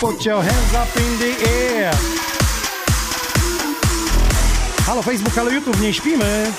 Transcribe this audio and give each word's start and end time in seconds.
put, 0.00 0.24
your 0.24 0.42
hands 0.42 0.74
up 0.74 0.96
in 0.96 1.18
the 1.18 1.32
air. 1.48 1.92
Halo 4.86 5.02
Facebook, 5.02 5.34
halo 5.34 5.50
YouTube, 5.50 5.80
nie 5.80 5.94
śpimy. 5.94 6.52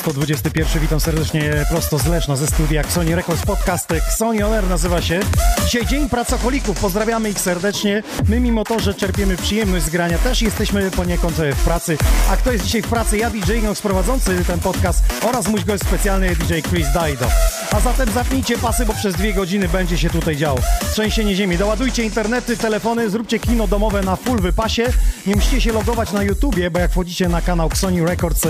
121 0.00 0.82
witam 0.82 1.00
serdecznie 1.00 1.64
prosto 1.70 1.98
z 1.98 2.06
Leszna 2.06 2.36
ze 2.36 2.46
studia 2.46 2.90
Sony 2.90 3.16
Records 3.16 3.46
Podcastek. 3.46 4.02
Sony 4.16 4.46
On 4.46 4.68
nazywa 4.68 5.02
się. 5.02 5.20
Dzisiaj 5.64 5.86
Dzień 5.86 6.08
Pracocholików. 6.08 6.80
Pozdrawiamy 6.80 7.30
ich 7.30 7.40
serdecznie. 7.40 8.02
My 8.28 8.40
mimo 8.40 8.64
to, 8.64 8.80
że 8.80 8.94
czerpiemy 8.94 9.36
przyjemność 9.36 9.84
z 9.84 9.90
grania, 9.90 10.18
też 10.18 10.42
jesteśmy 10.42 10.90
poniekąd 10.90 11.36
w 11.36 11.64
pracy. 11.64 11.98
A 12.30 12.36
kto 12.36 12.52
jest 12.52 12.64
dzisiaj 12.64 12.82
w 12.82 12.88
pracy? 12.88 13.18
Ja 13.18 13.30
DJ 13.30 13.52
Inox 13.52 13.80
prowadzący 13.80 14.44
ten 14.44 14.60
podcast 14.60 15.04
oraz 15.22 15.48
mój 15.48 15.64
gość 15.64 15.82
specjalny 15.82 16.36
DJ 16.36 16.54
Chris 16.70 16.92
Daido. 16.94 17.26
A 17.72 17.80
zatem 17.80 18.10
zapnijcie 18.10 18.58
pasy, 18.58 18.86
bo 18.86 18.94
przez 18.94 19.14
dwie 19.14 19.34
godziny 19.34 19.68
będzie 19.68 19.98
się 19.98 20.10
tutaj 20.10 20.36
działo. 20.36 20.58
Trzęsienie 20.92 21.36
ziemi. 21.36 21.58
Doładujcie 21.58 22.04
internety, 22.04 22.56
telefony, 22.56 23.10
zróbcie 23.10 23.38
kino 23.38 23.66
domowe 23.66 24.02
na 24.02 24.16
full 24.16 24.38
wypasie. 24.38 24.86
Nie 25.26 25.36
musicie 25.36 25.60
się 25.60 25.72
logować 25.72 26.12
na 26.12 26.22
YouTubie, 26.22 26.70
bo 26.70 26.78
jak 26.78 26.90
wchodzicie 26.90 27.28
na 27.28 27.42
kanał 27.42 27.70
Sony 27.74 28.04
Records, 28.06 28.46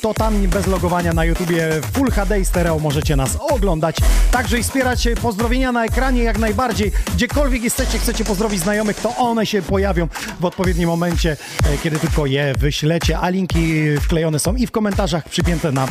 to 0.00 0.14
tam 0.14 0.48
bez 0.48 0.66
logowania 0.66 1.12
na 1.12 1.24
YouTubie 1.24 1.68
Full 1.92 2.10
HD 2.10 2.40
i 2.40 2.44
stereo 2.44 2.78
możecie 2.78 3.16
nas 3.16 3.36
oglądać. 3.40 3.96
Także 4.30 4.58
i 4.58 4.62
wspierać 4.62 5.08
pozdrowienia 5.22 5.72
na 5.72 5.84
ekranie 5.84 6.22
jak 6.22 6.38
najbardziej. 6.38 6.92
Gdziekolwiek 7.14 7.62
jesteście, 7.62 7.98
chcecie 7.98 8.24
pozdrowić 8.24 8.60
znajomych, 8.60 9.00
to 9.00 9.16
one 9.16 9.46
się 9.46 9.62
pojawią 9.62 10.08
w 10.40 10.44
odpowiednim 10.44 10.88
momencie, 10.88 11.36
e, 11.64 11.78
kiedy 11.78 11.98
tylko 11.98 12.26
je 12.26 12.54
wyślecie, 12.58 13.18
a 13.18 13.28
linki 13.28 13.82
wklejone 14.00 14.38
są 14.38 14.54
i 14.56 14.66
w 14.66 14.70
komentarzach 14.70 15.28
przypięte 15.28 15.72
na 15.72 15.88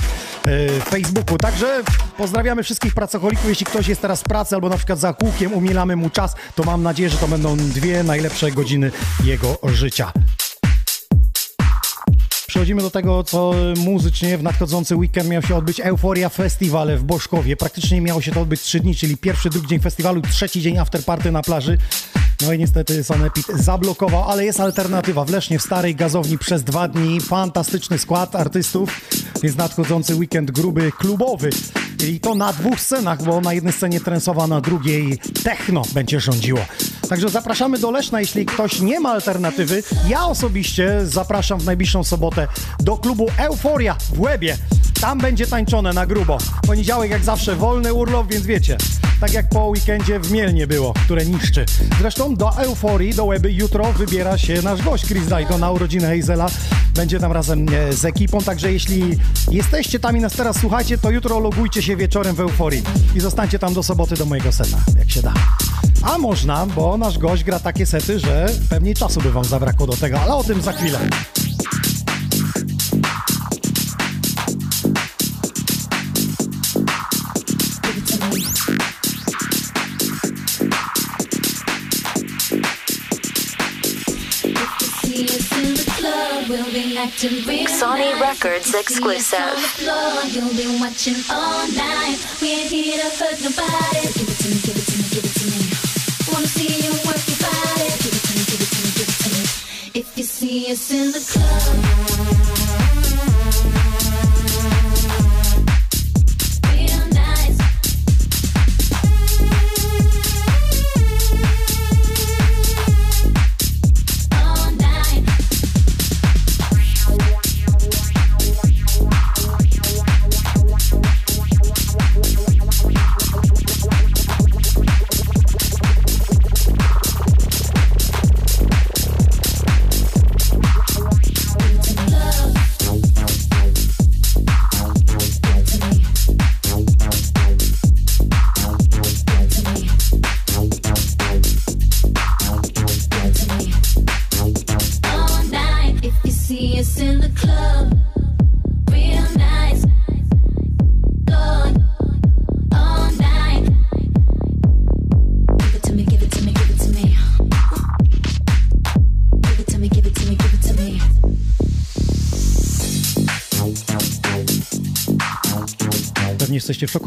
Facebooku. 0.83 1.37
Także 1.37 1.83
pozdrawiamy 2.17 2.63
wszystkich 2.63 2.93
pracocholików. 2.93 3.49
Jeśli 3.49 3.65
ktoś 3.65 3.87
jest 3.87 4.01
teraz 4.01 4.21
w 4.21 4.23
pracy 4.23 4.55
albo 4.55 4.69
na 4.69 4.77
przykład 4.77 4.99
za 4.99 5.13
kółkiem, 5.13 5.53
umilamy 5.53 5.95
mu 5.95 6.09
czas, 6.09 6.35
to 6.55 6.63
mam 6.63 6.83
nadzieję, 6.83 7.09
że 7.09 7.17
to 7.17 7.27
będą 7.27 7.57
dwie 7.57 8.03
najlepsze 8.03 8.51
godziny 8.51 8.91
jego 9.23 9.57
życia. 9.63 10.11
Przechodzimy 12.47 12.81
do 12.81 12.91
tego, 12.91 13.23
co 13.23 13.53
muzycznie 13.77 14.37
w 14.37 14.43
nadchodzący 14.43 14.95
weekend 14.95 15.29
miał 15.29 15.41
się 15.41 15.55
odbyć 15.55 15.79
Euforia 15.79 16.29
Festival 16.29 16.97
w 16.97 17.03
Boszkowie. 17.03 17.57
Praktycznie 17.57 18.01
miało 18.01 18.21
się 18.21 18.31
to 18.31 18.41
odbyć 18.41 18.61
trzy 18.61 18.79
dni, 18.79 18.95
czyli 18.95 19.17
pierwszy, 19.17 19.49
drugi 19.49 19.67
dzień 19.67 19.79
festiwalu, 19.79 20.21
trzeci 20.21 20.61
dzień 20.61 20.77
afterparty 20.77 21.31
na 21.31 21.41
plaży. 21.41 21.77
No 22.41 22.53
i 22.53 22.59
niestety 22.59 23.03
Sanepid 23.03 23.47
zablokował, 23.47 24.29
ale 24.29 24.45
jest 24.45 24.59
alternatywa. 24.59 25.25
W 25.25 25.29
Lesznie, 25.29 25.59
w 25.59 25.61
starej 25.61 25.95
gazowni 25.95 26.37
przez 26.37 26.63
dwa 26.63 26.87
dni. 26.87 27.21
Fantastyczny 27.21 27.97
skład 27.97 28.35
artystów. 28.35 29.01
Jest 29.43 29.57
nadchodzący 29.57 30.15
weekend 30.15 30.51
gruby 30.51 30.91
klubowy. 30.91 31.49
I 32.07 32.19
to 32.19 32.35
na 32.35 32.53
dwóch 32.53 32.79
scenach, 32.79 33.23
bo 33.23 33.41
na 33.41 33.53
jednej 33.53 33.73
scenie 33.73 33.99
trensowa, 33.99 34.47
na 34.47 34.61
drugiej 34.61 35.19
techno 35.43 35.81
będzie 35.93 36.19
rządziło. 36.19 36.59
Także 37.11 37.29
zapraszamy 37.29 37.79
do 37.79 37.91
Leszna, 37.91 38.19
jeśli 38.19 38.45
ktoś 38.45 38.79
nie 38.79 38.99
ma 38.99 39.11
alternatywy. 39.11 39.83
Ja 40.07 40.25
osobiście 40.25 40.99
zapraszam 41.03 41.59
w 41.59 41.65
najbliższą 41.65 42.03
sobotę 42.03 42.47
do 42.79 42.97
klubu 42.97 43.27
Euforia 43.37 43.95
w 44.13 44.19
Łebie. 44.19 44.57
Tam 45.01 45.19
będzie 45.19 45.47
tańczone 45.47 45.93
na 45.93 46.05
grubo. 46.05 46.37
Poniedziałek 46.67 47.11
jak 47.11 47.23
zawsze 47.23 47.55
wolny 47.55 47.93
urlop, 47.93 48.27
więc 48.27 48.45
wiecie, 48.45 48.77
Tak 49.21 49.33
jak 49.33 49.49
po 49.49 49.65
weekendzie 49.65 50.19
w 50.19 50.31
Mielnie 50.31 50.67
było, 50.67 50.93
które 50.93 51.25
niszczy. 51.25 51.65
Zresztą 51.99 52.35
do 52.35 52.57
euforii, 52.57 53.13
do 53.13 53.25
Łeby 53.25 53.51
jutro 53.51 53.93
wybiera 53.93 54.37
się 54.37 54.61
nasz 54.61 54.81
gość 54.81 55.05
Chris 55.05 55.27
Dajdo 55.27 55.57
na 55.57 55.71
urodziny 55.71 56.17
Hazela. 56.17 56.49
Będzie 56.95 57.19
tam 57.19 57.31
razem 57.31 57.65
e, 57.69 57.93
z 57.93 58.05
ekipą, 58.05 58.41
także 58.41 58.73
jeśli 58.73 59.19
jesteście 59.51 59.99
tam 59.99 60.17
i 60.17 60.19
nas 60.19 60.33
teraz 60.33 60.59
słuchacie, 60.59 60.97
to 60.97 61.11
jutro 61.11 61.39
logujcie 61.39 61.81
się 61.81 61.95
wieczorem 61.95 62.35
w 62.35 62.39
euforii 62.39 62.83
i 63.15 63.19
zostańcie 63.19 63.59
tam 63.59 63.73
do 63.73 63.83
soboty 63.83 64.15
do 64.15 64.25
mojego 64.25 64.51
seta, 64.51 64.77
jak 64.99 65.11
się 65.11 65.21
da. 65.21 65.33
A 66.03 66.17
można, 66.17 66.65
bo 66.65 66.97
nasz 67.01 67.17
gość 67.17 67.43
gra 67.43 67.59
takie 67.59 67.85
sety, 67.85 68.19
że 68.19 68.45
pewnie 68.69 68.93
czasu 68.93 69.21
by 69.21 69.31
wam 69.31 69.45
zabrakło 69.45 69.87
do 69.87 69.93
tego, 69.93 70.19
ale 70.19 70.35
o 70.35 70.43
tym 70.43 70.61
za 70.61 70.71
chwilę. 70.73 70.99
Sony 87.79 88.13
Records 88.19 88.75
exclusive. 88.75 89.39
You'll 90.33 90.53
be 90.53 90.79
watching 90.79 91.15
all 91.29 91.67
night. 91.67 92.19
We 92.41 92.47
ain't 92.47 92.71
here 92.71 92.97
to 92.97 93.09
hurt 93.09 93.41
nobody. 93.43 94.01
Give 94.01 94.29
it 94.29 94.37
to 94.37 94.49
me, 94.49 94.55
give 94.65 94.77
it 94.77 94.85
to 94.85 94.97
me, 94.97 95.03
give 95.09 95.25
it 95.25 95.33
to 95.33 95.45
me. 95.45 95.80
If 100.01 100.17
you 100.17 100.23
see 100.23 100.71
us 100.71 100.89
in 100.89 101.11
the 101.11 101.19
club. 101.19 102.60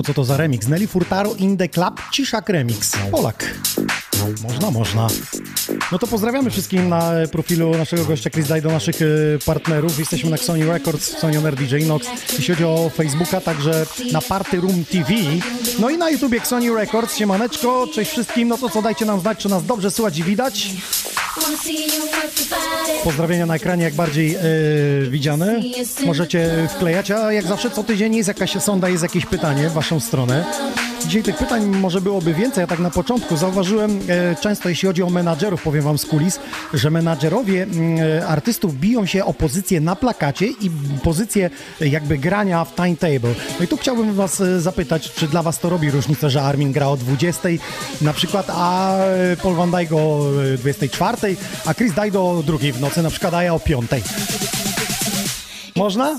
Co 0.07 0.15
to 0.15 0.25
za 0.25 0.37
remix. 0.37 0.69
Nelly 0.69 0.87
Furtaro 0.87 1.35
in 1.35 1.57
the 1.57 1.69
Club, 1.69 2.01
Ciszak 2.13 2.49
Remix. 2.49 2.93
Polak. 3.11 3.55
Można, 4.43 4.71
można. 4.71 5.07
No 5.93 5.99
to 5.99 6.07
pozdrawiamy 6.07 6.51
wszystkim 6.51 6.89
na 6.89 7.13
profilu 7.33 7.71
naszego 7.71 8.05
gościa 8.05 8.31
Chris 8.31 8.49
Daj 8.49 8.63
do 8.63 8.69
naszych 8.69 9.03
e, 9.03 9.07
partnerów. 9.47 9.99
Jesteśmy 9.99 10.31
na 10.31 10.37
Sony 10.37 10.67
Records, 10.67 11.19
Sony 11.19 11.39
Oner 11.39 11.55
DJ 11.55 11.77
Nox. 11.87 12.07
Jeśli 12.39 12.55
chodzi 12.55 12.65
o 12.65 12.91
Facebooka, 12.95 13.41
także 13.41 13.87
na 14.13 14.21
Party 14.21 14.61
Room 14.61 14.85
TV. 14.85 15.15
No 15.79 15.91
i 15.91 15.99
na 15.99 16.11
YouTubie 16.11 16.41
Sony 16.41 16.75
Records. 16.75 17.17
Siemaneczko, 17.17 17.87
cześć 17.95 18.11
wszystkim. 18.11 18.49
No 18.49 18.59
to 18.59 18.69
co, 18.69 18.83
dajcie 18.83 19.05
nam 19.05 19.21
znać, 19.21 19.39
czy 19.39 19.49
nas 19.49 19.65
dobrze 19.65 19.91
słychać 19.91 20.19
i 20.19 20.23
widać. 20.23 20.71
Pozdrowienia 23.05 23.47
na 23.47 23.55
ekranie 23.55 23.85
jak 23.85 23.95
bardziej 23.95 24.35
e, 24.35 24.41
widziane. 25.09 25.61
Możecie 26.07 26.69
wklejać, 26.77 27.11
a 27.11 27.33
jak 27.33 27.47
zawsze 27.47 27.71
co 27.71 27.85
tydzień 27.85 28.17
jest 28.17 28.29
jakaś 28.29 28.63
sonda, 28.63 28.89
jest 28.89 29.03
jakieś 29.03 29.27
pytanie 29.27 29.69
w 29.69 29.73
waszą 29.73 30.01
stronę. 30.01 30.45
Dzisiaj 31.07 31.23
tych 31.23 31.37
pytań 31.37 31.65
może 31.65 32.01
byłoby 32.01 32.35
więcej, 32.35 32.61
ja 32.61 32.67
tak 32.67 32.79
na 32.79 32.91
początku 32.91 33.37
zauważyłem 33.37 34.01
e, 34.09 34.37
często, 34.37 34.69
jeśli 34.69 34.87
chodzi 34.87 35.03
o 35.03 35.11
menadżerów, 35.11 35.63
powiem 35.63 35.83
wam 35.83 35.99
z 35.99 36.07
kulis, 36.07 36.41
że 36.75 36.91
menadżerowie 36.91 37.63
mm, 37.63 37.99
e, 38.19 38.27
artystów 38.27 38.75
biją 38.75 39.07
się 39.07 39.25
o 39.25 39.35
pozycję 39.35 39.81
na 39.81 39.97
plakacie 39.97 40.47
i 40.47 40.71
pozycję 41.03 41.51
e, 41.81 41.89
jakby 41.89 42.19
grania 42.19 42.65
w 42.65 42.75
timetable. 42.75 43.35
No 43.59 43.65
i 43.65 43.69
tu 43.69 43.77
chciałbym 43.77 44.15
was 44.15 44.41
e, 44.41 44.61
zapytać, 44.61 45.13
czy 45.13 45.29
dla 45.29 45.43
was 45.43 45.59
to 45.59 45.69
robi 45.69 45.91
różnicę, 45.91 46.31
że 46.31 46.43
Armin 46.43 46.73
gra 46.73 46.89
o 46.89 46.97
20 46.97 47.49
na 48.01 48.13
przykład, 48.13 48.47
a 48.51 48.97
Paul 49.43 49.55
Van 49.55 49.71
Dyke 49.71 49.97
o 49.97 50.27
24 50.59 51.24
12, 51.25 51.37
a 51.67 51.75
Chris 51.75 51.95
Daj 51.95 52.11
do 52.11 52.43
drugiej 52.47 52.73
w 52.73 52.81
nocy, 52.81 53.03
na 53.03 53.11
przykład, 53.11 53.35
a 53.35 53.43
ja 53.43 53.55
o 53.55 53.61
5. 53.61 53.91
Można? 55.77 56.19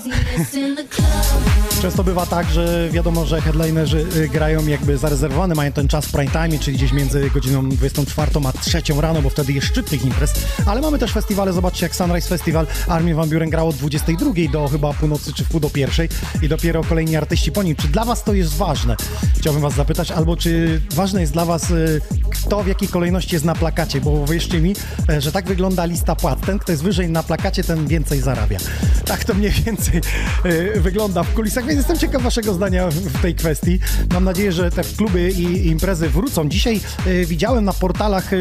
Często 1.82 2.04
bywa 2.04 2.26
tak, 2.26 2.50
że 2.50 2.88
wiadomo, 2.92 3.26
że 3.26 3.40
headlinerzy 3.40 4.06
y, 4.16 4.28
grają 4.28 4.66
jakby 4.66 4.98
zarezerwowany, 4.98 5.54
mają 5.54 5.72
ten 5.72 5.88
czas 5.88 6.06
prime 6.06 6.32
time, 6.32 6.58
czyli 6.58 6.76
gdzieś 6.76 6.92
między 6.92 7.30
godziną 7.30 7.68
24 7.68 8.30
a 8.46 8.52
3 8.52 8.82
rano, 9.00 9.22
bo 9.22 9.30
wtedy 9.30 9.52
jest 9.52 9.66
szczyt 9.66 9.90
tych 9.90 10.04
imprez. 10.04 10.32
Ale 10.66 10.80
mamy 10.80 10.98
też 10.98 11.12
festiwale, 11.12 11.52
zobaczcie 11.52 11.86
jak 11.86 11.96
Sunrise 11.96 12.28
Festival, 12.28 12.66
Armin 12.88 13.14
Van 13.14 13.28
Buren 13.28 13.50
grał 13.50 13.68
od 13.68 13.76
22 13.76 14.32
do 14.52 14.68
chyba 14.68 14.92
północy 14.92 15.32
czy 15.32 15.44
w 15.44 15.48
pół 15.48 15.60
do 15.60 15.70
pierwszej 15.70 16.08
i 16.42 16.48
dopiero 16.48 16.84
kolejni 16.84 17.16
artyści 17.16 17.52
po 17.52 17.62
nim. 17.62 17.76
Czy 17.76 17.88
dla 17.88 18.04
was 18.04 18.24
to 18.24 18.34
jest 18.34 18.54
ważne? 18.54 18.96
Chciałbym 19.38 19.62
was 19.62 19.74
zapytać, 19.74 20.10
albo 20.10 20.36
czy 20.36 20.80
ważne 20.94 21.20
jest 21.20 21.32
dla 21.32 21.44
was 21.44 21.70
y, 21.70 22.00
kto 22.30 22.62
w 22.62 22.66
jakiej 22.66 22.88
kolejności 22.88 23.34
jest 23.34 23.44
na 23.44 23.54
plakacie, 23.54 24.00
bo 24.00 24.26
wierzcie 24.26 24.60
mi, 24.60 24.74
e, 25.08 25.20
że 25.20 25.32
tak 25.32 25.46
wygląda 25.46 25.84
lista 25.84 26.16
płat. 26.16 26.46
Ten, 26.46 26.58
kto 26.58 26.72
jest 26.72 26.84
wyżej 26.84 27.10
na 27.10 27.22
plakacie, 27.22 27.64
ten 27.64 27.86
więcej 27.86 28.20
zarabia. 28.20 28.58
Tak 29.04 29.24
to 29.24 29.34
mniej 29.50 29.64
więcej 29.64 30.00
e, 30.44 30.80
wygląda 30.80 31.22
w 31.22 31.34
kulisach, 31.34 31.64
więc 31.66 31.76
jestem 31.78 31.98
ciekaw 31.98 32.22
waszego 32.22 32.54
zdania 32.54 32.88
w- 32.90 33.22
tej 33.22 33.34
kwestii. 33.34 33.78
Mam 34.12 34.24
nadzieję, 34.24 34.52
że 34.52 34.70
te 34.70 34.82
kluby 34.96 35.30
i 35.30 35.66
imprezy 35.66 36.08
wrócą. 36.08 36.48
Dzisiaj 36.48 36.80
e, 37.06 37.24
widziałem 37.24 37.64
na 37.64 37.72
portalach 37.72 38.32
e, 38.32 38.36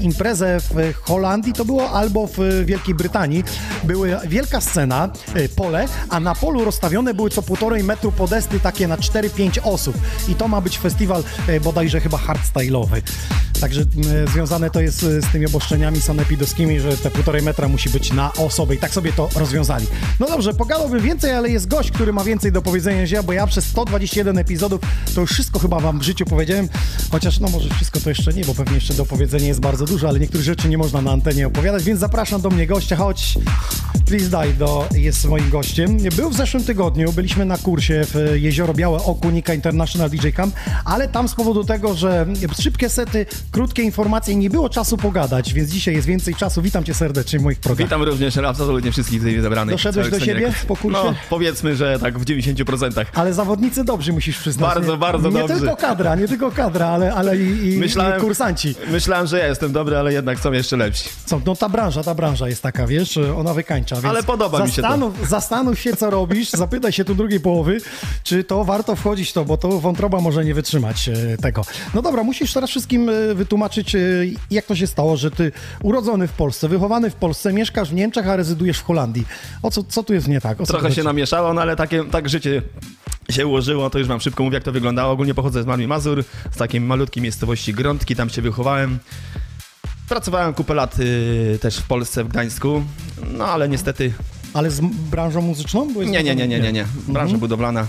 imprezę 0.00 0.58
w 0.60 0.94
Holandii, 1.02 1.52
to 1.52 1.64
było 1.64 1.90
albo 1.90 2.26
w 2.26 2.38
Wielkiej 2.64 2.94
Brytanii. 2.94 3.44
Była 3.84 4.06
wielka 4.28 4.60
scena, 4.60 5.10
pole, 5.56 5.86
a 6.08 6.20
na 6.20 6.34
polu 6.34 6.64
rozstawione 6.64 7.14
były 7.14 7.30
co 7.30 7.42
półtorej 7.42 7.84
metru 7.84 8.12
podesty 8.12 8.60
takie 8.60 8.88
na 8.88 8.96
4-5 8.96 9.58
osób. 9.62 9.98
I 10.28 10.34
to 10.34 10.48
ma 10.48 10.60
być 10.60 10.78
festiwal 10.78 11.24
bodajże 11.64 12.00
chyba 12.00 12.18
hardstyle'owy. 12.18 13.02
Także 13.60 13.84
związane 14.32 14.70
to 14.70 14.80
jest 14.80 15.00
z 15.00 15.26
tymi 15.32 15.46
obostrzeniami 15.46 16.00
sanepidowskimi, 16.00 16.80
że 16.80 16.96
te 16.96 17.10
półtorej 17.10 17.42
metra 17.42 17.68
musi 17.68 17.90
być 17.90 18.12
na 18.12 18.32
osobę 18.32 18.74
i 18.74 18.78
tak 18.78 18.90
sobie 18.94 19.12
to 19.12 19.28
rozwiązali. 19.36 19.86
No 20.20 20.31
dobrze, 20.32 20.54
pogadałbym 20.54 21.00
więcej, 21.00 21.32
ale 21.32 21.50
jest 21.50 21.68
gość, 21.68 21.90
który 21.90 22.12
ma 22.12 22.24
więcej 22.24 22.52
do 22.52 22.62
powiedzenia 22.62 23.00
niż 23.00 23.10
ja, 23.10 23.22
bo 23.22 23.32
ja 23.32 23.46
przez 23.46 23.64
121 23.64 24.38
epizodów 24.38 24.80
to 25.14 25.20
już 25.20 25.30
wszystko 25.30 25.58
chyba 25.58 25.80
wam 25.80 25.98
w 25.98 26.02
życiu 26.02 26.24
powiedziałem, 26.24 26.68
chociaż 27.10 27.40
no 27.40 27.48
może 27.48 27.68
wszystko 27.68 28.00
to 28.00 28.08
jeszcze 28.08 28.32
nie, 28.32 28.44
bo 28.44 28.54
pewnie 28.54 28.74
jeszcze 28.74 28.94
do 28.94 29.06
powiedzenia 29.06 29.46
jest 29.46 29.60
bardzo 29.60 29.84
dużo, 29.84 30.08
ale 30.08 30.20
niektórych 30.20 30.46
rzeczy 30.46 30.68
nie 30.68 30.78
można 30.78 31.00
na 31.02 31.10
antenie 31.10 31.46
opowiadać, 31.46 31.84
więc 31.84 32.00
zapraszam 32.00 32.40
do 32.40 32.50
mnie 32.50 32.66
gościa, 32.66 32.96
chodź, 32.96 33.38
Please 34.06 34.30
Dajdo 34.30 34.88
jest 34.94 35.28
moim 35.28 35.50
gościem. 35.50 35.96
Był 36.16 36.30
w 36.30 36.36
zeszłym 36.36 36.64
tygodniu, 36.64 37.12
byliśmy 37.12 37.44
na 37.44 37.58
kursie 37.58 38.04
w 38.04 38.32
Jezioro 38.34 38.74
Białe 38.74 38.98
Oku 39.04 39.30
Nika 39.30 39.54
International 39.54 40.10
DJ 40.10 40.28
Camp, 40.28 40.54
ale 40.84 41.08
tam 41.08 41.28
z 41.28 41.34
powodu 41.34 41.64
tego, 41.64 41.94
że 41.94 42.26
szybkie 42.60 42.88
sety, 42.88 43.26
krótkie 43.50 43.82
informacje, 43.82 44.36
nie 44.36 44.50
było 44.50 44.68
czasu 44.68 44.96
pogadać, 44.96 45.52
więc 45.52 45.70
dzisiaj 45.70 45.94
jest 45.94 46.06
więcej 46.06 46.34
czasu. 46.34 46.62
Witam 46.62 46.84
cię 46.84 46.94
serdecznie 46.94 47.38
w 47.38 47.42
moich 47.42 47.60
programach. 47.60 47.88
Witam 47.88 48.02
również 48.02 48.36
absolutnie 48.36 48.92
wszystkich 48.92 49.18
tutaj 49.20 49.40
zebranych. 49.40 49.74
Doszedłeś 49.74 50.10
do 50.10 50.20
siebie 50.24 50.52
po 50.68 50.76
kursie? 50.76 50.98
No, 51.04 51.14
powiedzmy, 51.30 51.76
że 51.76 51.98
tak 51.98 52.18
w 52.18 52.24
90%. 52.24 53.04
Ale 53.14 53.34
zawodnicy 53.34 53.84
dobrzy 53.84 54.12
musisz 54.12 54.38
przyznać. 54.38 54.74
Bardzo, 54.74 54.92
nie? 54.92 54.98
bardzo 54.98 55.30
nie 55.30 55.38
dobrzy. 55.38 55.54
tylko 55.54 55.76
kadra, 55.76 56.14
nie 56.14 56.28
tylko 56.28 56.50
kadra, 56.50 56.86
ale, 56.86 57.14
ale 57.14 57.36
i, 57.36 57.72
i, 57.72 57.78
Myślałem- 57.78 58.18
i 58.18 58.20
kursanci. 58.20 58.74
Myślałem, 58.90 59.26
że 59.26 59.38
ja 59.38 59.46
jestem 59.46 59.72
dobry, 59.72 59.96
ale 59.96 60.12
jednak 60.12 60.38
są 60.38 60.52
jeszcze 60.52 60.76
lepsi. 60.76 61.08
Co, 61.26 61.40
no 61.46 61.56
ta 61.56 61.68
branża, 61.68 62.02
ta 62.02 62.14
branża 62.14 62.48
jest 62.48 62.62
taka, 62.62 62.86
wiesz, 62.86 63.18
ona 63.36 63.54
wykańcza. 63.54 63.96
Ale 64.08 64.22
podoba 64.22 64.64
mi 64.64 64.70
się 64.70 64.82
to. 64.82 64.82
zastanów, 64.82 65.28
Zastanów 65.28 65.78
się, 65.80 65.96
co 65.96 66.10
robisz, 66.10 66.50
zapytaj 66.64 66.92
się 66.92 67.04
tu 67.04 67.14
drugiej 67.14 67.40
połowy, 67.40 67.78
czy 68.22 68.44
to 68.44 68.64
warto 68.64 68.96
wchodzić 68.96 69.30
w 69.30 69.32
to, 69.32 69.44
bo 69.44 69.56
to 69.56 69.80
wątroba 69.80 70.20
może 70.20 70.44
nie 70.44 70.54
wytrzymać 70.54 71.08
e, 71.08 71.36
tego. 71.36 71.64
No 71.94 72.02
dobra, 72.02 72.22
musisz 72.22 72.52
teraz 72.52 72.70
wszystkim 72.70 73.08
e, 73.08 73.34
wytłumaczyć, 73.34 73.94
e, 73.94 73.98
jak 74.50 74.64
to 74.64 74.76
się 74.76 74.86
stało, 74.86 75.16
że 75.16 75.30
ty 75.30 75.52
urodzony 75.82 76.28
w 76.28 76.32
Polsce, 76.32 76.68
wychowany 76.68 77.10
w 77.10 77.14
Polsce, 77.14 77.52
mieszkasz 77.52 77.90
w 77.90 77.94
Niemczech, 77.94 78.28
a 78.28 78.36
rezydujesz 78.36 78.78
w 78.78 78.84
Holandii. 78.84 79.26
O 79.62 79.70
co, 79.70 79.84
co 79.84 80.02
tu 80.02 80.11
jest 80.12 80.28
nie 80.28 80.40
tak? 80.40 80.60
O 80.60 80.66
Trochę 80.66 80.88
tu 80.88 80.94
się 80.94 81.02
namieszało, 81.02 81.54
no 81.54 81.62
ale 81.62 81.76
takie, 81.76 82.04
tak 82.04 82.28
życie 82.28 82.62
się 83.30 83.46
ułożyło, 83.46 83.90
to 83.90 83.98
już 83.98 84.08
wam 84.08 84.20
szybko 84.20 84.44
mówię, 84.44 84.54
jak 84.54 84.64
to 84.64 84.72
wyglądało. 84.72 85.12
Ogólnie 85.12 85.34
pochodzę 85.34 85.62
z 85.62 85.66
Malmi 85.66 85.86
Mazur, 85.86 86.24
z 86.50 86.56
takiej 86.56 86.80
malutkiej 86.80 87.22
miejscowości 87.22 87.74
Grądki, 87.74 88.16
tam 88.16 88.30
się 88.30 88.42
wychowałem. 88.42 88.98
Pracowałem 90.08 90.54
kupę 90.54 90.74
lat 90.74 90.98
y, 90.98 91.58
też 91.60 91.76
w 91.78 91.82
Polsce, 91.86 92.24
w 92.24 92.28
Gdańsku, 92.28 92.82
no 93.32 93.44
ale 93.46 93.68
niestety 93.68 94.12
Ale 94.54 94.70
z 94.70 94.80
branżą 95.10 95.40
muzyczną? 95.40 95.88
Nie, 95.94 96.22
nie, 96.22 96.34
nie, 96.36 96.48
nie, 96.48 96.60
nie, 96.60 96.72
nie. 96.72 96.84
branża 97.08 97.22
Mhm. 97.22 97.40
budowlana. 97.40 97.86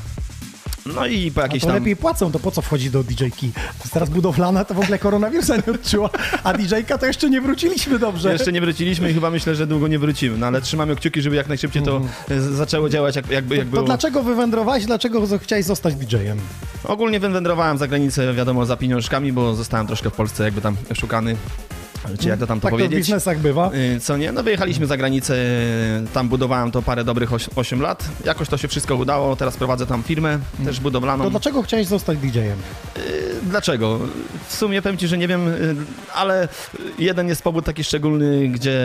No 0.86 1.06
i 1.06 1.32
po 1.32 1.42
A 1.42 1.44
jakiejś 1.44 1.62
to 1.62 1.68
tam... 1.68 1.75
lepiej 1.75 1.96
płacą, 1.96 2.32
to 2.32 2.40
po 2.40 2.52
co 2.52 2.62
wchodzi 2.62 2.92
do 2.92 3.04
DJ-ki? 3.04 3.52
To 3.84 3.90
teraz 3.94 4.10
budowlana, 4.10 4.66
to 4.66 4.74
w 4.74 4.80
ogóle 4.80 5.00
koronawirusa 5.00 5.56
nie 5.56 5.74
odczuła, 5.74 6.10
a 6.44 6.54
DJ-ka 6.54 6.98
to 6.98 7.06
jeszcze 7.06 7.30
nie 7.30 7.42
wróciliśmy 7.42 8.00
dobrze. 8.00 8.34
Jeszcze 8.34 8.52
nie 8.52 8.62
wróciliśmy 8.62 9.12
i 9.12 9.13
chyba 9.13 9.30
myślę, 9.30 9.56
że 9.56 9.68
długo 9.68 9.88
nie 9.88 10.00
wrócimy, 10.00 10.38
no 10.38 10.48
ale 10.48 10.62
trzymamy 10.62 10.96
kciuki, 10.96 11.22
żeby 11.22 11.36
jak 11.36 11.48
najszybciej 11.48 11.84
to 11.84 12.02
y, 12.32 12.42
zaczęło 12.42 12.90
działać 12.90 13.16
jak, 13.16 13.30
jakby, 13.30 13.56
jak 13.58 13.66
to 13.66 13.72
było. 13.72 13.84
dlaczego 13.84 14.24
wywędrowałeś, 14.24 14.86
dlaczego 14.86 15.40
chciałeś 15.40 15.66
zostać 15.66 15.96
DJ-em? 15.96 16.38
Ogólnie 16.84 17.20
wywędrowałem 17.20 17.78
za 17.78 17.88
granicę, 17.88 18.34
wiadomo, 18.34 18.66
za 18.66 18.78
pieniążkami, 18.78 19.34
bo 19.34 19.56
zostałem 19.56 19.88
troszkę 19.88 20.10
w 20.10 20.13
Polsce 20.13 20.44
jakby 20.44 20.62
tam 20.62 20.75
szukany, 20.94 21.36
czy 22.19 22.27
jak 22.29 22.39
to 22.39 22.48
tam 22.48 22.60
to 22.60 22.62
Tak 22.62 22.72
to 22.72 22.77
w 22.77 22.79
powiedzieć. 22.79 23.00
biznesach 23.00 23.39
bywa. 23.39 23.72
Y, 23.95 24.00
Co 24.00 24.17
nie? 24.17 24.31
No 24.31 24.43
wyjechaliśmy 24.43 24.88
za 24.88 24.98
granicę, 24.98 25.36
tam 26.13 26.29
budowałem 26.29 26.72
to 26.72 26.81
parę 26.81 27.03
dobrych 27.03 27.29
8 27.55 27.81
lat. 27.81 28.05
Jakoś 28.25 28.50
to 28.50 28.57
się 28.57 28.67
wszystko 28.67 28.95
udało, 28.95 29.36
teraz 29.36 29.57
prowadzę 29.57 29.86
tam 29.86 30.03
firmę, 30.03 30.39
też 30.65 30.79
budowlaną. 30.79 31.24
To 31.24 31.29
dlaczego 31.29 31.62
chciałeś 31.62 31.88
zostać 31.88 32.17
DJ-em? 32.17 32.60
Y, 32.98 33.24
Dlaczego? 33.43 34.00
W 34.48 34.55
sumie 34.55 34.81
powiem 34.81 34.98
Ci, 34.98 35.07
że 35.07 35.17
nie 35.17 35.27
wiem, 35.27 35.48
y, 35.48 35.75
ale 36.13 36.48
jeden 37.00 37.27
jest 37.27 37.41
powód 37.41 37.65
taki 37.65 37.83
szczególny, 37.83 38.48
gdzie 38.48 38.79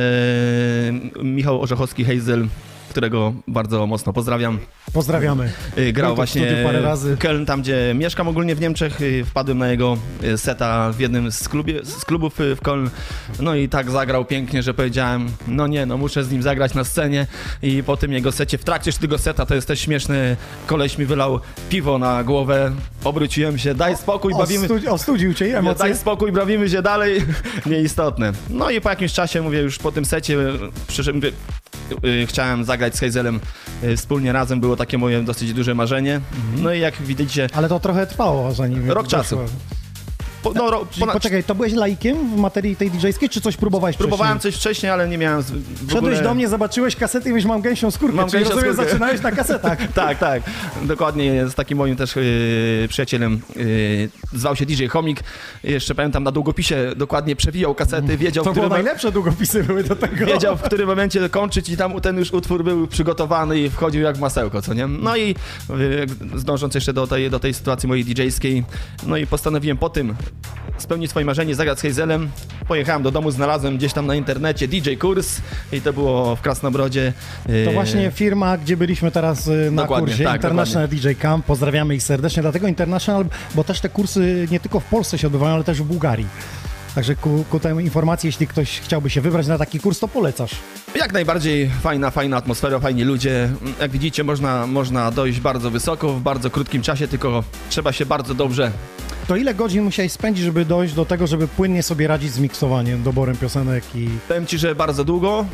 Michał 1.22 1.62
Orzechowski, 1.62 2.04
Hazel, 2.04 2.46
którego 2.90 3.32
bardzo 3.48 3.86
mocno 3.86 4.12
pozdrawiam, 4.12 4.58
Pozdrawiamy. 4.92 5.52
y, 5.78 5.92
grał 5.92 6.16
właśnie 6.16 6.62
parę 6.64 6.80
razy. 6.80 7.16
Köln, 7.16 7.46
tam 7.46 7.62
gdzie 7.62 7.92
mieszkam 7.94 8.28
ogólnie 8.28 8.54
w 8.54 8.60
Niemczech. 8.60 9.00
y, 9.00 9.24
Wpadłem 9.24 9.58
na 9.58 9.68
jego 9.68 9.96
y, 10.24 10.38
seta 10.38 10.92
w 10.92 11.00
jednym 11.00 11.32
z, 11.32 11.48
klubie, 11.48 11.84
z 11.84 12.04
klubów 12.04 12.34
w 12.38 12.60
Köln. 12.62 12.88
No 13.40 13.54
i 13.54 13.68
tak 13.68 13.90
zagrał 13.90 14.24
pięknie, 14.24 14.62
że 14.62 14.74
powiedziałem, 14.74 15.28
no 15.48 15.66
nie, 15.66 15.86
no 15.86 15.96
muszę 15.96 16.24
z 16.24 16.30
nim 16.30 16.42
zagrać 16.42 16.74
na 16.74 16.84
scenie. 16.84 17.26
I 17.62 17.82
po 17.82 17.96
tym 17.96 18.12
jego 18.12 18.32
secie, 18.32 18.58
w 18.58 18.64
trakcie 18.64 18.92
tego 18.92 19.18
seta, 19.18 19.46
to 19.46 19.54
jest 19.54 19.68
też 19.68 19.80
śmieszny, 19.80 20.36
koleś 20.66 20.98
mi 20.98 21.06
wylał 21.06 21.40
piwo 21.70 21.98
na 21.98 22.24
głowę, 22.24 22.72
obróciłem 23.04 23.58
się, 23.58 23.74
daj 23.74 23.96
spokój, 23.96 24.32
bawimy... 24.38 24.64
Ostudzi, 24.64 24.88
ostudził 24.88 25.34
cię 25.34 25.58
emocje. 25.58 25.78
daj 25.78 25.96
spokój, 25.96 26.32
bawimy 26.32 26.68
się 26.68 26.82
dalej, 26.82 27.22
nieistotne. 27.66 28.32
No 28.50 28.70
i 28.70 28.80
po 28.80 28.90
jakimś 28.90 29.12
czasie, 29.12 29.42
mówię, 29.42 29.58
już 29.60 29.78
po 29.78 29.92
tym 29.92 30.04
secie, 30.04 30.36
przyszedłem, 30.88 31.16
mówię, 31.16 31.30
y, 32.22 32.26
chciałem 32.26 32.64
zagrać 32.64 32.77
z 32.92 33.00
Hazelem 33.00 33.40
y, 33.84 33.96
wspólnie 33.96 34.32
razem, 34.32 34.60
było 34.60 34.76
takie 34.76 34.98
moje 34.98 35.22
dosyć 35.22 35.52
duże 35.54 35.74
marzenie. 35.74 36.20
No 36.56 36.72
i 36.72 36.80
jak 36.80 37.02
widzicie, 37.02 37.48
Ale 37.54 37.68
to 37.68 37.80
trochę 37.80 38.06
trwało, 38.06 38.52
zanim... 38.52 38.90
Rok 38.90 39.06
czasu. 39.08 39.38
Po, 40.42 40.52
no, 40.52 40.70
ro, 40.70 40.86
ponad, 41.00 41.14
poczekaj, 41.14 41.44
to 41.44 41.54
byłeś 41.54 41.72
laikiem 41.72 42.36
w 42.36 42.38
materii 42.38 42.76
tej 42.76 42.90
DJ-skiej, 42.90 43.28
czy 43.28 43.40
coś 43.40 43.56
próbowałeś 43.56 43.96
próbowałem 43.96 44.38
wcześniej? 44.38 44.52
coś 44.52 44.60
wcześniej, 44.60 44.92
ale 44.92 45.08
nie 45.08 45.18
miałem 45.18 45.42
w 45.42 45.46
Wszedłeś 45.88 45.96
ogóle... 45.96 46.22
do 46.22 46.34
mnie, 46.34 46.48
zobaczyłeś 46.48 46.96
kasety 46.96 47.28
i 47.28 47.32
mówisz, 47.32 47.44
mam 47.46 47.60
gęsią 47.60 47.90
skórkę, 47.90 48.16
Mam 48.16 48.30
czyli 48.30 48.42
gęsią 48.44 48.54
rozumiem, 48.54 48.74
skórkę. 48.74 48.90
zaczynałeś 48.90 49.22
na 49.22 49.32
kasetach. 49.32 49.78
Tak, 49.94 50.18
tak. 50.18 50.42
Dokładnie 50.82 51.46
z 51.48 51.54
takim 51.54 51.78
moim 51.78 51.96
też 51.96 52.16
yy, 52.16 52.88
przyjacielem 52.88 53.40
yy, 53.56 54.08
zwał 54.32 54.56
się 54.56 54.66
DJ 54.66 54.86
Chomik. 54.86 55.20
Jeszcze 55.64 55.94
pamiętam 55.94 56.22
na 56.24 56.30
długopisie 56.32 56.92
dokładnie 56.96 57.36
przewijał 57.36 57.74
kasety, 57.74 58.16
wiedział, 58.16 58.44
To 58.44 58.50
w 58.50 58.54
było 58.54 58.66
którym, 58.66 58.84
najlepsze 58.84 59.12
długopisy 59.12 59.64
były 59.64 59.84
do 59.84 59.96
tego. 59.96 60.26
wiedział 60.26 60.56
w 60.56 60.62
którym 60.62 60.86
momencie 60.88 61.28
kończyć 61.28 61.68
i 61.68 61.76
tam 61.76 62.00
ten 62.00 62.18
już 62.18 62.32
utwór 62.32 62.64
był 62.64 62.86
przygotowany 62.86 63.60
i 63.60 63.70
wchodził 63.70 64.02
jak 64.02 64.16
w 64.16 64.20
masełko, 64.20 64.62
co 64.62 64.74
nie? 64.74 64.86
No 64.86 65.16
i 65.16 65.28
yy, 65.68 66.06
zdążąc 66.38 66.74
jeszcze 66.74 66.92
do 66.92 67.06
tej, 67.06 67.30
do 67.30 67.38
tej 67.40 67.54
sytuacji 67.54 67.88
mojej 67.88 68.04
DJ-skiej, 68.04 68.64
no 69.06 69.16
i 69.16 69.26
postanowiłem 69.26 69.76
po 69.76 69.88
tym 69.90 70.14
spełnić 70.78 71.10
swoje 71.10 71.26
marzenie, 71.26 71.54
zagrać 71.54 71.78
z 71.78 71.82
Hazelem. 71.82 72.30
Pojechałem 72.68 73.02
do 73.02 73.10
domu, 73.10 73.30
znalazłem 73.30 73.76
gdzieś 73.76 73.92
tam 73.92 74.06
na 74.06 74.14
internecie 74.14 74.68
DJ 74.68 74.94
kurs 74.94 75.40
i 75.72 75.80
to 75.80 75.92
było 75.92 76.36
w 76.36 76.40
Krasnobrodzie. 76.40 77.12
To 77.46 77.52
Yy, 77.52 77.72
właśnie 77.72 78.10
firma, 78.10 78.58
gdzie 78.58 78.76
byliśmy 78.76 79.10
teraz 79.10 79.46
y, 79.46 79.70
na 79.70 79.82
Dokładnie, 79.82 80.08
kursie 80.08 80.24
tak, 80.24 80.36
International 80.36 80.88
DJ 80.88 81.08
Camp. 81.18 81.46
Pozdrawiamy 81.46 81.94
ich 81.94 82.02
serdecznie. 82.02 82.42
Dlatego 82.42 82.68
International, 82.68 83.24
bo 83.54 83.64
też 83.64 83.80
te 83.80 83.88
kursy 83.88 84.48
nie 84.50 84.60
tylko 84.60 84.80
w 84.80 84.84
Polsce 84.84 85.18
się 85.18 85.26
odbywają, 85.26 85.54
ale 85.54 85.64
też 85.64 85.82
w 85.82 85.84
Bułgarii. 85.84 86.26
Także 86.94 87.14
ku, 87.14 87.44
ku 87.50 87.60
tej 87.60 87.84
informacji, 87.84 88.26
jeśli 88.26 88.46
ktoś 88.46 88.80
chciałby 88.80 89.10
się 89.10 89.20
wybrać 89.20 89.46
na 89.46 89.58
taki 89.58 89.80
kurs, 89.80 89.98
to 89.98 90.08
polecasz. 90.08 90.50
Jak 90.94 91.12
najbardziej 91.12 91.70
fajna, 91.82 92.10
fajna 92.10 92.36
atmosfera, 92.36 92.78
fajni 92.78 93.04
ludzie. 93.04 93.50
Jak 93.80 93.90
widzicie, 93.90 94.24
można, 94.24 94.66
można 94.66 95.10
dojść 95.10 95.40
bardzo 95.40 95.70
wysoko 95.70 96.12
w 96.12 96.20
bardzo 96.20 96.50
krótkim 96.50 96.82
czasie, 96.82 97.08
tylko 97.08 97.44
trzeba 97.70 97.92
się 97.92 98.06
bardzo 98.06 98.34
dobrze. 98.34 98.70
To 99.28 99.36
ile 99.36 99.54
godzin 99.54 99.82
musiałeś 99.84 100.12
spędzić, 100.12 100.44
żeby 100.44 100.64
dojść 100.64 100.94
do 100.94 101.04
tego, 101.04 101.26
żeby 101.26 101.48
płynnie 101.48 101.82
sobie 101.82 102.06
radzić 102.08 102.32
z 102.32 102.38
miksowaniem, 102.38 103.02
doborem 103.02 103.36
piosenek 103.36 103.84
i... 103.94 104.08
Powiem 104.28 104.46
ci, 104.46 104.58
że 104.58 104.74
bardzo 104.74 105.04
długo. 105.04 105.46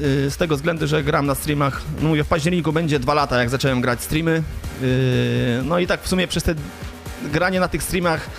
yy, 0.00 0.30
Z 0.30 0.36
tego 0.36 0.56
względu, 0.56 0.86
że 0.86 1.02
gram 1.04 1.26
na 1.26 1.34
streamach. 1.34 1.82
No 2.02 2.08
mówię, 2.08 2.24
w 2.24 2.28
październiku 2.28 2.72
będzie 2.72 2.98
dwa 2.98 3.14
lata, 3.14 3.38
jak 3.40 3.50
zacząłem 3.50 3.80
grać 3.80 4.02
streamy. 4.02 4.42
Yy, 4.82 4.88
No 5.64 5.78
i 5.78 5.86
tak 5.86 6.02
w 6.02 6.08
sumie 6.08 6.28
przez 6.28 6.42
te 6.42 6.54
granie 7.32 7.60
na 7.60 7.68
tych 7.68 7.82
streamach. 7.82 8.30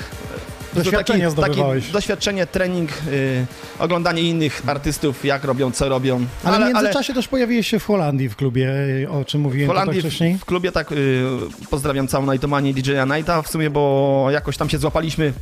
Doświadczenie 0.75 1.29
zdobywałeś. 1.29 1.91
doświadczenie, 1.91 2.47
trening, 2.47 2.89
yy, 3.11 3.45
oglądanie 3.79 4.21
innych 4.21 4.61
artystów, 4.67 5.25
jak 5.25 5.43
robią, 5.43 5.71
co 5.71 5.89
robią. 5.89 6.25
Ale, 6.43 6.65
w 6.65 6.73
międzyczasie 6.73 7.13
też 7.13 7.27
pojawiłeś 7.27 7.67
się 7.67 7.79
w 7.79 7.85
Holandii 7.85 8.29
w 8.29 8.35
klubie, 8.35 8.69
o 9.11 9.25
czym 9.25 9.41
mówiłem 9.41 9.67
W 9.67 9.73
Holandii 9.73 9.99
wcześniej. 10.01 10.37
w, 10.37 10.45
klubie 10.45 10.71
tak 10.71 10.91
y, 10.91 11.23
pozdrawiam 11.69 12.07
całą 12.07 12.31
Nightomanię 12.31 12.73
DJ-a 12.73 13.05
Nighta 13.05 13.41
w 13.41 13.47
sumie, 13.47 13.69
bo 13.69 14.27
jakoś 14.31 14.57
tam 14.57 14.69
się 14.69 14.77
złapaliśmy 14.77 15.25
y, 15.25 15.33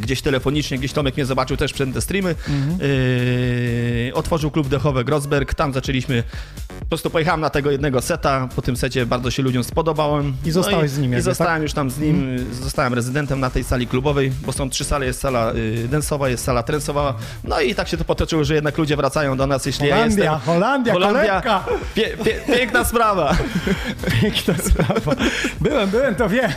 gdzieś 0.00 0.22
telefonicznie, 0.22 0.78
gdzieś 0.78 0.92
Tomek 0.92 1.16
mnie 1.16 1.26
zobaczył 1.26 1.56
też 1.56 1.72
przed 1.72 1.94
te 1.94 2.00
streamy. 2.00 2.34
Mhm. 2.48 2.78
Y, 2.80 4.12
otworzył 4.14 4.50
klub 4.50 4.68
dechowy 4.68 5.04
Grossberg, 5.04 5.54
tam 5.54 5.72
zaczęliśmy 5.72 6.22
po 6.80 6.86
prostu 6.86 7.10
pojechałem 7.10 7.40
na 7.40 7.50
tego 7.50 7.70
jednego 7.70 8.02
seta, 8.02 8.48
po 8.56 8.62
tym 8.62 8.76
secie 8.76 9.06
bardzo 9.06 9.30
się 9.30 9.42
ludziom 9.42 9.64
spodobałem. 9.64 10.36
I 10.44 10.50
zostałeś 10.50 10.90
no 10.90 10.96
z 10.96 10.98
nim 10.98 11.10
I 11.10 11.14
jakby, 11.14 11.22
zostałem 11.22 11.54
tak? 11.54 11.62
już 11.62 11.72
tam 11.72 11.90
z 11.90 11.98
nim, 11.98 12.36
y, 12.52 12.54
zostałem 12.54 12.94
rezydentem 12.94 13.40
na 13.40 13.50
tej 13.50 13.64
sali 13.64 13.86
klubowej, 13.86 14.32
bo 14.46 14.52
są 14.52 14.70
trzy 14.70 14.84
sale, 14.84 15.06
jest 15.06 15.20
sala 15.20 15.52
y, 15.52 15.88
densowa, 15.88 16.28
jest 16.28 16.44
sala 16.44 16.62
trensowa. 16.62 17.14
No 17.44 17.60
i 17.60 17.74
tak 17.74 17.88
się 17.88 17.96
to 17.96 18.04
potoczyło, 18.04 18.44
że 18.44 18.54
jednak 18.54 18.78
ludzie 18.78 18.96
wracają 18.96 19.36
do 19.36 19.46
nas, 19.46 19.66
jeśli 19.66 19.90
Holandia, 19.90 20.24
ja 20.24 20.32
jestem... 20.32 20.54
Holandia, 20.54 20.92
kolebka. 20.92 21.64
Pie, 21.94 22.16
pie, 22.24 22.40
piękna 22.46 22.84
sprawa. 22.84 23.36
Piękna 24.20 24.54
sprawa. 24.54 25.14
Byłem, 25.60 25.90
byłem, 25.90 26.14
to 26.14 26.28
wiem. 26.28 26.50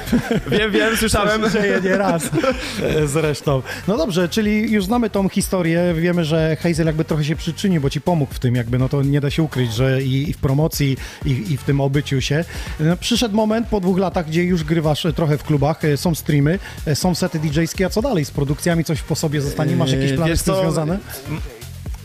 Wiem, 0.48 0.72
wiem, 0.72 0.98
słyszałem. 0.98 1.50
Dzieje 1.50 1.82
nie 1.84 1.98
raz 1.98 2.24
zresztą. 3.08 3.62
No 3.88 3.98
dobrze, 3.98 4.30
czyli 4.30 4.72
już 4.72 4.86
znamy 4.86 5.10
tą 5.10 5.30
historię, 5.30 5.94
wiemy, 5.98 6.26
że 6.26 6.58
Hazel 6.62 6.86
jakby 6.86 7.06
trochę 7.06 7.24
się 7.24 7.36
przyczynił, 7.36 7.82
bo 7.82 7.90
ci 7.90 8.02
pomógł 8.02 8.34
w 8.34 8.40
tym 8.40 8.56
jakby, 8.56 8.78
no 8.78 8.90
to 8.90 9.04
nie 9.04 9.22
da 9.22 9.30
się 9.30 9.44
ukryć, 9.44 9.74
że 9.74 10.04
i, 10.04 10.30
i 10.30 10.34
w 10.34 10.38
promocji, 10.38 10.98
i, 11.26 11.30
i 11.32 11.58
w 11.58 11.64
tym 11.64 11.82
obyciu 11.82 12.22
się. 12.22 12.46
No, 12.80 12.98
przyszedł 12.98 13.36
moment 13.36 13.68
po 13.68 13.80
dwóch 13.80 13.98
latach, 13.98 14.28
gdzie 14.28 14.44
już 14.44 14.64
grywasz 14.64 15.06
e, 15.06 15.14
trochę 15.14 15.38
w 15.38 15.44
klubach, 15.44 15.86
e, 15.86 15.98
są 15.98 16.16
streamy, 16.16 16.60
e, 16.86 16.96
są 16.96 17.16
sety 17.16 17.40
DJ-skie, 17.40 17.86
a 17.86 17.90
co 17.90 18.02
dalej 18.02 18.26
z 18.26 18.32
produkcjami? 18.32 18.84
Coś 18.84 19.02
po 19.02 19.16
sobie 19.16 19.42
zostanie? 19.42 19.76
Masz 19.76 19.92
jakieś 19.92 20.10
Yy, 20.12 20.18
plany 20.18 20.32
wiesz 20.32 20.40
z 20.40 20.44
tym 20.44 20.54
co, 20.54 20.62
związane? 20.62 21.00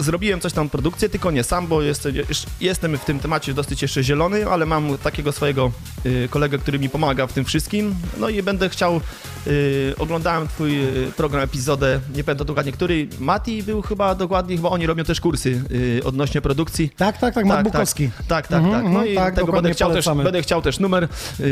Zrobiłem 0.02 0.40
coś 0.40 0.52
tam 0.52 0.68
produkcję, 0.68 1.09
tylko 1.09 1.30
nie 1.30 1.44
sam, 1.44 1.66
bo 1.66 1.82
jestem, 1.82 2.14
jestem 2.61 2.99
w 2.99 3.04
tym 3.04 3.18
temacie 3.18 3.54
dosyć 3.54 3.82
jeszcze 3.82 4.02
zielony, 4.04 4.47
ale 4.49 4.66
mam 4.66 4.99
takiego 4.99 5.32
swojego 5.32 5.73
y, 6.06 6.28
kolegę, 6.30 6.59
który 6.59 6.78
mi 6.78 6.88
pomaga 6.88 7.26
w 7.26 7.32
tym 7.32 7.44
wszystkim. 7.44 7.94
No 8.18 8.28
i 8.28 8.42
będę 8.42 8.68
chciał, 8.68 9.00
y, 9.47 9.94
oglądałem 9.99 10.49
twój 10.49 10.85
y, 10.85 11.12
program, 11.16 11.42
epizodę, 11.42 12.00
nie 12.16 12.25
pamiętam 12.25 12.47
dokładnie 12.47 12.73
który, 12.73 13.09
Mati 13.21 13.62
był 13.62 13.82
chyba 13.82 14.14
dokładnie, 14.14 14.56
chyba 14.56 14.68
oni 14.68 14.87
robią 14.87 15.04
też 15.04 15.21
kursy 15.21 15.62
y, 15.71 16.00
odnośnie 16.04 16.40
produkcji. 16.40 16.90
Tak, 16.97 17.18
tak, 17.18 17.35
tak, 17.35 17.44
Matt 17.47 17.62
Bukowski. 17.64 18.11
Tak, 18.28 18.49
tak, 18.49 18.62
Mhm, 18.62 18.73
tak. 18.75 18.85
No 18.85 18.88
mhm, 18.88 19.09
i 19.09 19.14
tak, 19.14 19.35
tego 19.35 19.52
będę 19.52 19.71
chciał, 19.75 19.92
też, 19.92 20.06
będę 20.25 20.42
chciał 20.42 20.62
też 20.62 20.78
numer 20.78 21.09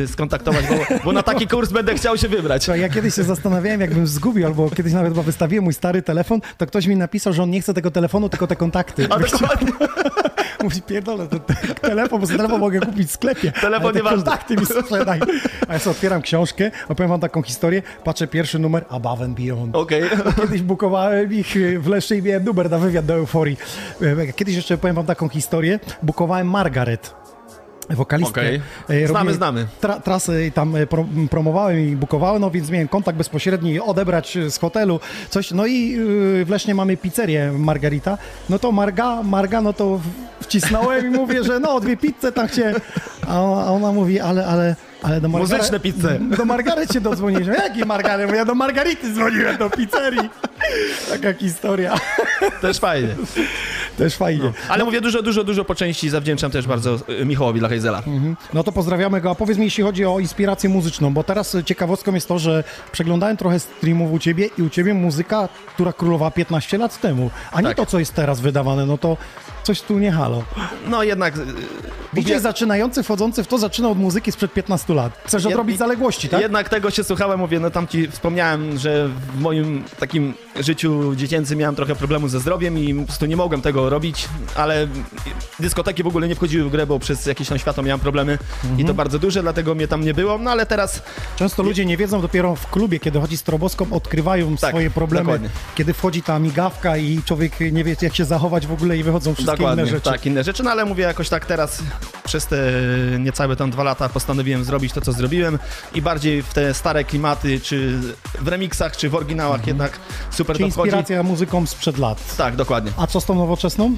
skontaktować, 0.07 0.65
bo, 0.67 0.97
bo 1.05 1.13
na 1.13 1.23
taki 1.23 1.47
kurs 1.47 1.73
będę 1.73 1.95
chciał 1.95 2.17
się 2.19 2.29
wybrać. 2.29 2.69
Ja 2.69 2.89
kiedyś 2.89 3.15
się 3.15 3.25
zastanawiałem, 3.25 3.81
jakbym 3.81 4.07
zgubił, 4.07 4.47
albo 4.47 4.71
kiedyś 4.71 4.93
nawet 4.93 5.13
chyba 5.13 5.23
wystawiłem 5.23 5.65
mój 5.65 5.75
stary 5.75 6.03
telefon, 6.03 6.41
to 6.59 6.67
ktoś 6.67 6.87
mi 6.87 6.97
napisał, 6.97 7.33
że 7.33 7.43
on 7.43 7.51
nie 7.51 7.61
chce 7.61 7.75
tego 7.75 7.91
telefonu, 7.91 8.29
tylko 8.41 8.47
te 8.47 8.57
kontakty. 8.57 9.07
A 9.11 9.19
dokładnie. 9.19 9.73
Mówi, 10.63 10.83
pierdolę, 10.83 11.27
to, 11.29 11.39
to 11.39 11.55
telefon, 11.81 12.21
bo 12.21 12.27
telefon 12.27 12.61
mogę 12.61 12.81
kupić 12.81 13.09
w 13.09 13.13
sklepie. 13.13 13.53
Telefon 13.53 13.95
nieważny. 13.95 14.17
kontakty 14.17 14.57
mi 14.57 14.67
sprzedaj. 14.67 15.21
A 15.69 15.73
ja 15.73 15.79
sobie 15.79 15.91
otwieram 15.91 16.23
książkę, 16.23 16.71
opowiem 16.89 17.11
wam 17.11 17.21
taką 17.21 17.43
historię, 17.43 17.83
patrzę 18.05 18.27
pierwszy 18.27 18.59
numer, 18.59 18.85
Above 18.89 19.23
and 19.23 19.41
Beyond. 19.41 19.77
Okej. 19.77 20.03
Kiedyś 20.41 20.63
bukowałem 20.63 21.33
ich 21.33 21.57
w 21.81 21.87
Leszczy 21.87 22.17
i 22.17 22.23
miałem 22.23 22.45
numer 22.45 22.71
na 22.71 22.79
wywiad 22.79 23.07
do 23.07 23.15
Euforii. 23.15 23.57
Kiedyś 24.37 24.57
jeszcze 24.57 24.79
powiem 24.79 24.97
wam 24.97 25.07
taką 25.07 25.29
historię, 25.29 25.81
bukowałem 26.03 26.51
Margaret. 26.51 27.20
Wokalistkę. 27.91 28.41
Okej. 28.41 28.63
E, 29.05 29.09
Znamy, 29.09 29.35
znamy. 29.35 29.67
Tra, 29.81 30.01
trasy 30.01 30.53
tam 30.55 30.77
e, 30.77 30.87
pro, 30.87 31.07
promowałem 31.31 31.81
i 31.81 31.97
bukowałem, 31.97 32.41
no 32.41 32.51
więc 32.51 32.71
miałem 32.71 32.89
kontakt 32.89 33.19
bezpośredni, 33.19 33.81
odebrać 33.81 34.39
z 34.49 34.59
hotelu 34.59 35.01
coś. 35.31 35.51
No 35.51 35.67
i 35.67 35.89
yy, 35.89 36.45
w 36.45 36.49
Lesznie 36.51 36.75
mamy 36.75 36.97
pizzerię 36.97 37.53
Margarita. 37.53 38.19
No 38.49 38.59
to 38.59 38.73
Marga, 38.73 39.23
Marga, 39.23 39.61
no 39.61 39.73
to 39.73 40.01
wcisnąłem 40.41 41.07
i 41.07 41.11
mówię, 41.11 41.45
że 41.45 41.61
no 41.61 41.81
dwie 41.81 41.97
pizze 41.97 42.33
tam 42.33 42.49
chciałem. 42.49 42.75
A 43.29 43.41
ona 43.73 43.93
mówi, 43.93 44.21
ale, 44.21 44.47
ale 44.47 44.77
Ale 45.03 45.21
do 45.21 45.29
Margaret... 45.29 45.53
Muzyczne 45.59 45.81
pizze. 45.81 46.19
Do 46.21 46.45
Margaret 46.45 46.93
się 46.93 47.01
dodzwoniłeś. 47.01 47.47
No 47.47 47.55
Jaki 47.55 47.85
Margaret? 47.85 48.31
Bo 48.31 48.37
ja 48.37 48.45
do 48.45 48.55
Margarity 48.55 49.13
dzwoniłem, 49.15 49.57
do 49.57 49.71
pizzerii. 49.71 50.31
Taka 51.11 51.33
historia. 51.35 51.95
Też 52.61 52.79
fajnie. 52.79 53.09
Też 53.99 54.17
fajnie. 54.17 54.53
Ale 54.69 54.85
mówię, 54.85 55.01
dużo, 55.01 55.23
dużo, 55.23 55.45
dużo 55.45 55.65
po 55.65 55.75
części 55.75 56.11
zawdzięczam 56.11 56.51
też 56.51 56.67
bardzo 56.67 56.99
y, 57.21 57.25
Michałowi 57.27 57.61
dla 57.61 57.69
Hejzela. 57.69 58.03
No 58.55 58.65
to 58.65 58.73
pozdrawiamy 58.73 59.21
go. 59.21 59.31
A 59.31 59.35
powiedz 59.35 59.59
mi, 59.59 59.65
jeśli 59.65 59.85
chodzi 59.85 60.05
o 60.05 60.19
inspirację 60.19 60.71
muzyczną, 60.71 61.15
bo 61.15 61.25
teraz 61.25 61.57
ciekawostką 61.65 62.15
jest 62.15 62.29
to, 62.29 62.39
że 62.39 62.65
przeglądałem 62.93 63.37
trochę 63.37 63.61
streamów 63.61 64.13
u 64.13 64.19
ciebie 64.19 64.49
i 64.59 64.63
u 64.63 64.71
ciebie 64.71 64.95
muzyka, 64.95 65.49
która 65.75 65.93
królowała 65.93 66.31
15 66.31 66.79
lat 66.79 67.01
temu, 67.01 67.31
a 67.53 67.61
nie 67.61 67.69
Tak. 67.69 67.77
to, 67.77 67.87
co 67.87 67.99
jest 67.99 68.15
teraz 68.15 68.41
wydawane, 68.41 68.87
no 68.87 68.99
to 68.99 69.17
coś 69.63 69.81
tu 69.83 69.99
nie 69.99 70.13
halo. 70.13 70.43
No 70.89 71.03
jednak... 71.03 71.37
y, 71.37 71.41
DJ 72.13 72.21
mówię- 72.21 72.41
zaczynający, 72.41 73.03
wchodzący 73.03 73.45
w 73.45 73.47
to, 73.47 73.59
zaczynał 73.59 73.91
od 73.91 73.99
muzyki 73.99 74.33
sprzed 74.33 74.53
15 74.53 74.90
lat. 74.95 75.13
Chcesz 75.27 75.43
Jed- 75.45 75.49
odrobić 75.49 75.79
zaległości, 75.79 76.29
tak? 76.29 76.41
Jednak 76.41 76.69
tego 76.69 76.91
się 76.91 77.05
słuchałem, 77.05 77.39
mówię, 77.41 77.61
no 77.61 77.71
tam 77.71 77.89
ci 77.89 78.09
wspomniałem, 78.09 78.79
że 78.79 79.09
w 79.09 79.41
moim 79.41 79.85
takim 79.99 80.35
życiu 80.61 81.15
dziecięcym 81.15 81.59
miałem 81.59 81.75
trochę 81.77 81.95
problemu 81.97 82.29
ze 82.29 82.41
zdrowiem 82.41 82.79
i 82.79 82.95
po 82.95 83.05
prostu 83.07 83.27
nie 83.27 83.37
mogłem 83.37 83.63
tego 83.63 83.91
robić, 83.91 84.29
ale 84.57 84.87
dyskoteki 85.61 86.03
w 86.03 86.07
ogóle 86.07 86.29
nie 86.29 86.35
wchodziły 86.35 86.65
w 86.69 86.73
grę, 86.73 86.87
bo 86.87 86.99
przez 86.99 87.27
jakieś 87.27 87.49
tam 87.49 87.59
światło 87.59 87.83
miałem 87.83 88.01
problemy 88.01 88.39
i 88.65 88.67
Mhm. 88.67 88.87
to 88.87 88.95
bardzo 88.95 89.19
duże, 89.19 89.43
dlatego 89.43 89.75
mnie 89.75 89.89
tam 89.89 90.05
nie 90.05 90.15
było, 90.15 90.39
no 90.39 90.51
ale 90.51 90.67
teraz 90.67 91.03
Często 91.37 91.63
ludzie 91.63 91.85
nie 91.87 91.97
wiedzą, 91.97 92.21
dopiero 92.21 92.57
w 92.57 92.71
klubie, 92.71 93.01
kiedy 93.01 93.21
chodzi 93.21 93.37
stroboskop, 93.37 93.93
odkrywają 93.93 94.57
Tak, 94.57 94.71
swoje 94.71 94.91
problemy. 94.91 95.25
dokładnie. 95.25 95.49
Kiedy 95.75 95.93
wchodzi 95.95 96.23
ta 96.23 96.39
migawka 96.39 96.97
i 96.97 97.21
człowiek 97.25 97.53
nie 97.73 97.85
wie, 97.85 97.97
jak 98.03 98.15
się 98.17 98.25
zachować 98.25 98.67
w 98.67 98.73
ogóle 98.73 98.97
i 98.99 99.03
wychodzą 99.03 99.35
wszystkie 99.35 99.57
dokładnie, 99.57 99.83
inne 99.83 99.91
rzeczy. 99.93 100.11
tak, 100.11 100.27
inne 100.27 100.45
rzeczy, 100.45 100.63
no 100.63 100.71
ale 100.71 100.85
mówię 100.85 101.05
jakoś 101.05 101.29
tak 101.29 101.47
teraz 101.47 101.83
przez 102.25 102.47
te 102.47 102.57
niecałe 103.19 103.57
tam 103.57 103.71
dwa 103.71 103.83
lata 103.83 104.09
postanowiłem 104.09 104.65
zrobić 104.65 104.80
to, 104.89 105.01
co 105.01 105.13
zrobiłem 105.13 105.59
i 105.95 106.03
bardziej 106.03 106.43
w 106.43 106.55
te 106.55 106.75
stare 106.75 107.05
klimaty, 107.05 107.61
czy 107.61 107.99
w 108.41 108.49
remixach, 108.49 108.97
czy 108.97 109.09
w 109.11 109.15
oryginałach 109.15 109.67
jednak 109.67 109.93
super 110.31 110.57
Czyli 110.57 110.69
to 110.69 110.75
wchodzi. 110.75 110.89
inspiracja 110.89 111.23
muzyką 111.23 111.67
sprzed 111.67 111.99
lat. 111.99 112.37
Tak, 112.37 112.57
dokładnie. 112.57 112.93
A 112.97 113.07
co 113.07 113.21
z 113.21 113.25
tą 113.25 113.35
nowoczesną? 113.35 113.97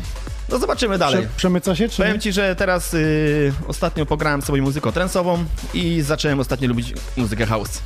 No 0.48 0.58
zobaczymy 0.58 0.98
dalej. 0.98 1.18
Prze- 1.22 1.28
przemyca 1.36 1.76
się, 1.76 1.88
czy 1.88 1.96
Powiem 1.96 2.20
ci, 2.20 2.32
że 2.32 2.56
teraz 2.56 2.94
y, 2.94 3.52
ostatnio 3.68 4.06
pograłem 4.06 4.42
sobie 4.42 4.62
muzyką 4.62 4.92
trensową 4.92 5.44
i 5.74 6.00
zacząłem 6.02 6.40
ostatnio 6.40 6.68
lubić 6.68 6.94
muzykę 7.16 7.46
house. 7.46 7.78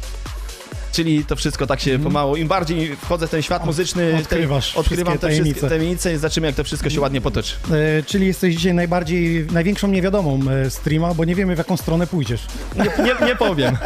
Czyli 0.93 1.25
to 1.25 1.37
wszystko 1.37 1.66
tak 1.66 1.81
się 1.81 1.99
pomału. 1.99 2.37
Im 2.37 2.49
bardziej 2.49 2.97
wchodzę 2.97 3.26
w 3.26 3.31
ten 3.31 3.43
świat 3.43 3.66
muzyczny, 3.66 4.02
Mhm. 4.02 4.23
Odkrywasz 4.23 4.73
tej, 4.73 4.81
odkrywam 4.81 5.19
te 5.19 5.28
wszystkie 5.28 5.43
tajemnice. 5.45 5.69
tajemnice 5.69 6.12
i 6.12 6.16
zobaczymy, 6.16 6.47
jak 6.47 6.57
to 6.57 6.64
wszystko 6.64 6.90
się 6.90 7.00
ładnie 7.00 7.21
potoczy. 7.21 7.55
E, 7.99 8.02
czyli 8.02 8.26
jesteś 8.26 8.55
dzisiaj 8.55 8.75
najbardziej, 8.75 9.47
największą 9.52 9.88
niewiadomą 9.88 10.40
e, 10.66 10.71
streama, 10.71 11.14
bo 11.14 11.25
nie 11.25 11.35
wiemy 11.35 11.55
w 11.55 11.59
jaką 11.59 11.76
stronę 11.76 12.07
pójdziesz. 12.07 12.40
Nie, 12.76 13.05
nie, 13.05 13.26
nie 13.26 13.37
powiem. 13.37 13.76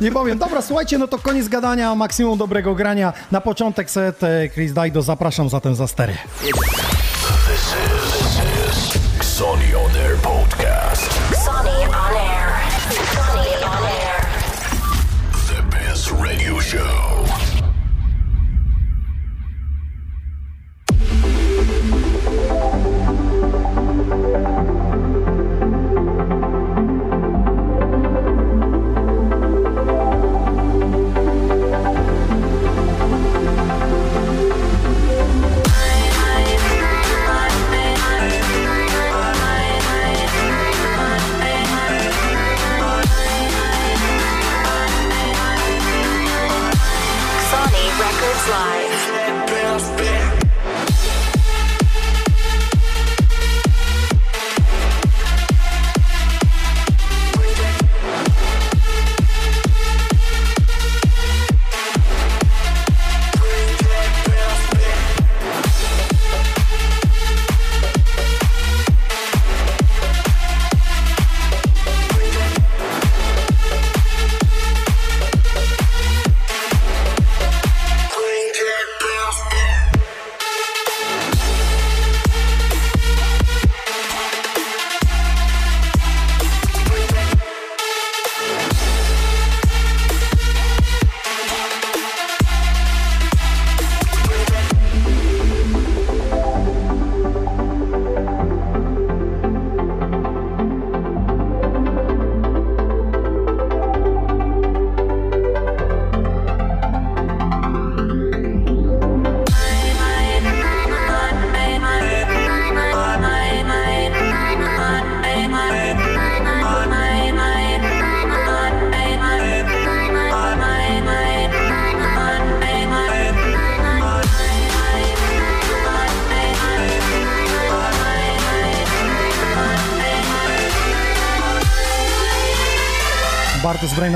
Nie 0.00 0.12
powiem. 0.12 0.38
Dobra, 0.38 0.62
słuchajcie, 0.62 0.98
no 0.98 1.08
to 1.08 1.18
koniec 1.18 1.48
gadania, 1.48 1.94
maksimum 1.94 2.38
dobrego 2.38 2.74
grania. 2.74 3.12
Na 3.32 3.40
początek 3.40 3.90
set 3.90 4.22
e, 4.22 4.48
Chris 4.48 4.72
Daido, 4.72 5.02
zapraszam 5.02 5.48
zatem 5.48 5.74
za 5.74 5.86
stery. 5.86 6.14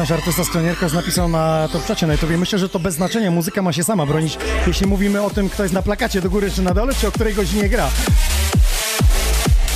Brejnasz, 0.02 0.20
artysta 0.20 0.44
Sklanierkarz, 0.44 0.92
napisał 0.92 1.28
na 1.28 1.68
to 1.72 1.80
czacie 1.80 2.06
na 2.06 2.12
YouTube. 2.12 2.30
Myślę, 2.30 2.58
że 2.58 2.68
to 2.68 2.78
bez 2.78 2.94
znaczenia. 2.94 3.30
Muzyka 3.30 3.62
ma 3.62 3.72
się 3.72 3.84
sama 3.84 4.06
bronić, 4.06 4.38
jeśli 4.66 4.86
mówimy 4.86 5.22
o 5.22 5.30
tym, 5.30 5.48
kto 5.48 5.62
jest 5.62 5.74
na 5.74 5.82
plakacie 5.82 6.20
do 6.20 6.30
góry 6.30 6.50
czy 6.50 6.62
na 6.62 6.74
dole, 6.74 6.94
czy 6.94 7.08
o 7.08 7.12
której 7.12 7.34
godzinie 7.34 7.68
gra. 7.68 7.88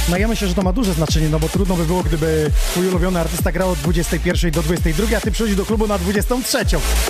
No 0.08 0.16
ja 0.16 0.28
myślę, 0.28 0.48
że 0.48 0.54
to 0.54 0.62
ma 0.62 0.72
duże 0.72 0.94
znaczenie, 0.94 1.28
no 1.28 1.38
bo 1.38 1.48
trudno 1.48 1.76
by 1.76 1.84
było, 1.84 2.02
gdyby 2.02 2.50
twój 2.70 2.88
ulubiony 2.88 3.20
artysta 3.20 3.52
grał 3.52 3.70
od 3.70 3.78
21 3.78 4.50
do 4.50 4.62
22, 4.62 5.16
a 5.16 5.20
ty 5.20 5.30
przychodzisz 5.30 5.56
do 5.56 5.66
klubu 5.66 5.86
na 5.86 5.98
23. 5.98 6.58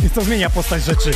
Więc 0.00 0.14
to 0.14 0.24
zmienia 0.24 0.50
postać 0.50 0.84
rzeczy. 0.84 1.10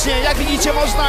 Serdecznie. 0.00 0.24
Jak 0.24 0.38
widzicie 0.38 0.72
można 0.72 0.99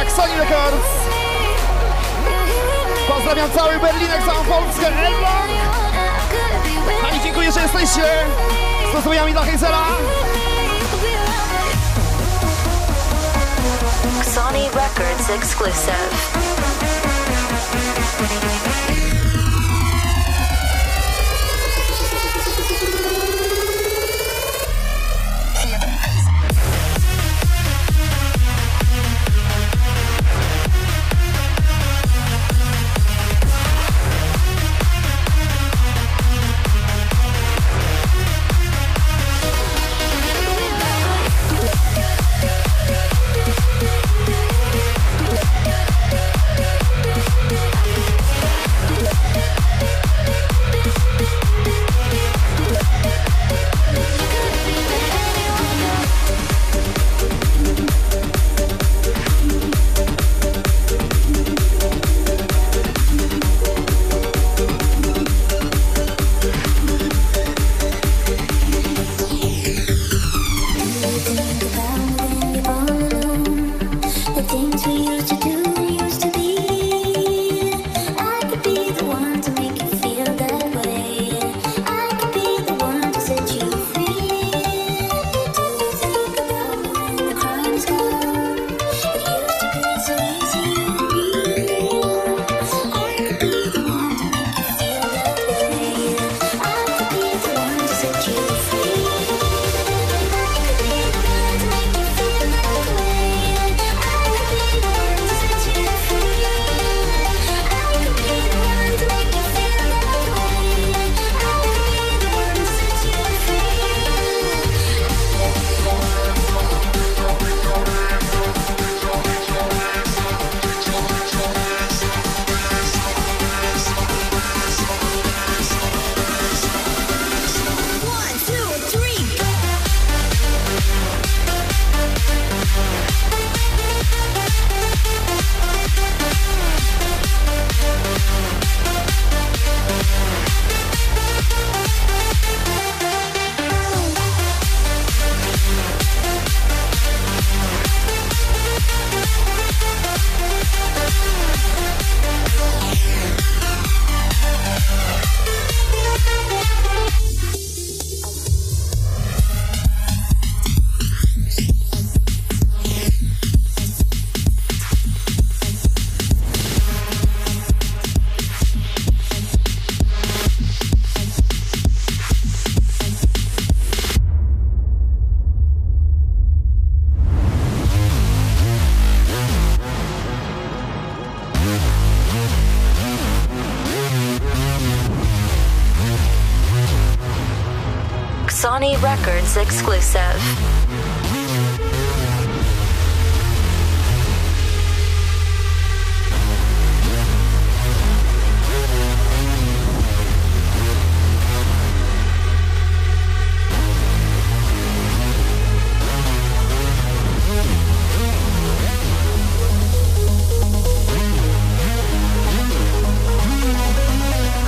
Records 189.54 189.56
exclusive. 189.56 190.22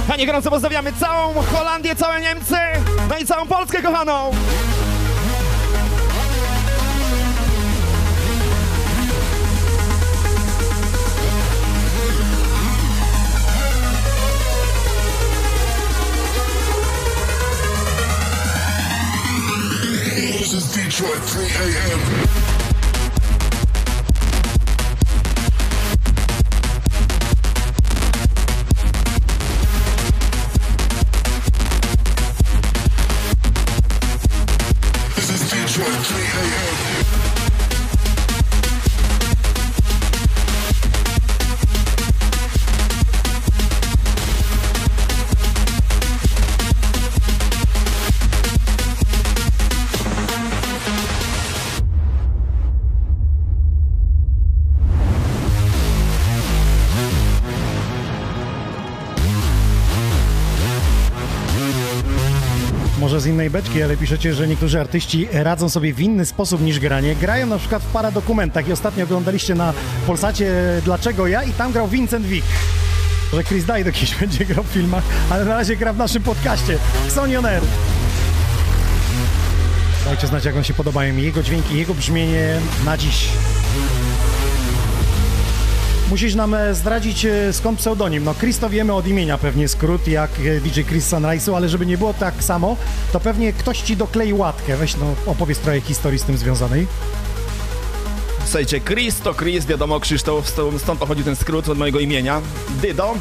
Panie 0.08 0.26
gorąco 0.26 0.50
pozdrawiamy 0.50 0.92
całą 0.92 1.34
Holandię, 1.42 1.96
całe 1.96 2.20
Niemcy, 2.20 2.56
no 3.08 3.18
i 3.18 3.26
całą 3.26 3.46
Polskę 3.46 3.82
kochaną. 3.82 4.30
Detroit 20.96 21.24
3 21.24 21.42
a.m. 21.42 22.43
Może 63.68 63.84
ale 63.84 63.96
piszecie, 63.96 64.34
że 64.34 64.48
niektórzy 64.48 64.80
artyści 64.80 65.28
radzą 65.32 65.68
sobie 65.68 65.94
w 65.94 66.00
inny 66.00 66.26
sposób 66.26 66.60
niż 66.60 66.80
granie. 66.80 67.14
Grają 67.14 67.46
na 67.46 67.58
przykład 67.58 67.82
w 67.82 67.86
paradokumentach 67.86 68.68
i 68.68 68.72
ostatnio 68.72 69.04
oglądaliście 69.04 69.54
na 69.54 69.72
Polsacie 70.06 70.52
Dlaczego 70.84 71.26
ja 71.26 71.42
i 71.42 71.52
tam 71.52 71.72
grał 71.72 71.88
Vincent 71.88 72.26
Wick. 72.26 72.46
Że 73.32 73.44
Chris 73.44 73.64
Dyke 73.64 73.92
kiedyś 73.92 74.14
będzie 74.20 74.44
grał 74.44 74.64
w 74.64 74.66
filmach, 74.66 75.04
ale 75.30 75.44
na 75.44 75.54
razie 75.54 75.76
gra 75.76 75.92
w 75.92 75.96
naszym 75.96 76.22
podcaście. 76.22 76.78
Xonion 77.06 77.46
Air. 77.46 77.62
Dajcie 80.04 80.26
znać, 80.26 80.44
jak 80.44 80.54
wam 80.54 80.64
się 80.64 80.74
podobają 80.74 81.16
jego 81.16 81.42
dźwięki, 81.42 81.76
jego 81.76 81.94
brzmienie 81.94 82.60
na 82.84 82.96
dziś. 82.96 83.28
Musisz 86.14 86.34
nam 86.34 86.54
e, 86.54 86.74
zdradzić 86.74 87.24
e, 87.24 87.52
skąd 87.52 87.78
pseudonim. 87.78 88.24
No 88.24 88.34
Chris 88.34 88.58
to 88.58 88.70
wiemy 88.70 88.94
od 88.94 89.06
imienia 89.06 89.38
pewnie 89.38 89.68
skrót 89.68 90.08
jak 90.08 90.30
e, 90.40 90.60
DJ 90.60 90.80
Chris 90.80 91.08
Sunrise'u, 91.08 91.56
ale 91.56 91.68
żeby 91.68 91.86
nie 91.86 91.98
było 91.98 92.14
tak 92.14 92.44
samo, 92.44 92.76
to 93.12 93.20
pewnie 93.20 93.52
ktoś 93.52 93.80
ci 93.80 93.96
doklei 93.96 94.32
łatkę. 94.32 94.76
Weź 94.76 94.96
no 94.96 95.14
opowiedz 95.26 95.58
trochę 95.58 95.80
historii 95.80 96.18
z 96.18 96.22
tym 96.22 96.36
związanej. 96.36 96.86
Słuchajcie, 98.44 98.80
Chris 98.80 99.20
to 99.20 99.34
Chris, 99.34 99.66
wiadomo, 99.66 100.00
Krzysztof, 100.00 100.48
stąd 100.78 101.00
pochodzi 101.00 101.24
ten 101.24 101.36
skrót 101.36 101.68
od 101.68 101.78
mojego 101.78 102.00
imienia. 102.00 102.40
Dydo. 102.82 103.14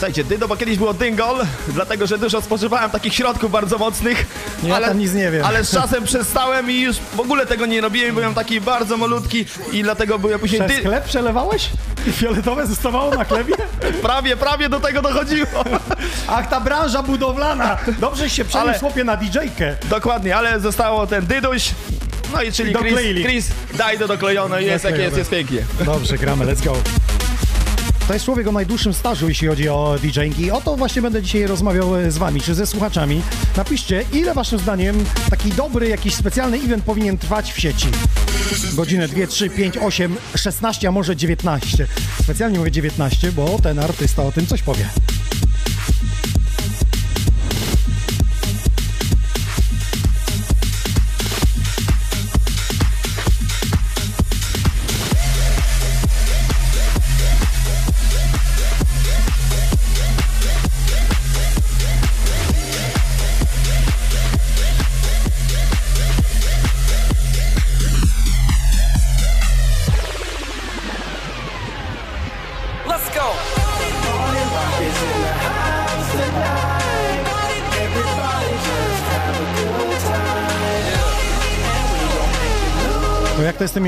Słuchajcie, 0.00 0.24
Dydo, 0.24 0.48
bo 0.48 0.56
kiedyś 0.56 0.78
było 0.78 0.94
Dyngol, 0.94 1.36
dlatego 1.68 2.06
że 2.06 2.18
dużo 2.18 2.42
spożywałem 2.42 2.90
takich 2.90 3.14
środków 3.14 3.50
bardzo 3.50 3.78
mocnych. 3.78 4.26
Ja 4.62 4.80
tam 4.80 4.98
nic 4.98 5.14
nie 5.14 5.30
wiem. 5.30 5.44
Ale 5.44 5.64
z 5.64 5.70
czasem 5.70 6.04
przestałem 6.10 6.70
i 6.70 6.80
już 6.80 6.96
w 6.96 7.20
ogóle 7.20 7.46
tego 7.46 7.66
nie 7.66 7.80
robiłem, 7.80 8.14
byłem 8.14 8.34
taki 8.34 8.60
bardzo 8.60 8.96
malutki 8.96 9.44
i 9.72 9.82
dlatego 9.82 10.18
byłem 10.18 10.40
później 10.40 10.60
Przez 10.60 10.76
dy... 10.76 10.82
chleb 10.82 11.04
przelewałeś? 11.04 11.70
I 12.06 12.12
fioletowe 12.12 12.66
zostawało 12.66 13.14
na 13.14 13.24
chlebie? 13.24 13.54
Prawie, 14.02 14.36
prawie 14.36 14.68
do 14.68 14.80
tego 14.80 15.02
dochodziło. 15.02 15.64
Ach, 16.28 16.48
ta 16.48 16.60
branża 16.60 17.02
budowlana! 17.02 17.76
Dobrze 17.98 18.30
się 18.30 18.44
przeniósł 18.44 18.68
Ale- 18.70 18.78
chłopie 18.78 19.04
na 19.04 19.16
DJ-kę. 19.16 19.76
Dokładnie, 19.90 20.36
ale 20.36 20.60
zostało 20.60 21.06
ten 21.06 21.26
Dyduś, 21.26 21.70
no 22.32 22.42
i 22.42 22.52
czyli 22.52 22.74
Chris. 22.74 23.26
Chris, 23.26 23.48
daj 23.74 23.98
do 23.98 24.08
doklejone, 24.08 24.62
jest 24.62 24.84
jak 24.84 24.98
jest, 24.98 25.16
jest 25.16 25.30
pięknie. 25.30 25.64
Dobrze, 25.84 26.18
gramy, 26.18 26.46
let's 26.46 26.64
go. 26.64 26.99
To 28.10 28.14
jest 28.14 28.24
człowiek 28.24 28.48
o 28.48 28.52
najdłuższym 28.52 28.94
stażu, 28.94 29.28
jeśli 29.28 29.48
chodzi 29.48 29.68
o 29.68 29.96
DJ-ki. 30.02 30.50
O 30.50 30.60
to 30.60 30.76
właśnie 30.76 31.02
będę 31.02 31.22
dzisiaj 31.22 31.46
rozmawiał 31.46 31.96
e, 31.96 32.10
z 32.10 32.18
wami, 32.18 32.40
czy 32.40 32.54
ze 32.54 32.66
słuchaczami. 32.66 33.22
Napiszcie, 33.56 34.04
ile 34.12 34.34
waszym 34.34 34.58
zdaniem 34.58 35.04
taki 35.30 35.52
dobry, 35.52 35.88
jakiś 35.88 36.14
specjalny 36.14 36.56
event 36.56 36.84
powinien 36.84 37.18
trwać 37.18 37.52
w 37.52 37.60
sieci? 37.60 37.86
Godzinę 38.74 39.08
2, 39.08 39.26
3, 39.26 39.50
5, 39.50 39.78
8, 39.78 40.16
16, 40.34 40.88
a 40.88 40.92
może 40.92 41.16
19. 41.16 41.86
Specjalnie 42.22 42.58
mówię 42.58 42.70
19, 42.70 43.32
bo 43.32 43.58
ten 43.62 43.78
artysta 43.78 44.22
o 44.22 44.32
tym 44.32 44.46
coś 44.46 44.62
powie. 44.62 44.88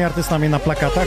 Artystami 0.04 0.48
na 0.48 0.58
plakatach 0.58 1.06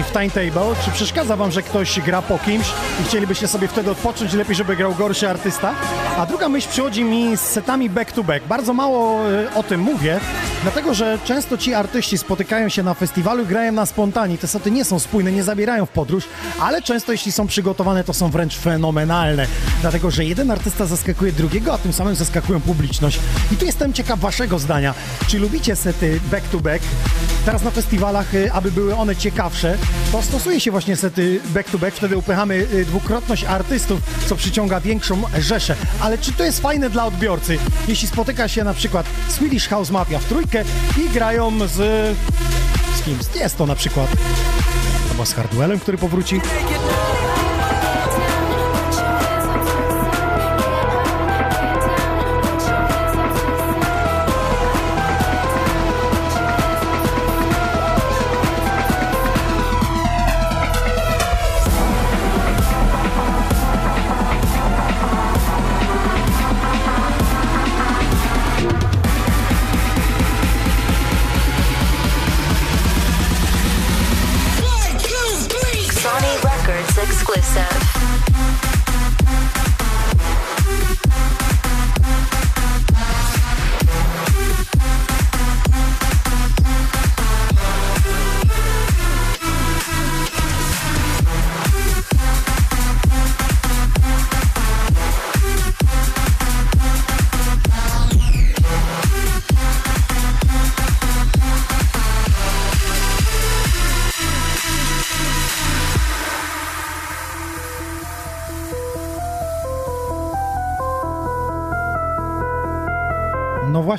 i 0.00 0.02
w 0.02 0.12
timetable? 0.12 0.74
Czy 0.84 0.90
przeszkadza 0.90 1.36
wam, 1.36 1.50
że 1.50 1.62
ktoś 1.62 2.00
gra 2.00 2.22
po 2.22 2.38
kimś 2.38 2.66
i 3.00 3.04
chcielibyście 3.04 3.48
sobie 3.48 3.68
wtedy 3.68 3.90
odpocząć, 3.90 4.32
lepiej, 4.32 4.54
żeby 4.54 4.76
grał 4.76 4.94
gorszy 4.94 5.28
artysta? 5.28 5.74
A 6.18 6.26
druga 6.26 6.48
myśl 6.48 6.68
przychodzi 6.68 7.04
mi 7.04 7.36
z 7.36 7.40
setami 7.40 7.90
back 7.90 8.12
to 8.12 8.24
back. 8.24 8.46
Bardzo 8.46 8.72
mało 8.72 9.30
y, 9.30 9.54
o 9.54 9.62
tym 9.62 9.80
mówię, 9.80 10.20
dlatego 10.66 10.94
że 10.94 11.18
często 11.24 11.58
ci 11.58 11.74
artyści 11.74 12.18
spotykają 12.18 12.68
się 12.68 12.82
na 12.82 12.94
festiwalu 12.94 13.42
i 13.42 13.46
grają 13.46 13.72
na 13.72 13.86
spontanie. 13.86 14.38
Te 14.38 14.46
sety 14.46 14.70
nie 14.70 14.84
są 14.84 14.98
spójne, 14.98 15.32
nie 15.32 15.44
zabierają 15.44 15.86
w 15.86 15.90
podróż, 15.90 16.24
ale 16.60 16.82
często 16.82 17.12
jeśli 17.12 17.32
są 17.32 17.46
przygotowane, 17.46 18.04
to 18.04 18.14
są 18.14 18.30
wręcz 18.30 18.58
fenomenalne. 18.58 19.46
Dlatego, 19.80 20.10
że 20.10 20.24
jeden 20.24 20.50
artysta 20.50 20.86
zaskakuje 20.86 21.32
drugiego, 21.32 21.74
a 21.74 21.78
tym 21.78 21.92
samym 21.92 22.14
zaskakują 22.14 22.60
publiczność. 22.60 23.20
I 23.52 23.56
tu 23.56 23.64
jestem 23.64 23.92
ciekaw 23.92 24.20
waszego 24.20 24.58
zdania. 24.58 24.94
Czy 25.26 25.38
lubicie 25.38 25.76
sety 25.76 26.20
back 26.30 26.48
to 26.48 26.60
back? 26.60 26.84
Teraz 27.44 27.62
na 27.62 27.70
festiwalach, 27.70 28.34
y, 28.34 28.52
aby 28.52 28.72
były 28.72 28.96
one 28.96 29.16
ciekawsze, 29.16 29.78
to 30.12 30.22
stosuje 30.22 30.60
się 30.60 30.70
właśnie 30.70 30.96
sety 30.96 31.40
back 31.54 31.70
to 31.70 31.78
back, 31.78 31.96
wtedy 31.96 32.16
upychamy 32.16 32.54
y, 32.54 32.84
dwukrotność 32.84 33.44
artystów, 33.44 34.00
co 34.28 34.36
przyciąga 34.36 34.80
większą 34.80 35.22
rzeszę. 35.38 35.76
Ale 36.00 36.18
czy 36.18 36.32
to 36.32 36.44
jest 36.44 36.60
fajne 36.60 36.90
dla 36.90 37.04
odbiorcy? 37.04 37.58
Jeśli 37.88 38.08
spotyka 38.08 38.48
się 38.48 38.64
na 38.64 38.74
przykład 38.74 39.06
Swedish 39.28 39.68
House 39.68 39.90
Mafia 39.90 40.18
w 40.18 40.24
trójkę 40.24 40.55
i 40.96 41.08
grają 41.08 41.68
z... 41.68 41.74
z 42.98 43.02
kim? 43.04 43.22
Z 43.22 43.28
Tiesto 43.28 43.66
na 43.66 43.74
przykład. 43.74 44.08
Albo 45.10 45.26
z 45.26 45.32
Hardwellem, 45.32 45.80
który 45.80 45.98
powróci. 45.98 46.40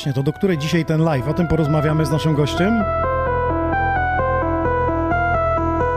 Właśnie, 0.08 0.24
to 0.24 0.24
do 0.24 0.34
której 0.34 0.58
dzisiaj 0.58 0.86
ten 0.86 1.02
live? 1.02 1.28
O 1.28 1.34
tym 1.34 1.48
porozmawiamy 1.48 2.06
z 2.06 2.12
naszym 2.12 2.36
gościem. 2.36 2.84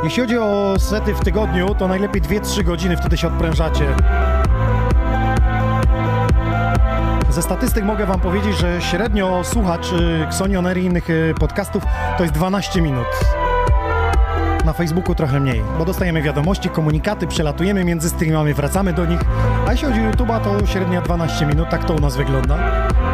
Jeśli 0.04 0.22
chodzi 0.22 0.38
o 0.38 0.74
sety 0.78 1.14
w 1.14 1.20
tygodniu, 1.20 1.74
to 1.74 1.88
najlepiej 1.88 2.22
2-3 2.22 2.64
godziny, 2.64 2.96
wtedy 2.96 3.16
się 3.16 3.28
odprężacie. 3.28 3.84
Ze 7.30 7.42
statystyk 7.42 7.84
mogę 7.84 8.06
wam 8.06 8.20
powiedzieć, 8.20 8.56
że 8.58 8.82
średnio 8.82 9.44
słuchacz 9.44 9.92
y, 9.92 10.24
Xonion 10.24 10.66
i 10.78 10.84
innych 10.84 11.10
y, 11.10 11.34
podcastów 11.40 11.82
to 12.16 12.22
jest 12.22 12.34
12 12.34 12.82
minut. 12.82 13.06
Na 14.64 14.72
Facebooku 14.72 15.14
trochę 15.14 15.40
mniej, 15.40 15.62
bo 15.78 15.84
dostajemy 15.84 16.22
wiadomości, 16.22 16.68
komunikaty, 16.68 17.26
przelatujemy 17.26 17.84
między 17.84 18.08
streamami, 18.08 18.54
wracamy 18.54 18.92
do 18.92 19.06
nich. 19.06 19.20
A 19.66 19.72
jeśli 19.72 19.88
chodzi 19.88 20.00
o 20.00 20.10
YouTube'a, 20.10 20.40
to 20.40 20.66
średnia 20.66 21.00
12 21.00 21.46
minut, 21.46 21.68
tak 21.68 21.84
to 21.84 21.94
u 21.94 22.00
nas 22.00 22.16
wygląda. 22.16 22.58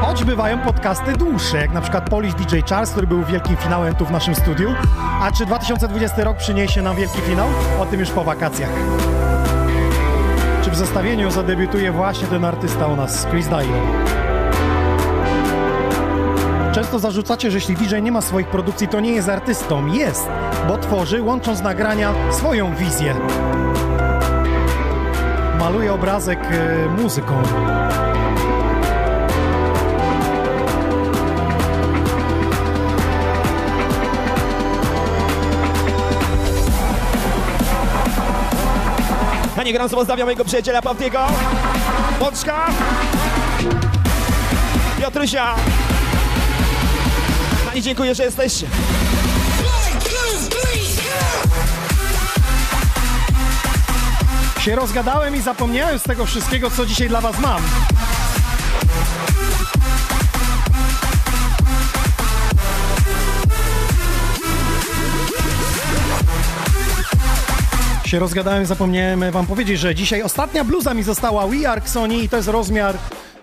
Choć 0.06 0.24
bywają 0.24 0.58
podcasty 0.58 1.12
dłuższe, 1.12 1.56
jak 1.56 1.72
na 1.72 1.80
przykład 1.80 2.10
Polish 2.10 2.34
DJ 2.34 2.56
Charles, 2.68 2.90
który 2.90 3.06
był 3.06 3.24
wielkim 3.24 3.56
finałem 3.56 3.94
tu 3.94 4.06
w 4.06 4.10
naszym 4.10 4.34
studiu. 4.34 4.74
A 5.22 5.32
czy 5.32 5.46
2020 5.46 6.24
rok 6.24 6.36
przyniesie 6.36 6.82
nam 6.82 6.96
wielki 6.96 7.20
finał? 7.20 7.48
O 7.80 7.86
tym 7.86 8.00
już 8.00 8.10
po 8.10 8.24
wakacjach. 8.24 8.70
Czy 10.64 10.70
w 10.70 10.76
zestawieniu 10.76 11.30
zadebiutuje 11.30 11.92
właśnie 11.92 12.26
ten 12.26 12.44
artysta 12.44 12.86
u 12.86 12.96
nas, 12.96 13.26
Chris 13.30 13.46
Dio? 13.48 13.58
Często 16.72 16.98
zarzucacie, 16.98 17.50
że 17.50 17.56
jeśli 17.56 17.74
DJ 17.74 18.02
nie 18.02 18.12
ma 18.12 18.20
swoich 18.20 18.46
produkcji, 18.46 18.88
to 18.88 19.00
nie 19.00 19.12
jest 19.12 19.28
artystą. 19.28 19.86
Jest, 19.86 20.28
bo 20.68 20.78
tworzy, 20.78 21.22
łącząc 21.22 21.62
nagrania, 21.62 22.14
swoją 22.30 22.74
wizję. 22.74 23.14
Maluje 25.58 25.92
obrazek 25.92 26.40
e, 26.40 27.02
muzyką. 27.02 27.42
Ja 39.66 39.68
nie 39.68 39.78
gorąco 39.78 39.96
pozdrawiam 39.96 40.26
mojego 40.26 40.44
przyjaciela 40.44 40.82
Pawtiego, 40.82 41.26
Pączka, 42.18 42.66
Piotrusia, 44.98 45.54
Kochani, 47.64 47.82
dziękuję, 47.82 48.14
że 48.14 48.24
jesteście. 48.24 48.66
Się 54.60 54.76
rozgadałem 54.76 55.36
i 55.36 55.40
zapomniałem 55.40 55.98
z 55.98 56.02
tego 56.02 56.26
wszystkiego, 56.26 56.70
co 56.70 56.86
dzisiaj 56.86 57.08
dla 57.08 57.20
was 57.20 57.38
mam. 57.38 57.62
Się 68.06 68.18
rozgadałem, 68.18 68.66
zapomniałem 68.66 69.30
wam 69.30 69.46
powiedzieć, 69.46 69.78
że 69.78 69.94
dzisiaj 69.94 70.22
ostatnia 70.22 70.64
bluza 70.64 70.94
mi 70.94 71.02
została 71.02 71.46
We 71.46 71.70
Are 71.70 71.80
Sony 71.84 72.16
i 72.16 72.28
to 72.28 72.36
jest 72.36 72.48
rozmiar, 72.48 72.96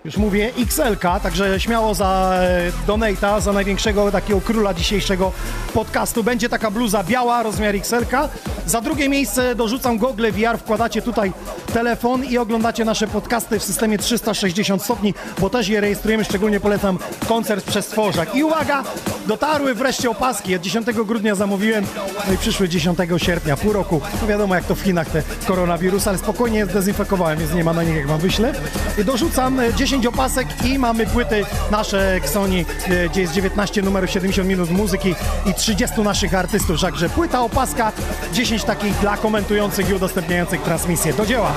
już 0.06 0.18
mówię, 0.18 0.52
XL-ka, 0.60 1.20
także 1.20 1.60
śmiało 1.60 1.94
za 1.94 2.34
e, 2.42 2.72
donata, 2.88 3.40
za 3.40 3.54
największego 3.54 4.12
takiego 4.12 4.42
króla 4.42 4.74
dzisiejszego 4.74 5.32
podcastu. 5.74 6.24
Będzie 6.24 6.50
taka 6.50 6.72
bluza 6.72 7.04
biała, 7.04 7.44
rozmiar 7.44 7.76
XL-ka. 7.76 8.30
Za 8.66 8.82
drugie 8.82 9.10
miejsce 9.10 9.56
dorzucam 9.56 9.98
gogle 9.98 10.32
VR, 10.32 10.58
wkładacie 10.58 11.02
tutaj 11.02 11.34
telefon 11.74 12.26
i 12.26 12.38
oglądacie 12.38 12.86
nasze 12.86 13.08
podcasty 13.08 13.60
w 13.60 13.64
systemie 13.64 13.98
360 13.98 14.84
stopni, 14.84 15.14
bo 15.40 15.50
też 15.50 15.68
je 15.68 15.82
rejestrujemy, 15.82 16.26
szczególnie 16.26 16.60
polecam 16.60 17.00
koncert 17.28 17.66
przez 17.66 17.88
Tworzak. 17.88 18.36
I 18.36 18.44
uwaga, 18.44 18.84
dotarły 19.28 19.76
wreszcie 19.76 20.10
opaski. 20.10 20.52
Ja 20.52 20.60
10 20.60 20.88
grudnia 20.88 21.36
zamówiłem, 21.36 21.86
no 22.28 22.34
i 22.34 22.38
przyszły 22.38 22.70
10 22.70 23.00
sierpnia, 23.18 23.58
pół 23.58 23.74
roku. 23.74 24.02
No 24.22 24.28
wiadomo 24.28 24.56
jak 24.56 24.64
to 24.64 24.76
w 24.76 24.82
Chinach 24.82 25.10
te 25.10 25.24
koronawirus, 25.48 26.08
ale 26.08 26.18
spokojnie 26.18 26.60
je 26.60 26.66
zdezynfekowałem, 26.66 27.40
więc 27.40 27.54
nie 27.54 27.64
ma 27.64 27.74
na 27.74 27.84
nich 27.84 27.96
jak 27.96 28.08
wam 28.08 28.20
wyślę. 28.20 28.54
I 28.98 29.06
dorzucam 29.06 29.60
e, 29.60 29.74
10 29.94 30.06
opasek 30.06 30.48
i 30.66 30.80
mamy 30.80 31.06
płyty 31.06 31.46
nasze 31.72 32.20
Sony, 32.26 32.66
e, 32.88 33.10
gdzie 33.10 33.22
jest 33.22 33.34
19 33.34 33.82
numerów, 33.82 34.10
70 34.10 34.50
minut 34.50 34.72
muzyki 34.72 35.16
i 35.46 35.54
30 35.54 36.02
naszych 36.02 36.34
artystów. 36.36 36.82
Także 36.82 37.10
płyta, 37.10 37.42
opaska, 37.42 37.92
10 38.34 38.64
takich 38.64 39.00
dla 39.00 39.18
komentujących 39.18 39.90
i 39.90 39.94
udostępniających 39.94 40.62
transmisję. 40.62 41.14
Do 41.14 41.26
dzieła! 41.26 41.54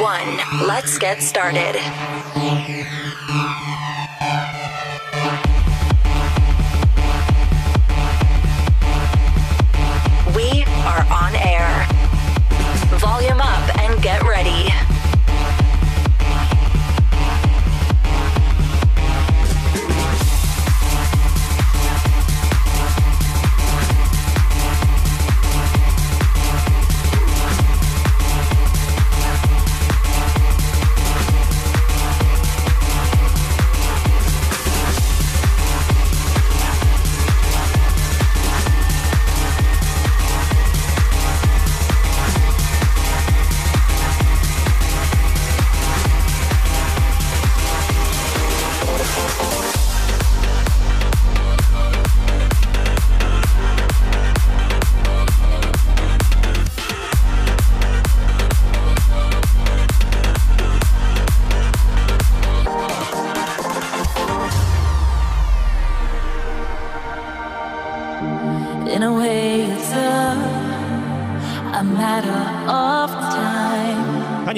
One. 0.00 0.66
Let's 0.66 0.98
get 0.98 1.22
started. 1.22 1.76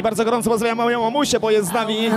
Bardzo 0.02 0.24
gorąco 0.24 0.50
pozdrawiam 0.50 0.78
moją 0.78 1.02
mamusię, 1.02 1.40
bo 1.40 1.50
jest 1.50 1.68
z 1.68 1.72
nami. 1.72 2.04
You. 2.04 2.12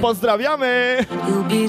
Pozdrawiamy! 0.00 0.98
You'll 1.28 1.48
be 1.48 1.68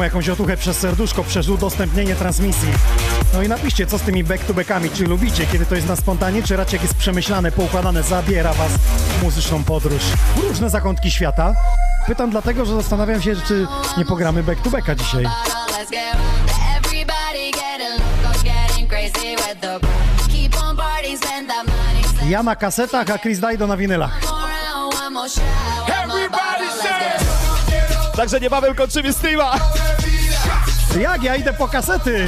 mu 0.00 0.04
jakąś 0.04 0.28
otuchę 0.28 0.56
przez 0.56 0.78
serduszko, 0.78 1.24
przez 1.24 1.48
udostępnienie 1.48 2.14
transmisji. 2.14 2.68
No 3.34 3.42
i 3.42 3.48
napiszcie, 3.48 3.86
co 3.86 3.98
z 3.98 4.02
tymi 4.02 4.24
back-to-backami. 4.24 4.90
Czy 4.94 5.04
lubicie, 5.04 5.46
kiedy 5.46 5.66
to 5.66 5.74
jest 5.74 5.88
na 5.88 5.96
spontanie, 5.96 6.42
czy 6.42 6.56
raczej 6.56 6.72
jak 6.72 6.82
jest 6.82 6.94
przemyślane, 6.94 7.52
poukładane, 7.52 8.02
zabiera 8.02 8.52
was 8.52 8.72
w 8.72 9.22
muzyczną 9.22 9.64
podróż 9.64 10.02
w 10.36 10.38
różne 10.38 10.70
zakątki 10.70 11.10
świata? 11.10 11.54
Pytam 12.06 12.30
dlatego, 12.30 12.64
że 12.64 12.74
zastanawiam 12.74 13.22
się, 13.22 13.36
czy 13.48 13.66
nie 13.98 14.04
pogramy 14.04 14.42
back-to-backa 14.42 14.96
dzisiaj. 14.96 15.24
Ja 22.28 22.42
na 22.42 22.56
kasetach, 22.56 23.10
a 23.10 23.18
Chris 23.18 23.40
Dajdo 23.40 23.66
na 23.66 23.76
winylach. 23.76 24.20
Także 28.16 28.40
niebawem 28.40 28.74
kończymy 28.74 29.12
streama. 29.12 29.54
Jak 30.98 31.22
ja 31.22 31.36
idę 31.36 31.52
po 31.52 31.68
kasety? 31.68 32.26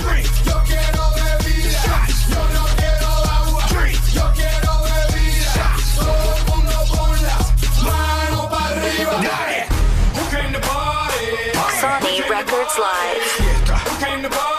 Sony 11.80 12.22
Records 12.30 12.78
Live. 12.78 14.51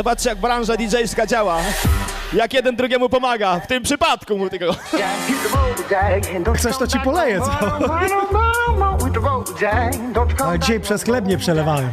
Zobaczcie, 0.00 0.28
jak 0.28 0.38
branża 0.38 0.76
DJ-ska 0.76 1.26
działa. 1.26 1.58
Jak 2.32 2.54
jeden 2.54 2.76
drugiemu 2.76 3.08
pomaga. 3.08 3.60
W 3.60 3.66
tym 3.66 3.82
przypadku 3.82 4.38
mu 4.38 4.50
tylko. 4.50 4.66
Chcesz, 6.54 6.76
to 6.76 6.86
ci 6.86 7.00
poleję, 7.00 7.40
co? 7.40 7.50
A 10.46 10.58
dzisiaj 10.58 10.80
przez 10.80 11.02
chleb 11.02 11.26
nie 11.26 11.38
przelewałem. 11.38 11.90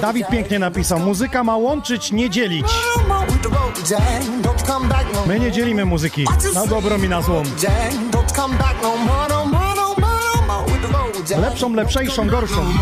Dawid 0.00 0.28
pięknie 0.28 0.58
napisał, 0.58 0.98
muzyka 0.98 1.44
ma 1.44 1.56
łączyć, 1.56 2.12
nie 2.12 2.30
dzielić. 2.30 2.66
My 5.26 5.40
nie 5.40 5.52
dzielimy 5.52 5.84
muzyki, 5.84 6.26
na 6.54 6.66
dobro 6.66 6.96
i 6.96 7.08
na 7.08 7.22
złom. 7.22 7.44
Lepszą, 11.30 11.74
lepszejszą, 11.74 12.28
gorszą. 12.28 12.72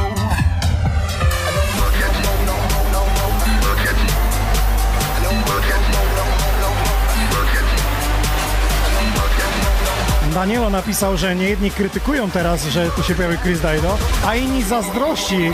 Danielo 10.34 10.70
napisał, 10.70 11.16
że 11.16 11.36
niejedni 11.36 11.70
krytykują 11.70 12.30
teraz, 12.30 12.64
że 12.66 12.90
tu 12.90 13.02
się 13.02 13.14
pojawił 13.14 13.38
Chris 13.38 13.60
Daido, 13.60 13.98
a 14.26 14.34
inni 14.34 14.62
zazdrości. 14.62 15.52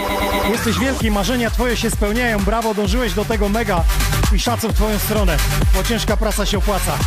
Jesteś 0.50 0.78
wielki, 0.78 1.10
marzenia 1.10 1.50
twoje 1.50 1.76
się 1.76 1.90
spełniają, 1.90 2.38
brawo, 2.38 2.74
dążyłeś 2.74 3.14
do 3.14 3.24
tego 3.24 3.48
mega 3.48 3.84
i 4.32 4.40
szacun 4.40 4.70
w 4.70 4.74
twoją 4.74 4.98
stronę, 4.98 5.36
bo 5.74 5.84
ciężka 5.84 6.16
praca 6.16 6.46
się 6.46 6.58
opłaca. 6.58 6.98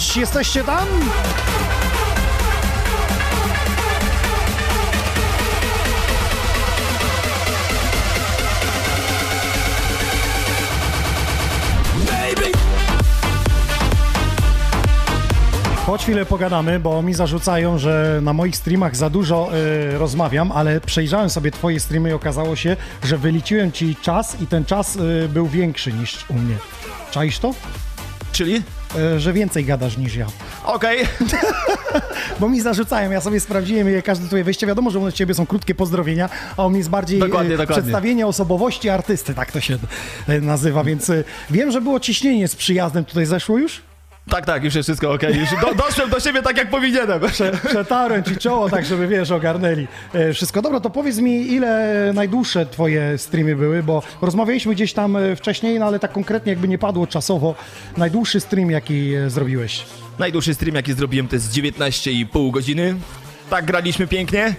Łódź, 0.00 0.16
jesteście 0.16 0.64
tam? 0.64 0.88
Chodź 15.86 16.02
chwilę 16.02 16.26
pogadamy, 16.26 16.80
bo 16.80 17.02
mi 17.02 17.14
zarzucają, 17.14 17.78
że 17.78 18.20
na 18.22 18.32
moich 18.32 18.56
streamach 18.56 18.96
za 18.96 19.10
dużo 19.10 19.50
y, 19.94 19.98
rozmawiam, 19.98 20.52
ale 20.52 20.80
przejrzałem 20.80 21.30
sobie 21.30 21.50
twoje 21.50 21.80
streamy 21.80 22.10
i 22.10 22.12
okazało 22.12 22.56
się, 22.56 22.76
że 23.04 23.18
wyliczyłem 23.18 23.72
ci 23.72 23.96
czas 23.96 24.40
i 24.40 24.46
ten 24.46 24.64
czas 24.64 24.96
y, 24.96 25.28
był 25.28 25.46
większy 25.46 25.92
niż 25.92 26.24
u 26.30 26.34
mnie. 26.34 26.56
Czaisz 27.10 27.38
to? 27.38 27.54
Czyli? 28.32 28.62
Y, 28.96 29.20
że 29.20 29.32
więcej 29.32 29.64
gadasz 29.64 29.96
niż 29.96 30.16
ja. 30.16 30.26
Okej. 30.64 30.98
Bo 32.40 32.48
mi 32.48 32.60
zarzucają, 32.60 33.10
ja 33.10 33.20
sobie 33.20 33.40
sprawdziłem 33.40 33.88
je 33.88 34.02
każde 34.02 34.26
twoje 34.26 34.44
wejście. 34.44 34.66
Wiadomo, 34.66 34.90
że 34.90 34.98
u 34.98 35.12
ciebie 35.12 35.34
są 35.34 35.46
krótkie 35.46 35.74
pozdrowienia, 35.74 36.28
a 36.56 36.68
mnie 36.68 36.78
jest 36.78 36.90
bardziej 36.90 37.20
Dokładnie, 37.20 37.54
e, 37.54 37.58
dokładnie. 37.58 37.82
przedstawienie 37.82 38.26
osobowości 38.26 38.88
artysty, 38.88 39.34
tak 39.34 39.52
to 39.52 39.60
się 39.60 39.78
e, 40.28 40.40
nazywa, 40.40 40.84
więc 40.84 41.10
e, 41.10 41.24
wiem, 41.50 41.70
że 41.70 41.80
było 41.80 42.00
ciśnienie 42.00 42.48
z 42.48 42.56
przyjazdem 42.56 43.04
tutaj 43.04 43.26
zeszło 43.26 43.58
już. 43.58 43.82
Tak, 44.30 44.46
tak, 44.46 44.64
już 44.64 44.74
jest 44.74 44.86
wszystko 44.86 45.12
okej. 45.12 45.38
Już 45.38 45.48
do, 45.50 45.74
doszłem 45.74 46.10
do 46.10 46.20
siebie 46.20 46.42
tak, 46.42 46.56
jak 46.56 46.70
powinienem. 46.70 47.20
Prze, 47.20 47.52
przetarłem 47.68 48.24
ci 48.24 48.36
czoło, 48.36 48.70
tak 48.70 48.86
żeby 48.86 49.08
wiesz, 49.08 49.30
ogarnęli. 49.30 49.86
E, 50.14 50.32
wszystko 50.32 50.62
dobra, 50.62 50.80
to 50.80 50.90
powiedz 50.90 51.18
mi, 51.18 51.52
ile 51.52 52.10
najdłuższe 52.14 52.66
twoje 52.66 53.18
streamy 53.18 53.56
były, 53.56 53.82
bo 53.82 54.02
rozmawialiśmy 54.22 54.74
gdzieś 54.74 54.92
tam 54.92 55.16
e, 55.16 55.36
wcześniej, 55.36 55.78
no 55.78 55.86
ale 55.86 55.98
tak 55.98 56.12
konkretnie 56.12 56.52
jakby 56.52 56.68
nie 56.68 56.78
padło 56.78 57.06
czasowo. 57.06 57.54
Najdłuższy 57.96 58.40
stream, 58.40 58.70
jaki 58.70 59.14
e, 59.14 59.30
zrobiłeś. 59.30 59.86
Najdłuższy 60.18 60.54
stream, 60.54 60.76
jaki 60.76 60.92
zrobiłem, 60.92 61.28
to 61.28 61.36
jest 61.36 61.52
19,5 61.52 62.50
godziny. 62.50 62.94
Tak 63.50 63.64
graliśmy 63.64 64.06
pięknie. 64.06 64.54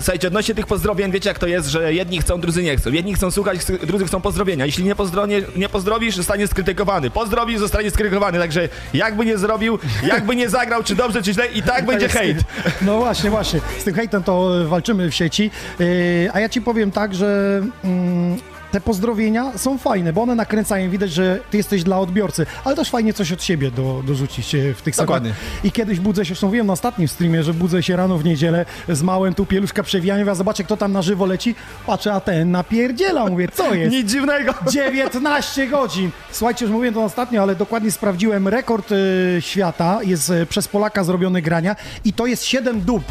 Słuchajcie, 0.00 0.28
odnośnie 0.28 0.54
tych 0.54 0.66
pozdrowień, 0.66 1.12
wiecie 1.12 1.28
jak 1.28 1.38
to 1.38 1.46
jest, 1.46 1.68
że 1.68 1.94
jedni 1.94 2.20
chcą, 2.20 2.40
drudzy 2.40 2.62
nie 2.62 2.76
chcą. 2.76 2.90
Jedni 2.92 3.14
chcą 3.14 3.30
słuchać, 3.30 3.58
ch- 3.58 3.86
drudzy 3.86 4.04
chcą 4.06 4.20
pozdrowienia. 4.20 4.66
Jeśli 4.66 4.84
nie, 4.84 4.94
pozdrowie, 4.94 5.42
nie 5.56 5.68
pozdrowisz, 5.68 6.16
zostanie 6.16 6.46
skrytykowany. 6.46 7.10
Pozdrowisz, 7.10 7.58
zostanie 7.58 7.90
skrytykowany. 7.90 8.38
Także 8.38 8.68
jakby 8.94 9.26
nie 9.26 9.38
zrobił, 9.38 9.78
jakby 10.06 10.36
nie 10.36 10.48
zagrał, 10.48 10.82
czy 10.84 10.94
dobrze, 10.94 11.22
czy 11.22 11.32
źle, 11.32 11.46
i 11.46 11.62
tak 11.62 11.86
będzie 11.86 12.04
jest- 12.06 12.16
hejt. 12.18 12.38
No 12.82 12.98
właśnie, 12.98 13.30
właśnie. 13.30 13.60
Z 13.80 13.84
tym 13.84 13.94
hejtem 13.94 14.22
to 14.22 14.50
walczymy 14.68 15.10
w 15.10 15.14
sieci. 15.14 15.50
Yy, 15.78 16.30
a 16.32 16.40
ja 16.40 16.48
ci 16.48 16.62
powiem 16.62 16.90
tak, 16.90 17.14
że 17.14 17.60
mm, 17.84 18.38
te 18.72 18.80
pozdrowienia 18.80 19.52
są 19.58 19.78
fajne, 19.78 20.12
bo 20.12 20.22
one 20.22 20.34
nakręcają. 20.34 20.90
Widać, 20.90 21.10
że 21.10 21.40
ty 21.50 21.56
jesteś 21.56 21.82
dla 21.82 21.98
odbiorcy, 21.98 22.46
ale 22.64 22.76
też 22.76 22.90
fajnie 22.90 23.14
coś 23.14 23.32
od 23.32 23.42
siebie 23.42 23.70
do, 23.70 24.02
dorzucić 24.06 24.54
e, 24.54 24.74
w 24.74 24.82
tych 24.82 24.96
Dokładnie. 24.96 25.32
I 25.64 25.72
kiedyś 25.72 26.00
budzę 26.00 26.24
się, 26.24 26.28
zresztą 26.28 26.46
mówiłem 26.46 26.66
na 26.66 26.72
ostatnim 26.72 27.08
streamie, 27.08 27.42
że 27.42 27.54
budzę 27.54 27.82
się 27.82 27.96
rano 27.96 28.18
w 28.18 28.24
niedzielę 28.24 28.66
z 28.88 29.02
małem 29.02 29.34
tu 29.34 29.46
pieluszka 29.46 29.82
przewijania, 29.82 30.24
ja 30.24 30.34
zobaczę 30.34 30.64
kto 30.64 30.76
tam 30.76 30.92
na 30.92 31.02
żywo 31.02 31.26
leci, 31.26 31.54
patrzę, 31.86 32.12
a 32.12 32.20
ten 32.20 32.50
napierdziela, 32.50 33.26
mówię, 33.26 33.48
co 33.48 33.74
jest? 33.74 33.92
Nic 33.92 34.10
dziwnego. 34.10 34.54
19 34.72 35.66
godzin. 35.66 36.10
Słuchajcie, 36.30 36.64
już 36.64 36.72
mówiłem 36.72 36.94
to 36.94 37.04
ostatnio, 37.04 37.42
ale 37.42 37.56
dokładnie 37.56 37.90
sprawdziłem. 37.90 38.48
Rekord 38.48 38.92
y, 38.92 39.36
świata 39.40 39.98
jest 40.02 40.30
y, 40.30 40.46
przez 40.46 40.68
Polaka 40.68 41.04
zrobiony 41.04 41.42
grania 41.42 41.76
i 42.04 42.12
to 42.12 42.26
jest 42.26 42.44
7 42.44 42.80
dób. 42.80 43.02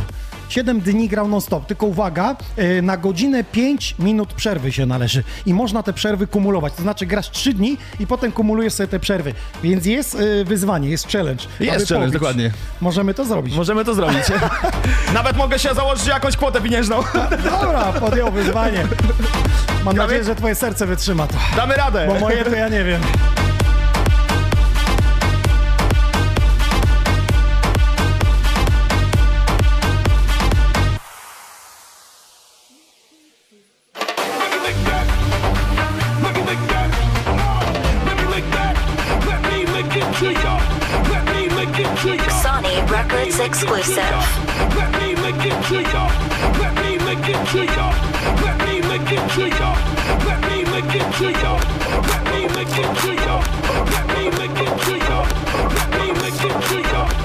7 0.51 0.81
dni 0.81 1.07
grał 1.09 1.27
non-stop. 1.27 1.65
Tylko 1.65 1.85
uwaga, 1.85 2.35
y, 2.59 2.81
na 2.81 2.97
godzinę 2.97 3.43
5 3.43 3.95
minut 3.99 4.33
przerwy 4.33 4.71
się 4.71 4.85
należy. 4.85 5.23
I 5.45 5.53
można 5.53 5.83
te 5.83 5.93
przerwy 5.93 6.27
kumulować. 6.27 6.73
To 6.73 6.81
znaczy 6.81 7.05
grasz 7.05 7.29
3 7.29 7.53
dni 7.53 7.77
i 7.99 8.07
potem 8.07 8.31
kumulujesz 8.31 8.73
sobie 8.73 8.87
te 8.87 8.99
przerwy. 8.99 9.33
Więc 9.63 9.85
jest 9.85 10.15
y, 10.15 10.45
wyzwanie, 10.45 10.89
jest 10.89 11.11
challenge. 11.11 11.43
Jest 11.59 11.87
challenge, 11.87 11.95
pobić. 11.95 12.13
dokładnie. 12.13 12.51
Możemy 12.81 13.13
to 13.13 13.25
zrobić. 13.25 13.55
Możemy 13.55 13.85
to 13.85 13.93
zrobić. 13.93 14.23
Nawet 15.13 15.37
mogę 15.37 15.59
się 15.59 15.73
założyć 15.73 16.07
jakąś 16.07 16.37
kwotę 16.37 16.61
pieniężną. 16.61 17.03
Dobra, 17.43 17.93
podjął 17.99 18.31
wyzwanie. 18.31 18.87
Mam 19.85 19.95
nadzieję, 19.95 20.23
że 20.23 20.35
twoje 20.35 20.55
serce 20.55 20.85
wytrzyma 20.85 21.27
to. 21.27 21.35
Damy 21.55 21.75
radę. 21.75 22.07
Bo 22.07 22.19
moje 22.19 22.45
to 22.45 22.55
ja 22.55 22.69
nie 22.69 22.83
wiem. 22.83 23.01
New 56.71 56.79
York. 56.79 57.20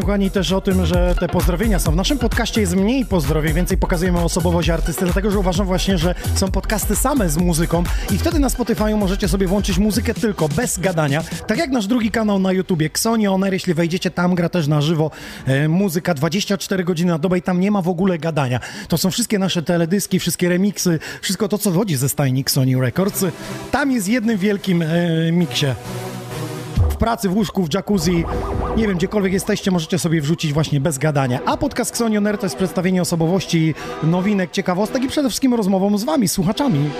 Mówiłem 0.00 0.18
kochani 0.18 0.30
też 0.30 0.52
o 0.52 0.60
tym, 0.60 0.86
że 0.86 1.14
te 1.20 1.28
pozdrowienia 1.28 1.78
są. 1.78 1.92
W 1.92 1.96
naszym 1.96 2.18
podcaście 2.18 2.60
jest 2.60 2.76
mniej 2.76 3.06
pozdrowień, 3.06 3.54
więcej 3.54 3.78
pokazujemy 3.78 4.20
osobowość 4.20 4.70
artysty, 4.70 5.04
dlatego 5.04 5.30
że 5.30 5.38
uważam 5.38 5.66
właśnie, 5.66 5.98
że 5.98 6.14
są 6.34 6.50
podcasty 6.50 6.96
same 6.96 7.30
z 7.30 7.36
muzyką 7.36 7.82
i 8.10 8.18
wtedy 8.18 8.38
na 8.38 8.48
Spotify 8.48 8.96
możecie 8.96 9.28
sobie 9.28 9.46
włączyć 9.46 9.78
muzykę 9.78 10.14
tylko, 10.14 10.48
bez 10.48 10.78
gadania. 10.78 11.22
Tak 11.46 11.58
jak 11.58 11.70
nasz 11.70 11.86
drugi 11.86 12.10
kanał 12.10 12.38
na 12.38 12.52
YouTubie, 12.52 12.86
Xoni 12.86 13.28
Oner, 13.28 13.52
jeśli 13.52 13.74
wejdziecie 13.74 14.10
tam, 14.10 14.34
gra 14.34 14.48
też 14.48 14.66
na 14.66 14.80
żywo 14.80 15.10
e, 15.46 15.68
muzyka 15.68 16.14
24 16.14 16.84
godziny 16.84 17.12
na 17.12 17.18
dobę 17.18 17.38
i 17.38 17.42
tam 17.42 17.60
nie 17.60 17.70
ma 17.70 17.82
w 17.82 17.88
ogóle 17.88 18.18
gadania. 18.18 18.60
To 18.88 18.98
są 18.98 19.10
wszystkie 19.10 19.38
nasze 19.38 19.62
teledyski, 19.62 20.18
wszystkie 20.20 20.48
remiksy, 20.48 20.98
wszystko 21.22 21.48
to, 21.48 21.58
co 21.58 21.70
wchodzi 21.70 21.96
ze 21.96 22.08
stajni 22.08 22.44
Sony 22.48 22.80
Records. 22.80 23.24
Tam 23.70 23.92
jest 23.92 24.08
jednym 24.08 24.38
wielkim 24.38 24.82
e, 24.82 25.32
miksie 25.32 25.66
pracy, 27.00 27.28
w 27.28 27.36
łóżku, 27.36 27.64
w 27.64 27.74
jacuzzi, 27.74 28.24
nie 28.76 28.88
wiem, 28.88 28.96
gdziekolwiek 28.96 29.32
jesteście, 29.32 29.70
możecie 29.70 29.98
sobie 29.98 30.20
wrzucić 30.20 30.52
właśnie 30.52 30.80
bez 30.80 30.98
gadania. 30.98 31.40
A 31.46 31.56
podcast 31.56 31.90
Xonioner 31.90 32.38
to 32.38 32.46
jest 32.46 32.56
przedstawienie 32.56 33.02
osobowości, 33.02 33.74
nowinek, 34.02 34.50
ciekawostek 34.50 35.02
i 35.02 35.08
przede 35.08 35.28
wszystkim 35.28 35.54
rozmową 35.54 35.98
z 35.98 36.04
wami, 36.04 36.28
słuchaczami. 36.28 36.90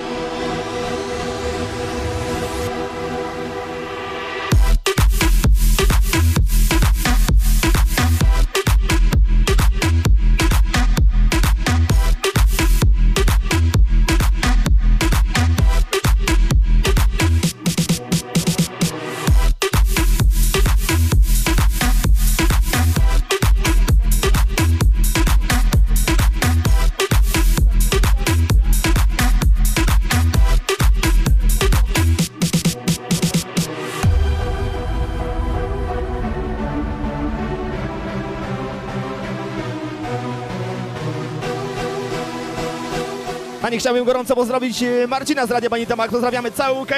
Chciałbym 43.81 44.05
gorąco 44.05 44.35
pozdrowić 44.35 44.83
e, 44.83 45.07
Marcina 45.09 45.47
z 45.47 45.51
Radia 45.51 45.71
Banita 45.71 45.97
Max. 45.97 46.11
Pozdrawiamy 46.11 46.51
cały 46.51 46.81
UK. 46.81 46.91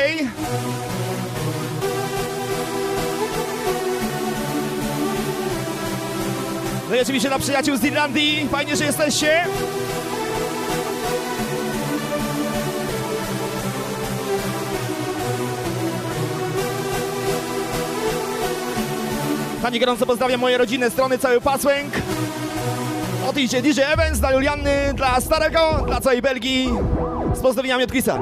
No 6.90 6.96
i 6.96 7.00
oczywiście 7.00 7.28
dla 7.28 7.38
przyjaciół 7.38 7.76
z 7.76 7.84
Irlandii. 7.84 8.48
Fajnie, 8.50 8.76
że 8.76 8.84
jesteście. 8.84 9.44
Pani 19.62 19.80
gorąco 19.80 20.06
pozdrawiam 20.06 20.40
moje 20.40 20.58
rodziny, 20.58 20.90
strony 20.90 21.18
cały 21.18 21.40
Pasłęk. 21.40 21.92
Idzie 23.36 23.62
DJ 23.62 23.80
Evans 23.80 24.20
dla 24.20 24.32
Julianny, 24.32 24.94
dla 24.94 25.20
Starego, 25.20 25.84
dla 25.86 26.00
całej 26.00 26.22
Belgii. 26.22 26.68
Z 27.34 27.40
pozdrowieniami 27.40 27.84
od 27.84 27.90
Chrisa. 27.90 28.18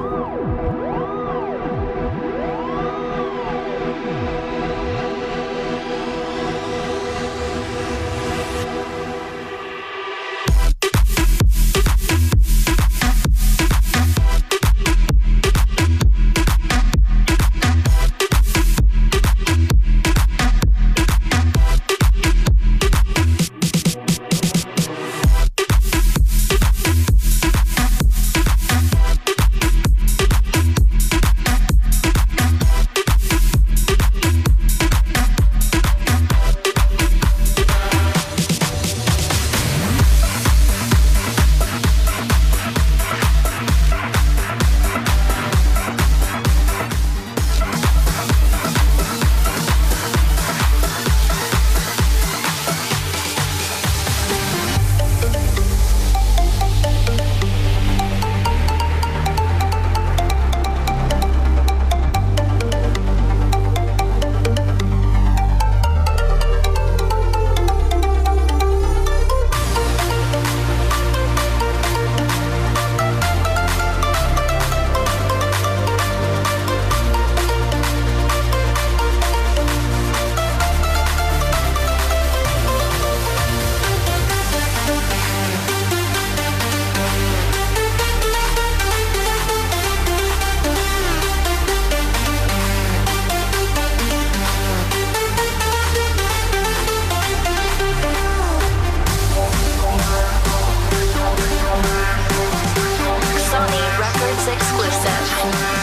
that 105.11 105.80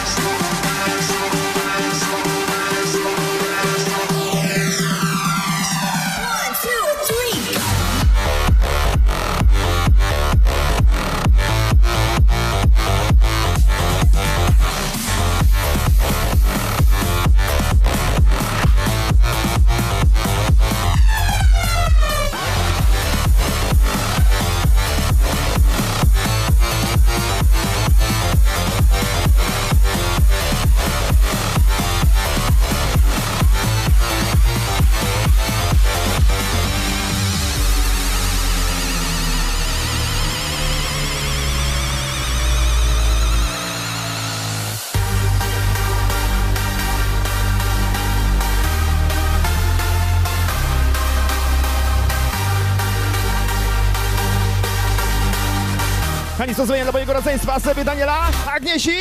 pozdrowienia 56.58 56.84
dla 56.84 56.92
mojego 56.92 57.12
rodzeństwa, 57.12 57.60
Seby, 57.60 57.84
Daniela, 57.84 58.18
Agniesi. 58.54 58.96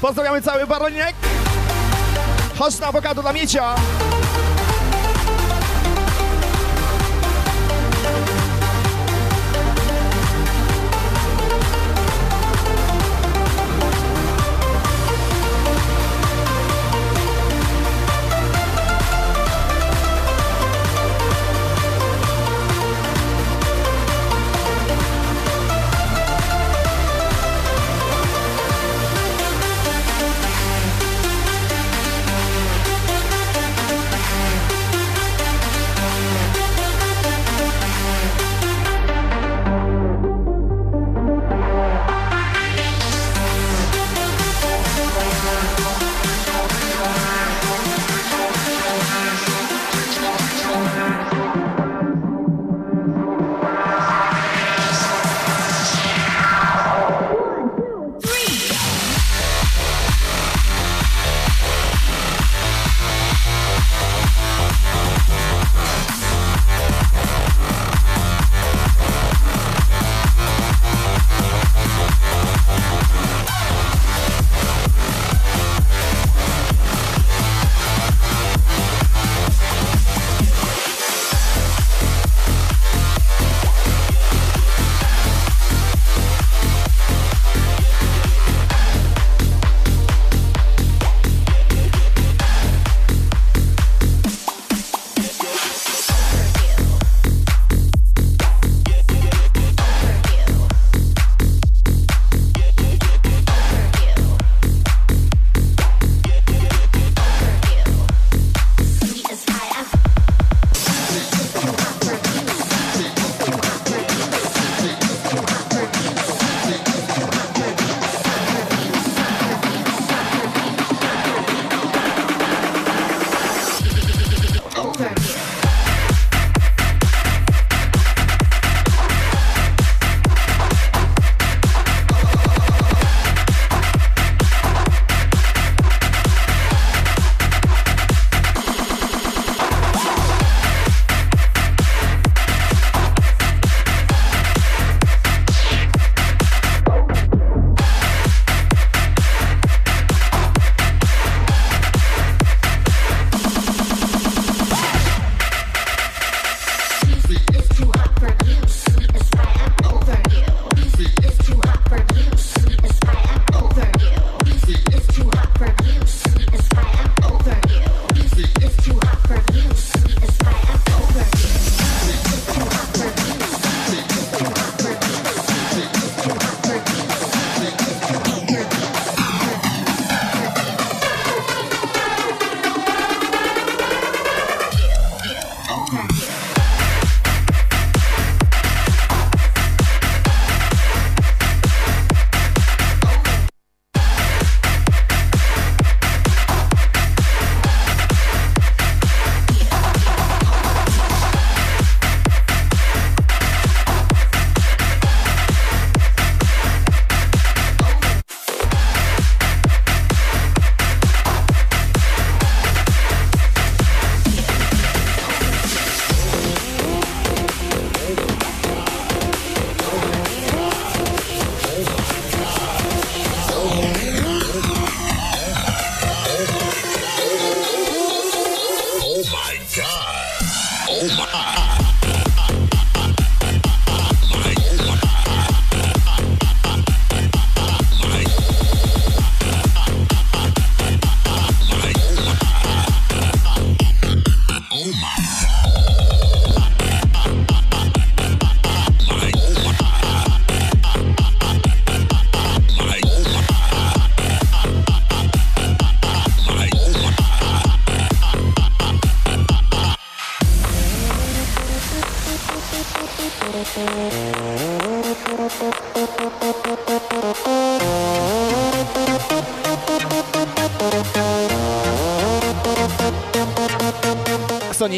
Pozdrawiamy 0.00 0.42
cały 0.42 0.66
Baroniek. 0.66 1.14
Chodź 2.58 2.78
na 2.78 2.86
awokado 2.86 3.22
dla 3.22 3.32
Miecia. 3.32 3.74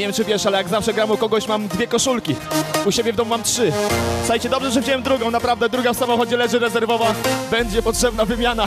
Wiem 0.07 0.15
czy 0.15 0.25
wiesz, 0.25 0.47
ale 0.47 0.59
jak 0.59 0.69
zawsze 0.69 0.93
gram 0.93 1.11
u 1.11 1.17
kogoś 1.17 1.49
mam 1.49 1.69
dwie 1.69 1.87
koszulki. 1.87 2.37
U 2.87 2.93
siebie 2.93 3.13
w 3.13 3.17
domu 3.17 3.31
mam 3.31 3.43
trzy. 3.43 3.73
Słuchajcie, 4.19 4.49
dobrze, 4.49 4.71
że 4.71 4.81
wziąłem 4.81 5.03
drugą, 5.03 5.31
naprawdę 5.31 5.69
druga 5.69 5.93
w 5.93 5.97
samochodzie 5.97 6.37
leży 6.37 6.59
rezerwowa. 6.59 7.15
Będzie 7.51 7.83
potrzebna 7.83 8.25
wymiana. 8.25 8.67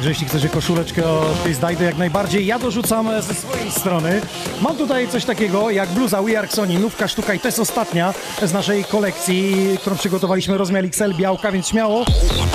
Także 0.00 0.10
jeśli 0.10 0.26
chcecie 0.26 0.48
koszuleczkę 0.48 1.10
od 1.10 1.58
Dajdy, 1.60 1.84
jak 1.84 1.96
najbardziej. 1.96 2.46
Ja 2.46 2.58
dorzucam 2.58 3.08
e, 3.08 3.22
ze 3.22 3.34
swojej 3.34 3.70
strony. 3.70 4.20
Mam 4.60 4.76
tutaj 4.76 5.08
coś 5.08 5.24
takiego 5.24 5.70
jak 5.70 5.88
bluza 5.88 6.22
We 6.22 6.38
Are 6.38 6.48
Sony, 6.48 6.78
nówka 6.78 7.08
sztuka 7.08 7.34
i 7.34 7.40
to 7.40 7.48
jest 7.48 7.58
ostatnia 7.58 8.14
z 8.42 8.52
naszej 8.52 8.84
kolekcji, 8.84 9.56
którą 9.80 9.96
przygotowaliśmy, 9.96 10.58
rozmiar 10.58 10.84
XL, 10.84 11.14
białka, 11.14 11.52
więc 11.52 11.68
śmiało 11.68 12.04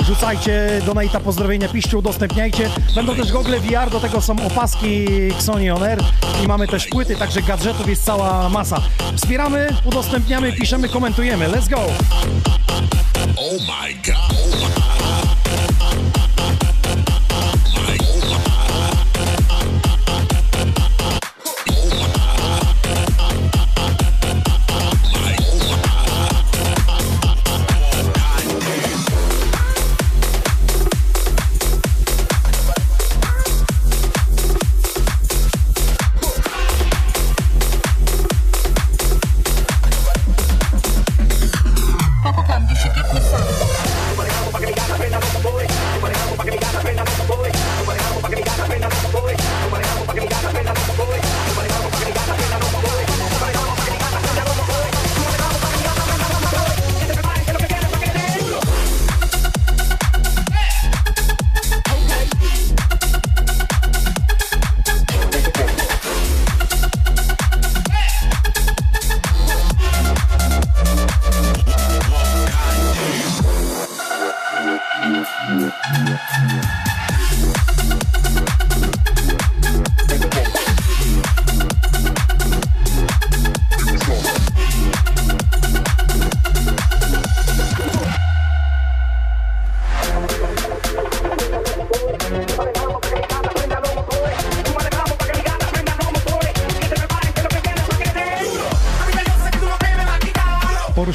rzucajcie 0.06 0.82
donate'a, 0.86 1.20
pozdrowienia, 1.20 1.68
piszcie, 1.68 1.98
udostępniajcie. 1.98 2.70
Będą 2.94 3.16
też 3.16 3.32
gogle 3.32 3.60
VR, 3.60 3.90
do 3.90 4.00
tego 4.00 4.20
są 4.20 4.36
opaski 4.46 5.06
Sony 5.38 5.74
On 5.74 5.82
Air 5.82 5.98
i 6.44 6.48
mamy 6.48 6.68
też 6.68 6.86
płyty, 6.86 7.16
także 7.16 7.42
gadżetów 7.42 7.88
jest 7.88 8.04
cała 8.04 8.48
masa. 8.48 8.80
Wspieramy, 9.16 9.68
udostępniamy, 9.84 10.52
piszemy, 10.52 10.88
komentujemy. 10.88 11.48
Let's 11.48 11.70
go! 11.70 11.80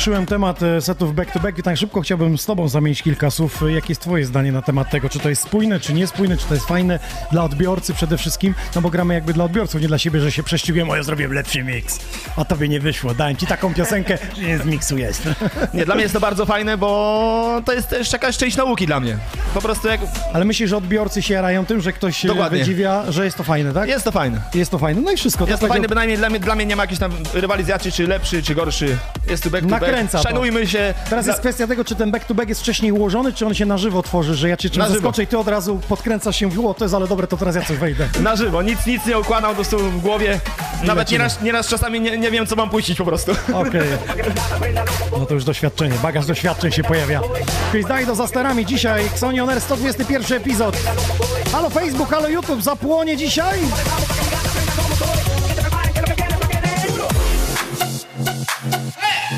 Poruszyłem 0.01 0.25
temat 0.25 0.63
e, 0.63 0.81
setów 0.81 1.15
back-to-back 1.15 1.59
i 1.59 1.63
tak 1.63 1.77
szybko 1.77 2.01
chciałbym 2.01 2.37
z 2.37 2.45
Tobą 2.45 2.69
zamienić 2.69 3.03
kilka 3.03 3.31
słów. 3.31 3.63
Jakie 3.67 3.91
jest 3.91 4.01
Twoje 4.01 4.25
zdanie 4.25 4.51
na 4.51 4.61
temat 4.61 4.89
tego? 4.89 5.09
Czy 5.09 5.19
to 5.19 5.29
jest 5.29 5.41
spójne, 5.41 5.79
czy 5.79 5.93
niespójne, 5.93 6.37
czy 6.37 6.45
to 6.45 6.53
jest 6.53 6.67
fajne 6.67 6.99
dla 7.31 7.43
odbiorcy 7.43 7.93
przede 7.93 8.17
wszystkim? 8.17 8.53
No 8.75 8.81
bo 8.81 8.89
gramy 8.89 9.13
jakby 9.13 9.33
dla 9.33 9.43
odbiorców, 9.43 9.81
nie 9.81 9.87
dla 9.87 9.97
siebie, 9.97 10.19
że 10.19 10.31
się 10.31 10.43
prześcigłem, 10.43 10.89
o 10.89 10.95
ja 10.95 11.03
zrobiłem 11.03 11.33
lepszy 11.33 11.63
mix. 11.63 11.99
A 12.37 12.45
Tobie 12.45 12.67
nie 12.67 12.79
wyszło, 12.79 13.13
dałem 13.13 13.37
Ci 13.37 13.47
taką 13.47 13.73
piosenkę, 13.73 14.17
że 14.35 14.41
nie 14.41 14.57
zmiksujesz. 14.57 15.17
Nie, 15.73 15.85
dla 15.85 15.95
mnie 15.95 16.01
jest 16.03 16.13
to 16.13 16.19
bardzo 16.19 16.45
fajne, 16.45 16.77
bo 16.77 17.61
to 17.65 17.73
jest 17.73 17.89
też 17.89 18.13
jakaś 18.13 18.37
część 18.37 18.57
nauki 18.57 18.87
dla 18.87 18.99
mnie. 18.99 19.17
Po 19.53 19.61
prostu 19.61 19.87
jak... 19.87 20.01
Ale 20.33 20.45
myślisz, 20.45 20.69
że 20.69 20.77
odbiorcy 20.77 21.21
się 21.21 21.33
jarają 21.33 21.65
tym, 21.65 21.81
że 21.81 21.93
ktoś 21.93 22.17
się 22.17 22.27
Dokładnie. 22.27 22.59
wydziwia, 22.59 23.11
że 23.11 23.25
jest 23.25 23.37
to 23.37 23.43
fajne, 23.43 23.73
tak? 23.73 23.89
Jest 23.89 24.05
to 24.05 24.11
fajne. 24.11 24.41
Jest 24.53 24.71
to 24.71 24.77
fajne. 24.77 25.01
No 25.01 25.11
i 25.11 25.17
wszystko. 25.17 25.45
Jest 25.45 25.59
to 25.59 25.67
tak 25.67 25.69
fajne, 25.69 25.83
jak- 25.83 25.89
bynajmniej 25.89 26.17
dla 26.17 26.29
mnie, 26.29 26.39
dla 26.39 26.55
mnie 26.55 26.65
nie 26.65 26.75
ma 26.75 26.83
jakiejś 26.83 26.99
tam 26.99 27.11
rywalizacji, 27.33 27.91
czy 27.91 28.07
lepszy, 28.07 28.43
czy 28.43 28.55
gorszy. 28.55 28.97
Jest 29.29 29.43
tu 29.43 29.49
back 29.49 29.63
to 29.63 29.69
Nakręca 29.69 29.90
back. 29.91 30.11
to. 30.11 30.21
Szanujmy 30.23 30.67
się. 30.67 30.93
Teraz 31.09 31.27
jest 31.27 31.39
kwestia 31.39 31.67
tego, 31.67 31.85
czy 31.85 31.95
ten 31.95 32.11
back-to-back 32.11 32.49
jest 32.49 32.61
wcześniej 32.61 32.91
ułożony, 32.91 33.33
czy 33.33 33.45
on 33.45 33.53
się 33.53 33.65
na 33.65 33.77
żywo 33.77 34.03
tworzy, 34.03 34.35
że 34.35 34.49
ja 34.49 34.57
cię 34.57 34.69
czym 34.69 34.79
Na 34.79 34.85
żywo. 34.87 34.95
zaskoczę 34.99 35.23
i 35.23 35.27
ty 35.27 35.37
od 35.37 35.47
razu 35.47 35.79
podkręcasz 35.89 36.35
się, 36.35 36.47
mówił, 36.47 36.69
o 36.69 36.73
to 36.73 36.85
jest 36.85 36.95
ale 36.95 37.07
dobre, 37.07 37.27
to 37.27 37.37
teraz 37.37 37.55
ja 37.55 37.61
coś 37.61 37.77
wejdę. 37.77 38.07
Na 38.19 38.35
żywo, 38.35 38.61
nic, 38.61 38.85
nic 38.85 39.05
nie 39.05 39.19
układam 39.19 39.49
po 39.49 39.55
prostu 39.55 39.77
w 39.79 40.01
głowie. 40.01 40.39
Nawet 40.83 41.11
nieraz, 41.11 41.41
nieraz 41.41 41.67
czasami 41.67 42.01
nie, 42.01 42.17
nie 42.17 42.31
wiem, 42.31 42.47
co 42.47 42.55
mam 42.55 42.69
puścić 42.69 42.97
po 42.97 43.05
prostu. 43.05 43.31
Okej. 43.53 43.81
No 45.19 45.25
to 45.25 45.33
już 45.33 45.43
doświadczenie, 45.43 45.95
bagaż 46.03 46.25
doświadczeń 46.25 46.71
się 46.71 46.83
pojawia. 46.83 47.21
Chris 47.71 47.87
Dajdo 47.87 48.15
za 48.15 48.27
sterami 48.27 48.65
dzisiaj, 48.65 49.05
Xonion 49.05 49.49
Air 49.49 49.61
121 49.61 50.37
epizod. 50.37 50.77
Halo 51.51 51.69
Facebook, 51.69 52.09
halo 52.09 52.27
YouTube, 52.29 52.61
zapłonie 52.61 53.17
dzisiaj? 53.17 53.59
Bubblegum, 58.69 59.30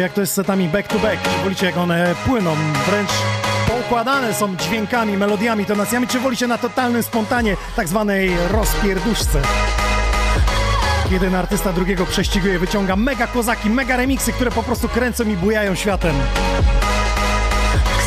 To 0.00 0.02
piszcie, 0.02 0.08
jak 0.08 0.14
to 0.14 0.20
jest 0.20 0.32
z 0.32 0.36
setami 0.36 0.68
back-to-back. 0.68 1.22
Czy 1.22 1.42
wolicie, 1.42 1.66
jak 1.66 1.76
one 1.76 2.14
płyną, 2.26 2.56
wręcz 2.86 3.10
poukładane 3.68 4.34
są 4.34 4.56
dźwiękami, 4.56 5.16
melodiami, 5.16 5.64
tonacjami, 5.64 6.06
czy 6.06 6.20
wolicie 6.20 6.46
na 6.46 6.58
totalnym 6.58 7.02
spontanie, 7.02 7.56
tak 7.76 7.88
zwanej 7.88 8.36
rozpierduszce? 8.50 9.42
Jeden 11.10 11.34
artysta 11.34 11.72
drugiego 11.72 12.06
prześciguje, 12.06 12.58
wyciąga 12.58 12.96
mega 12.96 13.26
kozaki, 13.26 13.70
mega 13.70 13.96
remiksy, 13.96 14.32
które 14.32 14.50
po 14.50 14.62
prostu 14.62 14.88
kręcą 14.88 15.24
i 15.24 15.36
bujają 15.36 15.74
światem. 15.74 16.14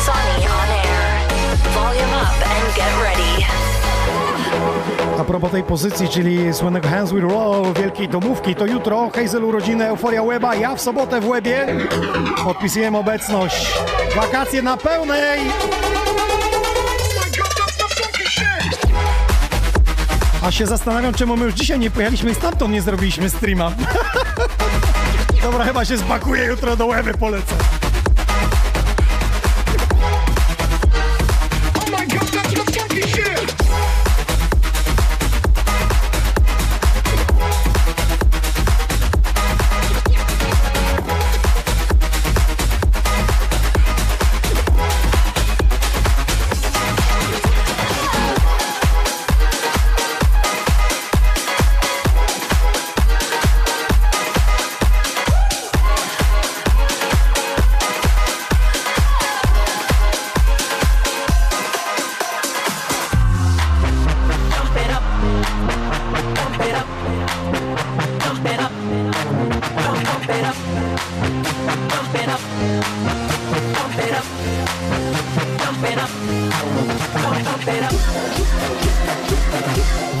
Sony 0.06 0.48
on 0.48 0.70
air. 0.70 1.28
Volume 1.74 2.16
up 2.16 2.46
and 2.46 2.76
get 2.76 3.02
ready. 3.02 3.63
A 5.18 5.24
propos 5.24 5.50
tej 5.50 5.62
pozycji, 5.62 6.08
czyli 6.08 6.54
słynnego 6.54 6.88
Hands 6.88 7.12
Will 7.12 7.22
Roll, 7.22 7.72
wielkiej 7.72 8.08
domówki, 8.08 8.54
to 8.54 8.66
jutro 8.66 9.10
Hazel 9.14 9.44
urodziny, 9.44 9.86
Euforia 9.86 10.24
Weba, 10.24 10.54
ja 10.54 10.74
w 10.74 10.80
sobotę 10.80 11.20
w 11.20 11.28
Łebie 11.28 11.66
podpisujemy 12.44 12.98
obecność. 12.98 13.72
Wakacje 14.16 14.62
na 14.62 14.76
pełnej! 14.76 15.40
A 20.42 20.50
się 20.50 20.66
zastanawiam, 20.66 21.14
czemu 21.14 21.36
my 21.36 21.44
już 21.44 21.54
dzisiaj 21.54 21.78
nie 21.78 21.90
pojechaliśmy 21.90 22.30
i 22.30 22.34
stamtąd 22.34 22.72
nie 22.72 22.82
zrobiliśmy 22.82 23.30
streama. 23.30 23.72
Dobra, 25.42 25.64
chyba 25.64 25.84
się 25.84 25.96
zbakuję, 25.96 26.44
jutro 26.44 26.76
do 26.76 26.86
Łeby 26.86 27.14
polecę. 27.14 27.54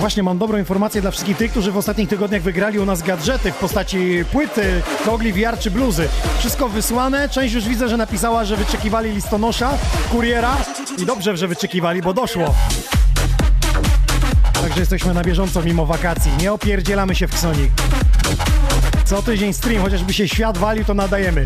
Właśnie 0.04 0.22
mam 0.22 0.38
dobrą 0.38 0.58
informację 0.58 1.00
dla 1.00 1.10
wszystkich 1.10 1.36
tych, 1.36 1.50
którzy 1.50 1.72
w 1.72 1.76
ostatnich 1.76 2.08
tygodniach 2.08 2.42
wygrali 2.42 2.78
u 2.78 2.84
nas 2.84 3.02
gadżety 3.02 3.52
w 3.52 3.54
postaci 3.54 4.24
płyty, 4.32 4.82
gogli, 5.06 5.32
VR 5.32 5.58
czy 5.58 5.70
bluzy. 5.70 6.08
Wszystko 6.38 6.68
wysłane. 6.68 7.28
Część 7.28 7.54
już 7.54 7.68
widzę, 7.68 7.88
że 7.88 7.96
napisała, 7.96 8.44
że 8.44 8.56
wyczekiwali 8.56 9.12
listonosza, 9.12 9.70
kuriera 10.12 10.56
i 10.98 11.06
dobrze, 11.06 11.36
że 11.36 11.48
wyczekiwali, 11.48 12.02
bo 12.02 12.14
doszło. 12.14 12.54
Także 14.52 14.80
jesteśmy 14.80 15.14
na 15.14 15.24
bieżąco 15.24 15.62
mimo 15.62 15.86
wakacji. 15.86 16.30
Nie 16.40 16.52
opierdzielamy 16.52 17.14
się 17.14 17.28
w 17.28 17.34
Ksoni. 17.34 17.70
Co 19.04 19.22
tydzień 19.22 19.52
stream, 19.52 19.82
chociażby 19.82 20.12
się 20.12 20.28
świat 20.28 20.58
walił, 20.58 20.84
to 20.84 20.94
nadajemy. 20.94 21.44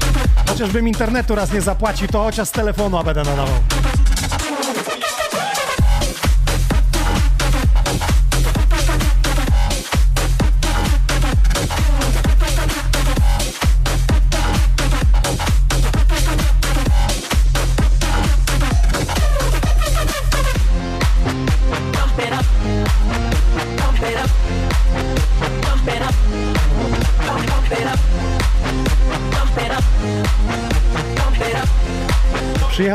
Chociażbym 0.49 0.89
internetu 0.89 1.35
raz 1.35 1.53
nie 1.53 1.61
zapłacił, 1.61 2.09
to 2.09 2.23
chociaż 2.23 2.49
z 2.49 2.53
telefonu 2.53 2.99
a 2.99 3.05
będę 3.05 3.23
nadawał. 3.23 3.55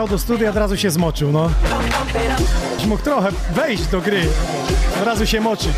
Przyjechał 0.04 0.18
do 0.18 0.24
studia, 0.24 0.50
od 0.50 0.56
razu 0.58 0.78
się 0.78 0.92
zmoczył, 0.92 1.32
no. 1.32 1.50
Mógł 2.88 3.04
trochę 3.04 3.30
wejść 3.52 3.88
do 3.88 4.02
gry, 4.02 4.22
od 5.02 5.08
razu 5.08 5.26
się 5.26 5.42
moczyć. 5.42 5.74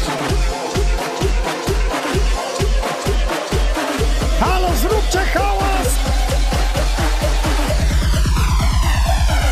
Halo, 4.40 4.70
zróbcie 4.82 5.20
hałas! 5.20 5.88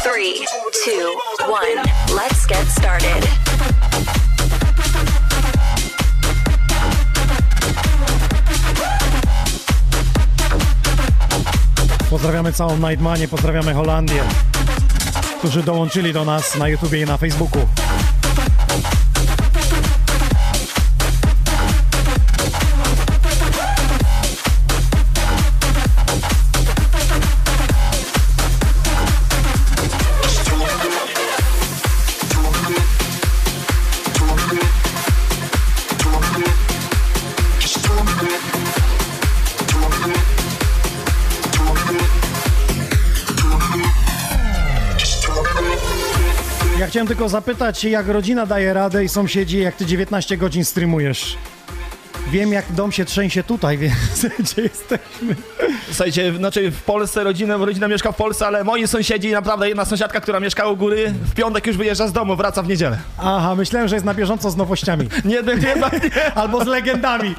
Three, 0.03 0.45
two, 0.86 1.17
one. 1.51 1.84
Let's 2.15 2.47
get 2.47 2.67
started. 2.78 3.32
Pozdrawiamy 12.24 12.53
całą 12.53 12.78
Nightmanię, 12.78 13.28
pozdrawiamy 13.28 13.74
Holandię, 13.74 14.24
którzy 15.39 15.63
dołączyli 15.63 16.13
do 16.13 16.26
nas 16.26 16.57
na 16.57 16.67
YouTubie 16.67 17.01
i 17.01 17.05
na 17.05 17.17
Facebooku. 17.17 17.67
Tylko 47.24 47.30
zapytać, 47.30 47.84
jak 47.84 48.07
rodzina 48.07 48.45
daje 48.45 48.74
radę 48.74 49.03
i 49.03 49.09
sąsiedzi, 49.09 49.59
jak 49.59 49.76
ty 49.76 49.86
19 49.86 50.38
godzin 50.38 50.65
streamujesz. 50.65 51.38
Wiem, 52.34 52.53
jak 52.53 52.71
dom 52.71 52.91
się 52.91 53.05
trzęsie 53.05 53.43
tutaj, 53.43 53.77
więc 53.84 54.25
gdzie 54.39 54.61
jesteśmy. 54.61 55.36
Słuchajcie, 55.91 56.34
znaczy 56.38 56.71
w 56.71 56.81
Polsce 56.84 57.23
rodzina, 57.23 57.57
rodzina 57.57 57.88
mieszka 57.88 58.11
w 58.11 58.15
Polsce, 58.15 58.47
ale 58.47 58.63
moi 58.63 58.88
sąsiedzi, 58.88 59.31
naprawdę 59.31 59.67
jedna 59.67 59.86
sąsiadka, 59.86 60.21
która 60.21 60.39
mieszkała 60.39 60.71
u 60.71 60.77
góry, 60.77 61.13
w 61.25 61.34
piątek 61.34 61.67
już 61.67 61.77
wyjeżdża 61.77 62.07
z 62.07 62.11
domu, 62.13 62.36
wraca 62.36 62.63
w 62.63 62.67
niedzielę. 62.67 62.97
Aha, 63.17 63.55
myślałem, 63.55 63.88
że 63.88 63.95
jest 63.95 64.05
na 64.05 64.13
bieżąco 64.13 64.51
z 64.51 64.57
nowościami. 64.57 65.07
Nie, 65.25 65.41
nie, 65.41 65.55
nie. 65.55 65.75
Albo 66.36 66.63
z 66.63 66.67
legendami. 66.67 67.36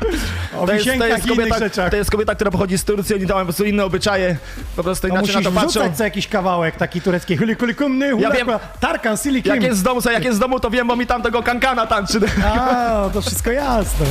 O 0.59 0.66
To 0.66 0.72
jest, 0.72 0.86
to, 0.99 1.07
jest 1.07 1.28
kobieta, 1.28 1.59
rzeczach. 1.59 1.90
to 1.90 1.97
jest 1.97 2.11
kobieta, 2.11 2.34
która 2.34 2.51
pochodzi 2.51 2.78
z 2.78 2.84
Turcji, 2.84 3.14
oni 3.14 3.26
tam 3.26 3.34
mają 3.34 3.47
po 3.47 3.53
prostu 3.53 3.64
inne 3.64 3.84
obyczaje, 3.84 4.36
po 4.76 4.82
prostu 4.82 5.07
inaczej 5.09 5.20
musisz 5.22 5.45
na 5.45 5.51
to 5.51 5.61
patrzą. 5.61 5.95
co 5.97 6.05
jakiś 6.05 6.28
kawałek 6.28 6.76
taki 6.76 7.01
turecki. 7.01 7.36
Huli 7.36 7.57
kuli 7.57 7.74
kumny, 7.74 8.11
Ja 8.18 8.30
wiem. 8.30 8.49
Tarkan, 8.80 9.16
Sili 9.16 9.42
Kim. 9.42 9.55
Jak 9.55 9.62
jest 9.64 9.78
z 9.78 9.82
domu, 9.82 10.03
co, 10.03 10.11
jak 10.11 10.24
jest 10.24 10.36
z 10.36 10.40
domu, 10.40 10.61
to 10.61 10.70
wiem, 10.70 10.86
bo 10.88 10.97
mi 10.97 11.07
tam 11.07 11.22
tego 11.22 11.42
kankana 11.42 11.86
tańczy. 11.86 12.20
A, 12.45 13.09
to 13.12 13.22
wszystko 13.22 13.51
jasne. 13.51 14.07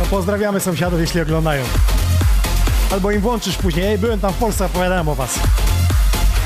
To 0.00 0.06
pozdrawiamy 0.06 0.60
sąsiadów, 0.60 1.00
jeśli 1.00 1.20
oglądają. 1.20 1.64
Albo 2.92 3.10
im 3.10 3.20
włączysz 3.20 3.56
później. 3.56 3.86
Ej, 3.86 3.98
byłem 3.98 4.20
tam 4.20 4.32
w 4.32 4.36
Polsce, 4.36 4.66
opowiadałem 4.66 5.08
o 5.08 5.14
was. 5.14 5.38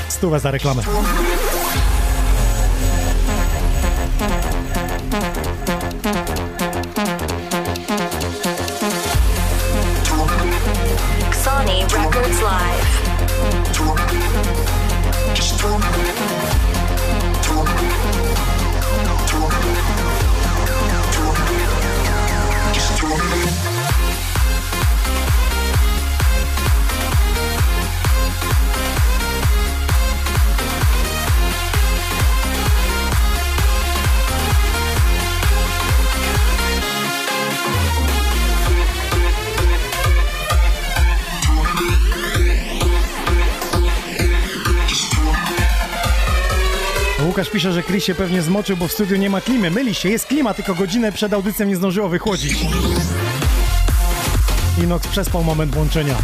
Stówę 0.08 0.40
za 0.40 0.50
reklamę. 0.50 0.82
Łukasz 47.34 47.50
pisze, 47.50 47.72
że 47.72 47.82
Chris 47.82 48.04
się 48.04 48.14
pewnie 48.14 48.42
zmoczył, 48.42 48.76
bo 48.76 48.88
w 48.88 48.92
studiu 48.92 49.16
nie 49.16 49.30
ma 49.30 49.40
klimy. 49.40 49.70
Myli 49.70 49.94
się, 49.94 50.08
jest 50.08 50.26
klima, 50.26 50.54
tylko 50.54 50.74
godzinę 50.74 51.12
przed 51.12 51.32
audycją 51.32 51.66
nie 51.66 51.76
zdążyło 51.76 52.08
wychłodzić. 52.08 52.66
Inox 54.82 55.08
przespał 55.08 55.44
moment 55.44 55.74
włączenia. 55.74 56.14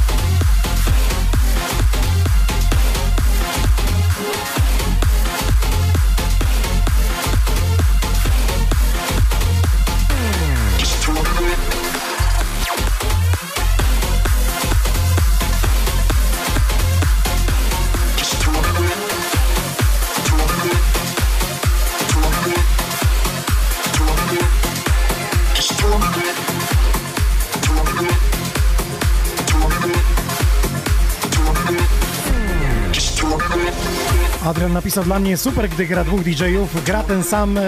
Napisał 34.91 35.05
dla 35.05 35.19
mnie 35.19 35.37
super, 35.37 35.69
gdy 35.69 35.87
gra 35.87 36.05
dwóch 36.05 36.23
DJ-ów, 36.23 36.85
gra 36.85 37.03
ten 37.03 37.25
sam 37.25 37.59
e, 37.59 37.63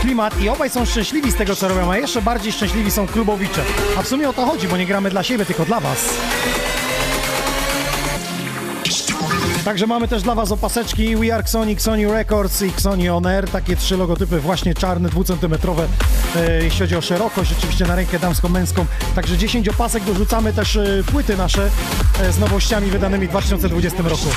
klimat 0.00 0.40
i 0.40 0.48
obaj 0.48 0.70
są 0.70 0.84
szczęśliwi 0.84 1.32
z 1.32 1.34
tego, 1.34 1.56
co 1.56 1.68
robią, 1.68 1.90
a 1.90 1.98
jeszcze 1.98 2.22
bardziej 2.22 2.52
szczęśliwi 2.52 2.90
są 2.90 3.06
klubowicze. 3.06 3.62
A 3.98 4.02
w 4.02 4.08
sumie 4.08 4.28
o 4.28 4.32
to 4.32 4.46
chodzi, 4.46 4.68
bo 4.68 4.76
nie 4.76 4.86
gramy 4.86 5.10
dla 5.10 5.22
siebie, 5.22 5.44
tylko 5.44 5.64
dla 5.64 5.80
was. 5.80 5.98
Także 9.64 9.86
mamy 9.86 10.08
też 10.08 10.22
dla 10.22 10.34
was 10.34 10.52
opaseczki 10.52 11.16
We 11.16 11.34
Are 11.34 11.42
Xoni, 11.42 11.72
Xoni 11.72 12.06
Records 12.06 12.62
i 12.62 12.68
Xoni 12.68 13.08
On 13.08 13.26
Air, 13.26 13.48
takie 13.50 13.76
trzy 13.76 13.96
logotypy 13.96 14.40
właśnie 14.40 14.74
czarne, 14.74 15.08
dwucentymetrowe, 15.08 15.86
e, 16.36 16.64
jeśli 16.64 16.80
chodzi 16.80 16.96
o 16.96 17.00
szerokość, 17.00 17.52
oczywiście 17.58 17.86
na 17.86 17.96
rękę 17.96 18.18
damską, 18.18 18.48
męską. 18.48 18.86
Także 19.14 19.38
10 19.38 19.68
opasek, 19.68 20.04
dorzucamy 20.04 20.52
też 20.52 20.76
e, 20.76 21.02
płyty 21.06 21.36
nasze 21.36 21.70
e, 22.20 22.32
z 22.32 22.38
nowościami 22.38 22.90
wydanymi 22.90 23.26
w 23.26 23.30
2020 23.30 24.02
roku. 24.02 24.28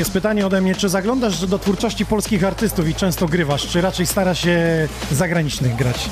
Jest 0.00 0.12
pytanie 0.12 0.46
ode 0.46 0.60
mnie, 0.60 0.74
czy 0.74 0.88
zaglądasz 0.88 1.46
do 1.46 1.58
twórczości 1.58 2.06
polskich 2.06 2.44
artystów 2.44 2.88
i 2.88 2.94
często 2.94 3.28
grywasz, 3.28 3.66
czy 3.66 3.80
raczej 3.80 4.06
starasz 4.06 4.40
się 4.40 4.88
zagranicznych 5.12 5.76
grać? 5.76 6.10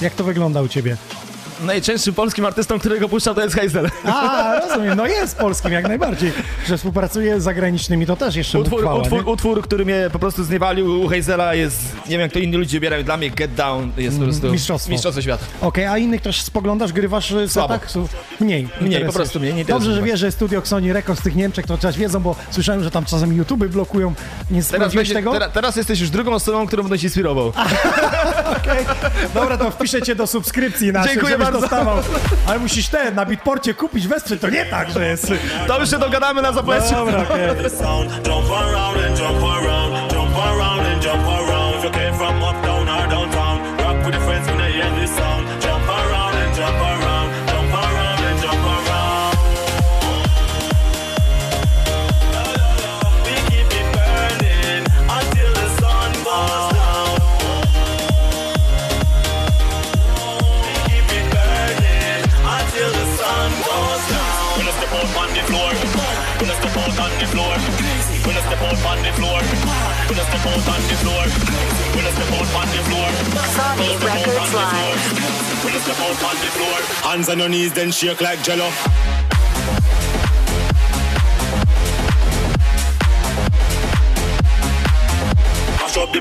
Jak 0.00 0.14
to 0.14 0.24
wygląda 0.24 0.62
u 0.62 0.68
ciebie? 0.68 0.96
Najczęstszym 1.60 2.14
polskim 2.14 2.44
artystą, 2.44 2.78
którego 2.78 3.08
puszczał, 3.08 3.34
to 3.34 3.42
jest 3.42 3.56
Hazel. 3.56 3.90
A, 4.04 4.60
rozumiem, 4.60 4.96
no 4.96 5.06
jest 5.06 5.36
polskim 5.36 5.72
jak 5.72 5.88
najbardziej, 5.88 6.32
że 6.66 6.76
współpracuje 6.76 7.40
z 7.40 7.44
zagranicznymi, 7.44 8.06
to 8.06 8.16
też 8.16 8.36
jeszcze 8.36 8.58
Utwór, 8.60 8.84
utwór, 8.84 9.24
nie? 9.24 9.32
utwór, 9.32 9.62
który 9.62 9.84
mnie 9.84 10.08
po 10.12 10.18
prostu 10.18 10.44
zniewalił 10.44 11.00
u 11.02 11.08
Hazela 11.08 11.54
jest, 11.54 11.78
nie 12.04 12.10
wiem 12.10 12.20
jak 12.20 12.32
to 12.32 12.38
inni 12.38 12.56
ludzie 12.56 12.76
wybierają, 12.76 13.04
dla 13.04 13.16
mnie 13.16 13.30
Get 13.30 13.54
Down 13.54 13.92
jest 13.96 14.18
po 14.18 14.24
prostu 14.24 14.46
mistrzostwo. 14.52 14.92
mistrzostwo 14.92 15.22
świata. 15.22 15.44
Okej, 15.60 15.86
a 15.86 15.98
innych 15.98 16.20
też 16.22 16.42
spoglądasz, 16.42 16.92
grywasz 16.92 17.32
w 17.34 17.52
Słabo. 17.52 17.74
setach? 17.74 17.90
Su- 17.90 18.08
Mniej. 18.40 18.68
po 19.06 19.12
prostu 19.12 19.40
mniej, 19.40 19.54
nie 19.54 19.64
Dobrze, 19.64 19.94
że 19.94 20.02
wiesz, 20.02 20.20
że 20.20 20.32
studio 20.32 20.62
Sony 20.64 20.92
Records 20.92 21.20
w 21.20 21.24
tych 21.24 21.34
Niemczech 21.36 21.66
to 21.66 21.78
też 21.78 21.98
wiedzą, 21.98 22.20
bo 22.20 22.36
słyszałem, 22.50 22.84
że 22.84 22.90
tam 22.90 23.04
czasami 23.04 23.36
YouTube 23.36 23.64
blokują. 23.66 24.14
Nie 24.50 24.62
Teraz, 24.62 24.94
będzie, 24.94 25.14
tego? 25.14 25.32
teraz, 25.32 25.52
teraz 25.52 25.76
jesteś 25.76 26.00
już 26.00 26.10
drugą 26.10 26.32
osobą, 26.32 26.66
którą 26.66 26.82
będę 26.82 26.98
się 26.98 27.06
inspirował. 27.06 27.48
Okej. 28.56 28.84
Dobra, 29.34 29.56
to 29.56 29.70
wpiszę 29.70 30.02
cię 30.02 30.14
do 30.14 30.26
subskrypcji 30.26 30.92
naszej, 30.92 31.12
Dziękuję 31.14 31.38
bardzo. 31.52 31.60
dostawał. 31.60 31.98
Ale 32.46 32.58
musisz 32.58 32.88
te 32.88 33.10
na 33.10 33.26
Bitporcie 33.26 33.74
kupić, 33.74 34.08
wesprzeć, 34.08 34.40
to 34.40 34.50
nie 34.50 34.64
tak, 34.64 34.90
że 34.90 35.06
jest... 35.06 35.32
To 35.66 35.80
już 35.80 35.90
się 35.90 35.98
dogadamy 35.98 36.42
na 36.42 36.52
zapleczu. 36.52 36.94
Dobra, 36.94 37.22
okej. 37.22 37.48
Floor, 69.16 69.40
when 70.08 70.18
I 70.20 70.24
step 70.28 70.44
out 70.46 70.68
on 70.72 70.80
the 70.88 70.96
floor, 71.02 71.24
when 71.96 72.04
I 72.04 72.10
step 72.12 72.32
out 72.36 72.50
on 72.60 72.68
the 72.74 72.80
floor. 72.88 73.08
Sony 73.56 73.90
Records 74.04 74.52
Live. 74.54 75.02
When 75.64 75.72
I 75.74 75.80
step 75.80 76.00
out 76.06 76.22
on 76.28 76.36
the 76.44 76.50
floor, 76.56 76.76
hands 77.08 77.28
on 77.28 77.38
your 77.38 77.48
knees, 77.48 77.72
then 77.72 77.90
shake 77.90 78.20
like 78.20 78.42
jello. 78.42 78.68
Mash 85.80 85.96
up 85.96 86.12
the 86.12 86.20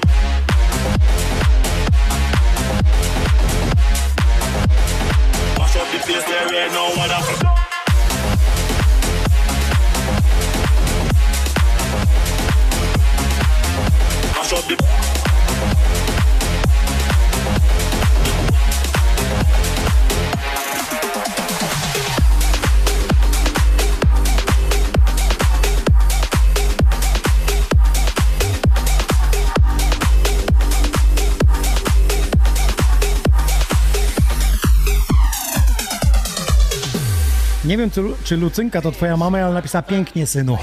Nie 37.76 37.80
wiem, 37.80 37.92
czy, 38.24 38.38
Lucynka 38.38 38.82
to 38.82 38.92
twoja 38.92 39.18
mama, 39.18 39.38
ale 39.40 39.54
napisała 39.54 39.82
pięknie, 39.82 40.28
synu. 40.28 40.58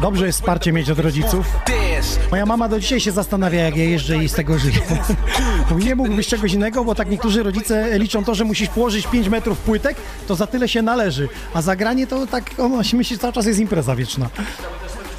Dobrze 0.00 0.26
jest 0.26 0.38
wsparcie 0.38 0.72
mieć 0.72 0.90
od 0.90 0.98
rodziców. 0.98 1.46
Moja 2.30 2.46
mama 2.46 2.68
do 2.68 2.80
dzisiaj 2.80 3.00
się 3.00 3.12
zastanawia, 3.12 3.60
jak 3.60 3.76
ja 3.76 3.84
jeżdżę 3.84 4.16
i 4.24 4.28
z 4.28 4.32
tego 4.32 4.58
żyję. 4.58 4.80
Nie 5.84 5.94
mógłbyś 5.94 6.26
czegoś 6.28 6.52
innego, 6.52 6.84
bo 6.84 6.94
tak 6.94 7.10
niektórzy 7.10 7.42
rodzice 7.42 7.98
liczą 7.98 8.24
to, 8.24 8.34
że 8.34 8.44
musisz 8.44 8.68
położyć 8.68 9.06
5 9.06 9.28
metrów 9.28 9.58
płytek, 9.58 9.96
to 10.28 10.34
za 10.34 10.46
tyle 10.46 10.68
się 10.68 10.82
należy. 10.82 11.28
A 11.54 11.62
zagranie 11.62 12.06
to 12.06 12.26
tak, 12.26 12.50
ona 12.58 12.84
się 12.84 12.96
myśli, 12.96 13.18
cały 13.18 13.32
czas 13.32 13.46
jest 13.46 13.60
impreza 13.60 13.96
wieczna. 13.96 14.28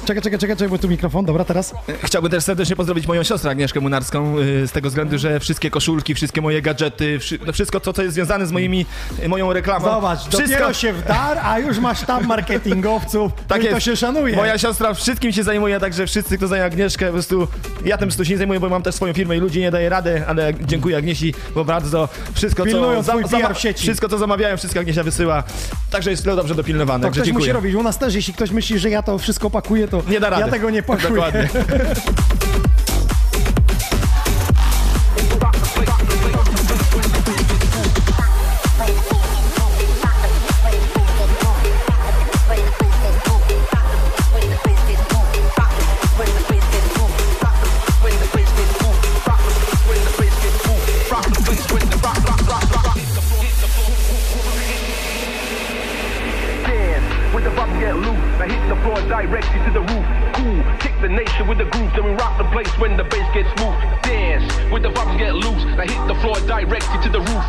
Czekaj, 0.06 0.22
czekaj, 0.22 0.38
czekaj, 0.38 0.56
czekaj, 0.56 0.68
bo 0.68 0.78
tu 0.78 0.88
mikrofon, 0.88 1.24
dobra, 1.24 1.44
teraz. 1.44 1.74
Chciałbym 2.02 2.30
też 2.30 2.44
serdecznie 2.44 2.76
pozdrowić 2.76 3.06
moją 3.06 3.22
siostrę 3.22 3.50
Agnieszkę 3.50 3.80
Munarską 3.80 4.38
y, 4.38 4.68
z 4.68 4.72
tego 4.72 4.88
względu, 4.88 5.18
że 5.18 5.40
wszystkie 5.40 5.70
koszulki, 5.70 6.14
wszystkie 6.14 6.40
moje 6.40 6.62
gadżety, 6.62 7.18
no 7.46 7.52
wszystko 7.52 7.80
to, 7.80 7.92
co 7.92 8.02
jest 8.02 8.14
związane 8.14 8.46
z 8.46 8.52
moimi, 8.52 8.86
y, 9.24 9.28
moją 9.28 9.52
reklamą. 9.52 9.84
Zobacz, 9.84 10.18
wszystko, 10.18 10.42
dopiero 10.42 10.72
się 10.72 10.92
wdar, 10.92 11.38
a 11.42 11.58
już 11.58 11.78
masz 11.78 11.98
sztab 11.98 12.26
marketingowców, 12.26 13.32
tak 13.48 13.64
i 13.64 13.68
to 13.68 13.80
się 13.80 13.96
szanuje. 13.96 14.36
Moja 14.36 14.58
siostra 14.58 14.94
wszystkim 14.94 15.32
się 15.32 15.42
zajmuje, 15.42 15.80
także 15.80 16.06
wszyscy, 16.06 16.36
kto 16.36 16.46
znają 16.46 16.64
Agnieszkę, 16.64 17.06
po 17.06 17.12
prostu 17.12 17.48
ja 17.84 17.98
tym 17.98 18.10
się 18.10 18.30
nie 18.30 18.38
zajmuję, 18.38 18.60
bo 18.60 18.68
mam 18.68 18.82
też 18.82 18.94
swoją 18.94 19.12
firmę 19.12 19.36
i 19.36 19.40
ludzi 19.40 19.60
nie 19.60 19.70
daję 19.70 19.88
rady, 19.88 20.22
ale 20.26 20.54
dziękuję 20.60 20.96
Agniesi, 20.96 21.34
bo 21.54 21.64
bardzo 21.64 22.08
wszystko, 22.34 22.64
Pilnują 22.64 23.02
co, 23.02 23.12
w 23.54 23.58
sieci. 23.58 23.82
wszystko, 23.82 24.08
co 24.08 24.18
zamawiają, 24.18 24.56
wszystko 24.56 24.80
Agniesia 24.80 25.02
wysyła, 25.02 25.42
także 25.90 26.10
jest 26.10 26.24
dobrze 26.24 26.54
dopilnowane, 26.54 27.02
To 27.02 27.06
także 27.06 27.20
ktoś 27.20 27.32
musi 27.32 27.46
dziękuję. 27.46 27.52
robić. 27.52 27.74
U 27.74 27.82
nas 27.82 27.98
też, 27.98 28.14
jeśli 28.14 28.34
ktoś 28.34 28.50
myśli, 28.50 28.78
że 28.78 28.90
ja 28.90 29.02
to 29.02 29.18
wszystko 29.18 29.50
pakuję, 29.50 29.88
to 29.88 29.95
Nie 30.08 30.20
da 30.20 30.30
rady. 30.30 30.42
ja 30.42 30.48
tego 30.48 30.70
nie 30.70 30.82
pakuję. 30.82 31.08
Dokładnie. 31.08 31.48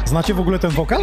Znacie 0.05 0.33
w 0.33 0.39
ogóle 0.39 0.59
ten 0.59 0.71
wokal? 0.71 1.01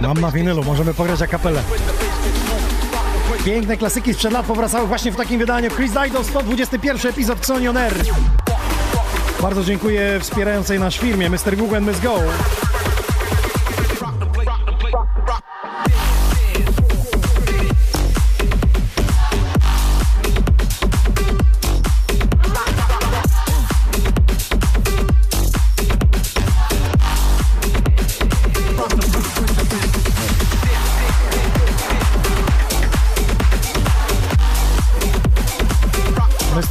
Mam 0.00 0.20
na 0.20 0.30
winylu, 0.30 0.64
możemy 0.64 0.94
pograć 0.94 1.22
a 1.22 1.26
kapelę. 1.26 1.62
when 1.62 1.78
the 1.78 1.92
bass 1.92 2.24
gets 2.24 2.38
smooth. 2.38 2.92
Rock 2.92 3.12
the 3.12 3.30
place. 3.30 3.44
Piękne 3.44 3.76
klasyki 3.76 4.14
sprzed 4.14 4.32
lat 4.32 4.46
powracały 4.46 4.86
właśnie 4.86 5.12
w 5.12 5.16
takim 5.16 5.38
wydaniu. 5.38 5.70
Chris 5.70 5.92
Dido, 5.92 6.24
121 6.24 7.10
epizod 7.10 7.38
Xoni 7.38 7.68
On 7.68 7.76
Air. 7.76 7.94
Bardzo 9.42 9.64
dziękuję 9.64 10.18
wspierającej 10.20 10.80
nasz 10.80 10.98
firmie 10.98 11.30
Mr. 11.30 11.56
Google 11.56 11.76
and 11.76 11.86
Miss 11.86 12.00
Go. 12.00 12.18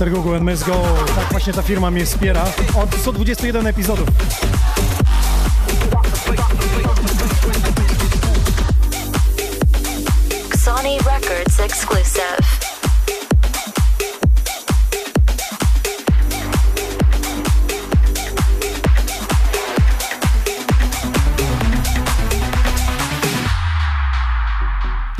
Mr. 0.02 0.10
Google 0.10 0.36
and 0.36 0.46
Miss 0.46 0.64
Go. 0.64 0.84
Tak 1.16 1.32
właśnie 1.32 1.54
ta 1.54 1.62
firma 1.62 1.92
mnie 1.92 2.06
wspiera 2.06 2.46
od 2.76 2.96
121 2.96 3.68
epizodów. 3.68 4.08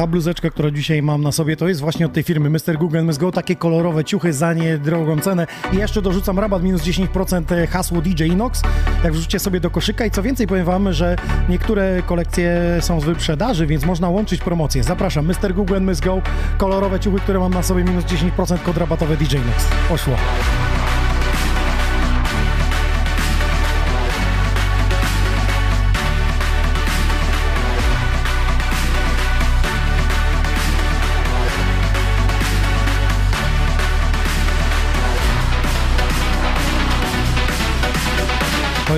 Ta 0.02 0.08
bluzeczka, 0.08 0.50
którą 0.50 0.72
dzisiaj 0.72 1.02
mam 1.02 1.22
na 1.22 1.32
sobie, 1.32 1.56
to 1.56 1.68
jest 1.68 1.82
właśnie 1.82 2.06
od 2.06 2.14
tej 2.14 2.24
firmy 2.24 2.50
Mr. 2.50 2.78
Google 2.78 3.04
Must 3.04 3.20
Go. 3.20 3.32
Takie 3.32 3.56
kolorowe 3.56 4.04
ciuchy 4.04 4.34
za 4.34 4.54
niedrogą 4.54 5.20
cenę. 5.20 5.48
I 5.74 5.76
jeszcze 5.76 6.02
dorzucam 6.02 6.40
rabat 6.40 6.64
minus 6.64 6.82
10% 6.82 7.54
e, 7.54 7.68
hasło 7.68 8.02
DJ 8.02 8.24
Inox. 8.24 8.62
Jak 9.04 9.14
wrzucicie 9.14 9.40
sobie 9.40 9.60
do 9.60 9.70
koszyka 9.70 10.06
i 10.06 10.12
co 10.12 10.24
więcej 10.24 10.48
powiem 10.48 10.66
wam, 10.66 10.94
że 10.94 11.16
niektóre 11.50 12.02
kolekcje 12.06 12.78
są 12.80 13.02
z 13.02 13.04
wyprzedaży, 13.04 13.68
więc 13.68 13.86
można 13.86 14.10
łączyć 14.10 14.42
promocje. 14.42 14.84
Zapraszam, 14.84 15.26
Mr. 15.26 15.54
Google 15.54 15.82
Must 15.82 16.06
Go. 16.06 16.22
Kolorowe 16.58 17.00
ciuchy, 17.00 17.20
które 17.20 17.40
mam 17.40 17.54
na 17.54 17.64
sobie 17.64 17.84
minus 17.84 18.06
10% 18.06 18.60
kod 18.60 18.78
rabatowy 18.78 19.18
DJ 19.18 19.36
Inox. 19.36 19.68
Poszło. 19.90 20.16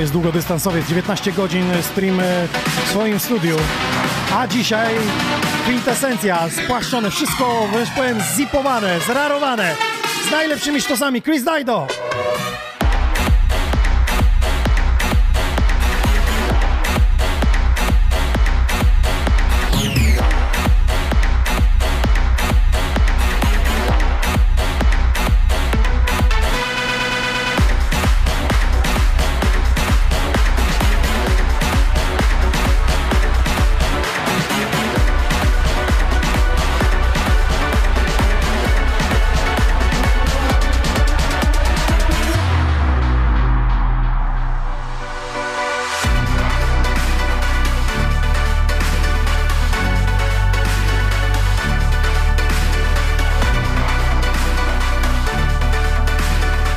Jest 0.04 0.14
długodystansowiec, 0.14 0.88
19 0.88 1.32
godzin 1.32 1.66
stream 1.82 2.20
e, 2.20 2.24
w 2.86 2.90
swoim 2.90 3.20
studiu. 3.20 3.58
A 4.38 4.48
dzisiaj 4.48 4.96
kwintesencja, 5.64 6.50
spłaszczone, 6.50 7.12
wszystko, 7.12 7.68
wręcz 7.74 7.90
powiem, 7.90 8.18
zipowane, 8.36 9.00
zrarowane. 9.08 9.76
Z 10.28 10.32
najlepszymi 10.32 10.82
sztosami, 10.82 11.22
Chris 11.22 11.44
Dido. 11.44 11.88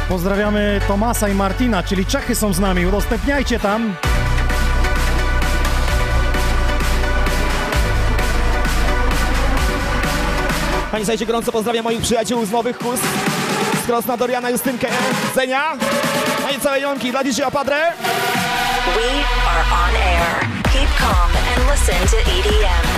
Pozdrawiamy 0.09 0.81
Tomasa 0.89 1.29
i 1.29 1.35
Martina, 1.35 1.83
czyli 1.83 2.07
Czechy 2.07 2.35
są 2.35 2.53
z 2.53 2.61
nami. 2.61 2.87
Udostępniajcie 2.87 3.61
tam. 3.61 3.95
Pani 10.91 11.05
Zajcie, 11.05 11.27
gorąco 11.27 11.53
pozdrawiam 11.53 11.85
moich 11.85 12.01
przyjaciół 12.01 12.45
z 12.45 12.51
Nowych 12.51 12.79
Kus. 12.79 13.01
Z 13.83 13.87
Krosna, 13.87 14.17
Doriana, 14.17 14.51
Justynkę, 14.51 14.89
Zenia. 15.35 15.63
I 16.57 16.61
całej 16.61 16.83
Jonki 16.83 17.11
dla 17.11 17.25
DJ 17.25 17.43
Padre. 17.53 17.77
We 17.77 19.25
are 19.51 19.65
on 19.89 19.97
air. 19.97 20.41
Keep 20.73 20.99
calm 20.99 21.31
and 21.57 21.71
listen 21.71 22.09
to 22.09 22.31
EDM. 22.31 22.96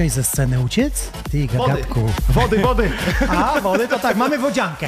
Chciałeś 0.00 0.12
ze 0.12 0.24
sceny 0.24 0.60
uciec? 0.60 1.10
Ty, 1.30 1.46
gagatku. 1.46 2.00
Wody, 2.28 2.58
wody. 2.58 2.90
A, 3.28 3.60
wody 3.60 3.88
to 3.88 3.98
tak, 3.98 4.16
mamy 4.16 4.38
wodziankę 4.38 4.86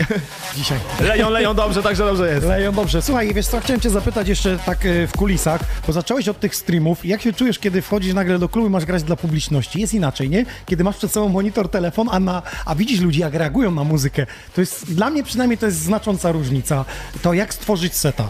dzisiaj. 0.57 0.79
Leją, 1.01 1.31
leją 1.31 1.55
dobrze, 1.55 1.83
także 1.83 2.05
dobrze 2.05 2.35
jest. 2.35 2.47
Leją 2.47 2.73
dobrze. 2.73 3.03
Słuchaj, 3.03 3.35
wiesz 3.35 3.47
co, 3.47 3.61
chciałem 3.61 3.81
cię 3.81 3.91
zapytać 3.91 4.29
jeszcze 4.29 4.59
tak 4.59 4.87
e, 4.87 5.07
w 5.07 5.13
kulisach, 5.13 5.61
bo 5.87 5.93
zacząłeś 5.93 6.29
od 6.29 6.41
tych 6.41 6.57
streamów. 6.57 7.05
Jak 7.05 7.23
się 7.23 7.33
czujesz, 7.33 7.59
kiedy 7.59 7.83
wchodzisz 7.83 8.15
nagle 8.15 8.39
do 8.39 8.49
klubu 8.49 8.69
i 8.69 8.71
masz 8.71 8.85
grać 8.85 9.03
dla 9.03 9.17
publiczności? 9.17 9.81
Jest 9.81 9.95
inaczej, 9.95 10.31
nie? 10.31 10.45
Kiedy 10.67 10.85
masz 10.85 10.97
przed 10.97 11.13
sobą 11.13 11.29
monitor, 11.29 11.69
telefon, 11.69 12.09
a, 12.11 12.21
na, 12.21 12.43
a 12.67 12.75
widzisz 12.75 13.01
ludzi, 13.01 13.21
jak 13.21 13.35
reagują 13.35 13.71
na 13.71 13.85
muzykę. 13.85 14.27
To 14.55 14.61
jest, 14.61 14.95
dla 14.95 15.11
mnie 15.11 15.23
przynajmniej 15.23 15.59
to 15.59 15.67
jest 15.67 15.79
znacząca 15.79 16.33
różnica. 16.33 16.85
To 17.23 17.33
jak 17.33 17.55
stworzyć 17.55 17.95
seta. 17.95 18.29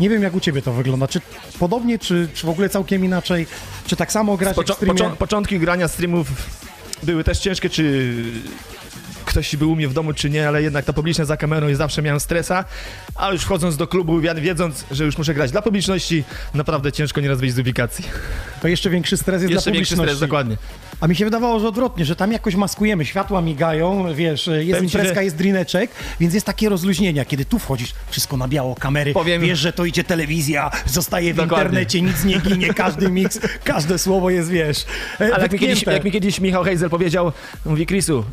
Nie 0.00 0.08
wiem, 0.08 0.22
jak 0.22 0.34
u 0.34 0.40
ciebie 0.40 0.62
to 0.62 0.72
wygląda. 0.72 1.08
Czy 1.08 1.20
podobnie, 1.58 1.98
czy, 1.98 2.28
czy 2.34 2.46
w 2.46 2.50
ogóle 2.50 2.68
całkiem 2.68 3.04
inaczej? 3.04 3.46
Czy 3.86 3.96
tak 3.96 4.12
samo 4.12 4.36
grać 4.36 4.56
jak 4.56 4.66
w 4.66 4.70
Poczo- 4.70 4.74
streamie? 4.76 4.94
poczo- 5.00 5.16
początki 5.16 5.58
grania 5.58 5.88
streamów 5.88 6.28
były 7.02 7.24
też 7.24 7.38
ciężkie, 7.38 7.70
czy 7.70 8.12
ktoś 9.30 9.56
był 9.56 9.72
u 9.72 9.76
mnie 9.76 9.88
w 9.88 9.92
domu, 9.92 10.12
czy 10.12 10.30
nie, 10.30 10.48
ale 10.48 10.62
jednak 10.62 10.84
ta 10.84 10.92
publiczność 10.92 11.28
za 11.28 11.36
kamerą 11.36 11.68
i 11.68 11.74
zawsze 11.74 12.02
miałem 12.02 12.20
stresa, 12.20 12.64
ale 13.14 13.32
już 13.32 13.42
wchodząc 13.42 13.76
do 13.76 13.86
klubu, 13.86 14.20
wi- 14.20 14.28
wiedząc, 14.40 14.84
że 14.90 15.04
już 15.04 15.18
muszę 15.18 15.34
grać 15.34 15.50
dla 15.50 15.62
publiczności, 15.62 16.24
naprawdę 16.54 16.92
ciężko 16.92 17.20
nieraz 17.20 17.40
wyjść 17.40 17.54
z 17.54 17.58
ubikacji. 17.58 18.04
To 18.62 18.68
jeszcze 18.68 18.90
większy 18.90 19.16
stres 19.16 19.42
jest 19.42 19.52
Jeszcze 19.54 19.70
dla 19.70 19.74
większy 19.74 19.94
publiczności. 19.94 20.16
stres, 20.16 20.28
dokładnie. 20.28 20.56
A 21.00 21.06
mi 21.08 21.16
się 21.16 21.24
wydawało, 21.24 21.60
że 21.60 21.68
odwrotnie, 21.68 22.04
że 22.04 22.16
tam 22.16 22.32
jakoś 22.32 22.54
maskujemy, 22.54 23.04
światła 23.06 23.42
migają, 23.42 24.14
wiesz, 24.14 24.46
jest 24.46 24.70
Powiem 24.70 24.84
imprezka, 24.84 25.14
że- 25.14 25.24
jest 25.24 25.36
drineczek, 25.36 25.90
więc 26.20 26.34
jest 26.34 26.46
takie 26.46 26.68
rozluźnienie, 26.68 27.24
kiedy 27.24 27.44
tu 27.44 27.58
wchodzisz, 27.58 27.92
wszystko 28.10 28.36
na 28.36 28.48
biało, 28.48 28.74
kamery, 28.74 29.12
Powiem- 29.12 29.42
wiesz, 29.42 29.58
że 29.58 29.72
to 29.72 29.84
idzie 29.84 30.04
telewizja, 30.04 30.70
zostaje 30.86 31.34
w 31.34 31.36
Dokładnie. 31.36 31.56
internecie, 31.64 32.02
nic 32.02 32.24
nie 32.24 32.38
ginie, 32.40 32.74
każdy 32.74 33.10
miks, 33.10 33.38
każde 33.64 33.98
słowo 33.98 34.30
jest, 34.30 34.50
wiesz, 34.50 34.84
e, 35.20 35.34
Ale 35.34 35.42
jak 35.42 35.52
mi, 35.52 35.58
kiedyś, 35.58 35.82
jak 35.82 36.04
mi 36.04 36.12
kiedyś 36.12 36.40
Michał 36.40 36.64
Heisel 36.64 36.90
powiedział, 36.90 37.32
mówi 37.64 37.86
Chrisu, 37.86 38.24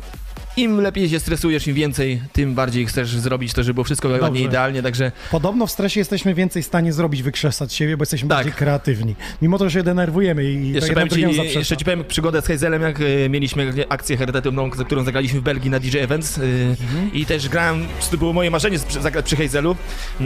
im 0.58 0.80
lepiej 0.80 1.08
się 1.08 1.20
stresujesz, 1.20 1.66
im 1.66 1.74
więcej, 1.74 2.22
tym 2.32 2.54
bardziej 2.54 2.86
chcesz 2.86 3.08
zrobić 3.08 3.52
to, 3.52 3.62
żeby 3.62 3.74
było 3.74 3.84
wszystko 3.84 4.08
ładnie, 4.08 4.26
Dobrze. 4.28 4.42
idealnie, 4.42 4.82
także 4.82 5.12
Podobno 5.30 5.66
w 5.66 5.70
stresie 5.70 6.00
jesteśmy 6.00 6.34
więcej 6.34 6.62
w 6.62 6.66
stanie 6.66 6.92
zrobić, 6.92 7.22
wykrzesać 7.22 7.72
siebie, 7.72 7.96
bo 7.96 8.02
jesteśmy 8.02 8.28
Tak. 8.28 8.38
bardziej 8.38 8.52
kreatywni. 8.52 9.14
Mimo 9.42 9.58
to, 9.58 9.68
że 9.68 9.78
się 9.78 9.82
denerwujemy 9.82 10.44
i 10.44 10.72
Jeszcze 10.72 10.94
tak 10.94 11.08
powiem, 11.08 11.30
ci, 11.34 11.58
jeszcze 11.58 11.76
ci 11.76 11.84
powiem 11.84 12.04
przygodę 12.04 12.42
z 12.42 12.46
Hazelem, 12.46 12.82
jak 12.82 12.98
e, 13.00 13.28
mieliśmy 13.28 13.72
akcję 13.88 14.16
charytatywną, 14.16 14.70
którą 14.70 15.04
zagraliśmy 15.04 15.40
w 15.40 15.42
Belgii 15.42 15.70
na 15.70 15.80
DJ 15.80 15.98
Events 15.98 16.38
e, 16.38 16.42
Mhm. 16.42 17.12
i 17.12 17.26
też 17.26 17.48
grałem, 17.48 17.86
to 18.10 18.16
było 18.16 18.32
moje 18.32 18.50
marzenie 18.50 18.78
zagrać 18.78 19.24
przy 19.24 19.36
Hazelu. 19.36 19.76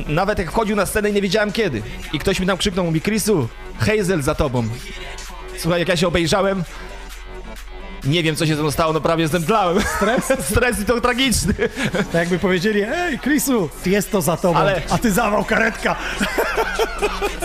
Nawet 0.08 0.38
jak 0.38 0.50
wchodził 0.50 0.76
na 0.76 0.86
scenę 0.86 1.10
i 1.10 1.12
nie 1.12 1.22
wiedziałem 1.22 1.52
kiedy. 1.52 1.82
I 2.12 2.18
ktoś 2.18 2.40
mi 2.40 2.46
tam 2.46 2.56
krzyknął, 2.58 2.84
mówi 2.84 3.00
Chrisu, 3.00 3.48
Hazel 3.78 4.22
za 4.22 4.34
tobą. 4.34 4.64
Słuchaj, 5.58 5.80
jak 5.80 5.88
ja 5.88 5.96
się 5.96 6.08
obejrzałem, 6.08 6.62
nie 8.04 8.22
wiem 8.22 8.36
co 8.36 8.46
się 8.46 8.56
ze 8.56 8.62
mną 8.62 8.70
stało, 8.70 8.92
no 8.92 9.00
prawie 9.00 9.28
zemdlałem. 9.28 9.78
Stres? 9.96 10.24
Stres 10.50 10.80
i 10.80 10.84
to 10.84 11.00
tragiczny. 11.00 11.54
Tak 11.92 12.14
jakby 12.14 12.38
powiedzieli, 12.38 12.82
ej, 12.82 13.18
Chrisu, 13.18 13.68
jest 13.86 14.10
to 14.12 14.22
za 14.22 14.36
tobą, 14.36 14.58
Ale- 14.58 14.82
a 14.90 14.98
ty 14.98 15.10
zawał 15.12 15.44
karetka. 15.44 15.96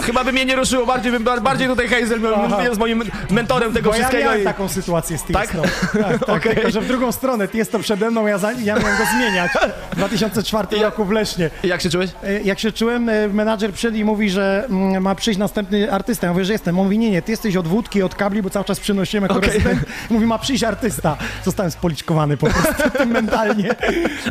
Chyba 0.04 0.24
by 0.24 0.32
mnie 0.34 0.46
nie 0.46 0.56
ruszyło, 0.56 0.86
bardziej 0.86 1.12
bym 1.12 1.24
bardziej 1.24 1.68
tutaj 1.68 1.88
Hazel 1.88 2.20
Aha. 2.36 2.64
jest 2.64 2.80
moim 2.80 3.04
mentorem 3.30 3.74
tego 3.74 3.90
Bo 3.90 3.96
ja 3.96 4.02
wszystkiego. 4.02 4.24
miałem 4.24 4.42
i- 4.42 4.44
taką 4.44 4.68
sytuację 4.68 5.18
z 5.18 5.24
Tak? 5.24 5.52
Tiestą. 5.52 5.62
Tak, 5.94 6.20
tak, 6.20 6.30
Okej. 6.38 6.56
tylko 6.56 6.72
że 6.72 6.82
w 6.82 6.88
drugą 6.88 7.12
stronę. 7.12 7.48
Tiesto 7.48 7.80
przede 7.80 8.12
mną, 8.12 8.28
ja, 8.28 8.38
za, 8.38 8.52
ja 8.52 8.76
miałem 8.80 8.98
go 8.98 9.04
zmieniać 9.18 9.52
w 9.92 9.96
2004 9.96 10.82
roku 10.82 11.06
w 11.06 11.12
Lesznie. 11.12 11.50
I 11.64 11.68
Jak 11.68 11.82
się 11.82 11.90
czułeś? 11.90 12.10
E, 12.24 12.42
Jak 12.42 12.60
się 12.60 12.72
czułem, 12.72 13.10
e, 13.10 13.28
menadżer 13.28 13.72
przyszedł 13.74 13.98
i 13.98 14.04
mówi, 14.04 14.30
że 14.30 14.66
mm, 14.70 15.04
ma 15.04 15.16
przyjść 15.16 15.40
następny 15.40 15.92
artysta. 15.92 16.28
Ja 16.28 16.34
mówię, 16.34 16.46
że 16.46 16.54
jestem. 16.54 16.80
On 16.80 16.86
mówi, 16.86 16.98
nie, 17.00 17.12
nie, 17.12 17.22
ty 17.22 17.32
jesteś 17.32 17.56
od 17.56 17.68
wódki, 17.68 18.04
od 18.04 18.16
kabli, 18.16 18.42
bo 18.42 18.50
cały 18.50 18.66
czas 18.66 18.80
przynosiłem 18.80 19.24
jako 19.24 19.36
Okej. 19.36 19.50
rezydent. 19.50 19.80
Mówi, 20.10 20.26
ma 20.26 20.40
przyjść 20.40 20.47
artysta. 20.64 21.18
Zostałem 21.46 21.72
spoliczkowany 21.72 22.38
po 22.38 22.48
prostu 22.48 23.06
mentalnie. 23.08 23.76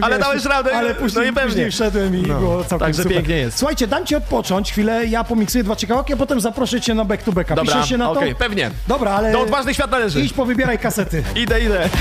Ale 0.01 0.19
dałeś 0.19 0.45
radę, 0.45 0.77
Ale 0.77 0.89
no 0.89 0.95
później, 0.95 1.25
pewnie. 1.33 1.43
później 1.49 1.71
wszedłem 1.71 2.17
i 2.17 2.23
No, 2.23 2.39
było 2.39 2.65
całkiem 2.65 2.79
także 2.79 3.03
super. 3.03 3.17
pięknie 3.17 3.37
jest. 3.37 3.59
Słuchajcie, 3.59 3.87
dam 3.87 4.07
ci 4.07 4.15
odpocząć 4.17 4.73
chwilę, 4.73 5.07
ja 5.07 5.25
pomiksuję 5.25 5.65
dwa 5.65 5.77
ciekawaki, 5.77 6.13
a 6.13 6.17
potem 6.17 6.41
zaproszę 6.41 6.81
cię 6.81 6.95
na 6.95 7.05
back 7.05 7.23
to 7.23 7.33
backa. 7.33 7.55
Dobra, 7.55 7.75
Piszesz 7.75 7.89
się 7.89 7.97
na 7.97 8.05
to? 8.05 8.13
okej, 8.13 8.35
pewnie. 8.35 8.71
Dobra, 8.89 9.11
ale 9.11 9.33
Do 9.33 9.41
odważnych 9.41 9.75
świat 9.75 9.91
należy. 9.91 10.21
idź 10.21 10.33
powybieraj 10.33 10.79
kasety. 10.79 11.23
Idę, 11.35 11.61
idę. 11.61 11.89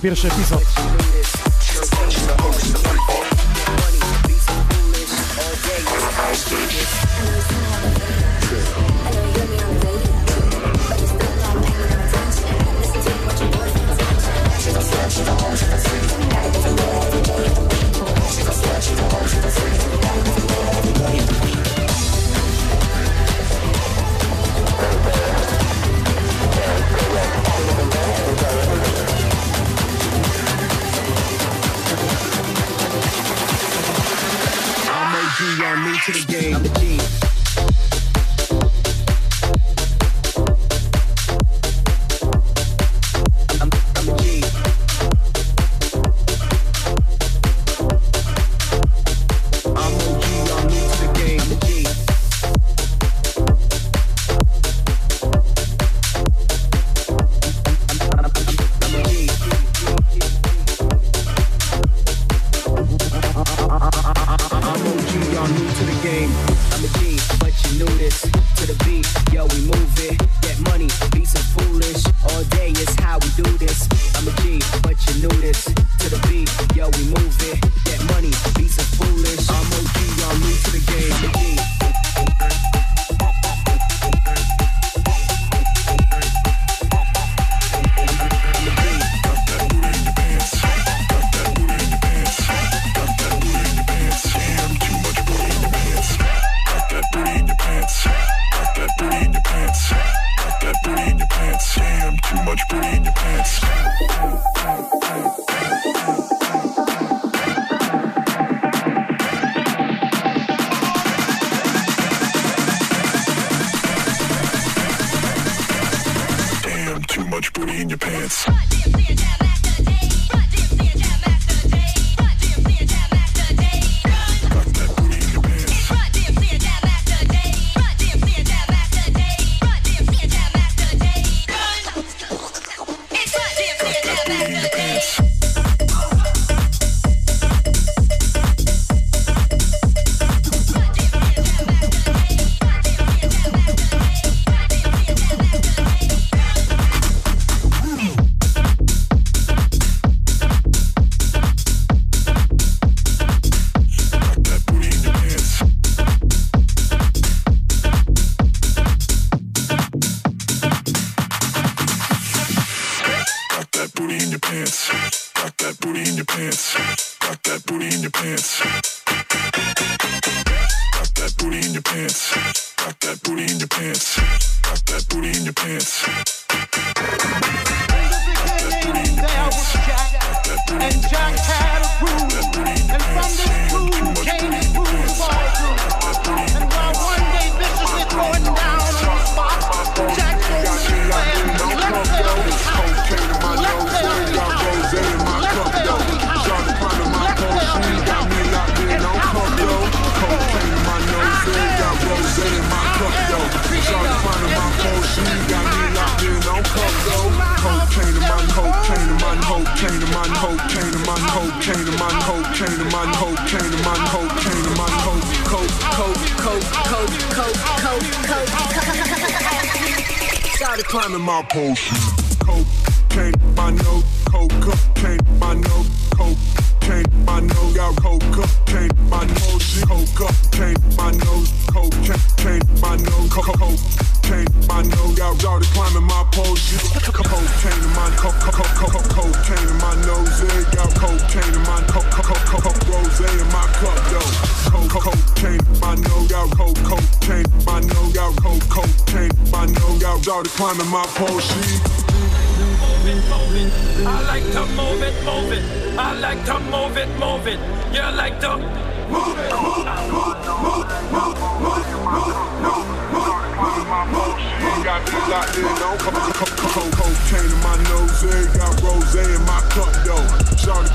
21 0.00 0.24
epizod. 0.24 0.73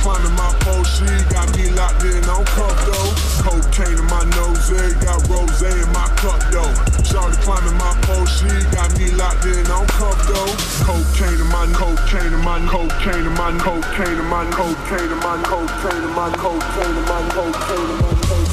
Shawty 0.10 0.18
climbing 0.18 0.38
my 0.38 0.54
pole, 0.62 0.84
she 0.84 1.06
got 1.30 1.56
me 1.56 1.70
locked 1.70 2.04
in 2.04 2.24
on 2.30 2.44
cup 2.46 2.74
though. 2.86 3.14
Cocaine 3.46 3.98
in 4.00 4.06
my 4.06 4.24
nose, 4.36 4.72
yeah, 4.72 4.90
got 5.04 5.28
rose 5.30 5.62
in 5.62 5.92
my 5.94 6.08
cup 6.18 6.42
though. 6.52 6.74
Shawty 7.06 7.38
climbing 7.46 7.78
my 7.78 7.94
pole, 8.02 8.26
she 8.26 8.48
got 8.74 8.90
me 8.98 9.12
locked 9.12 9.46
in 9.46 9.68
on 9.70 9.86
cup 9.86 10.18
though. 10.26 10.56
Cocaine 10.82 11.40
in 11.40 11.48
my 11.48 11.68
cocaine 11.74 12.34
in 12.34 12.42
my 12.44 12.60
cocaine 12.66 13.26
in 13.26 13.34
my 13.38 13.52
cocaine 13.60 14.18
in 14.18 14.26
my 14.26 14.50
cocaine 14.50 15.12
in 15.12 15.20
my 15.20 15.38
cocaine 15.44 16.02
in 16.02 16.14
my 16.16 16.30
cocaine 16.34 16.96
in 16.98 17.06
my 17.06 17.22
cocaine 17.30 17.90
in 17.90 17.98
my 18.02 18.18
coke. 18.18 18.50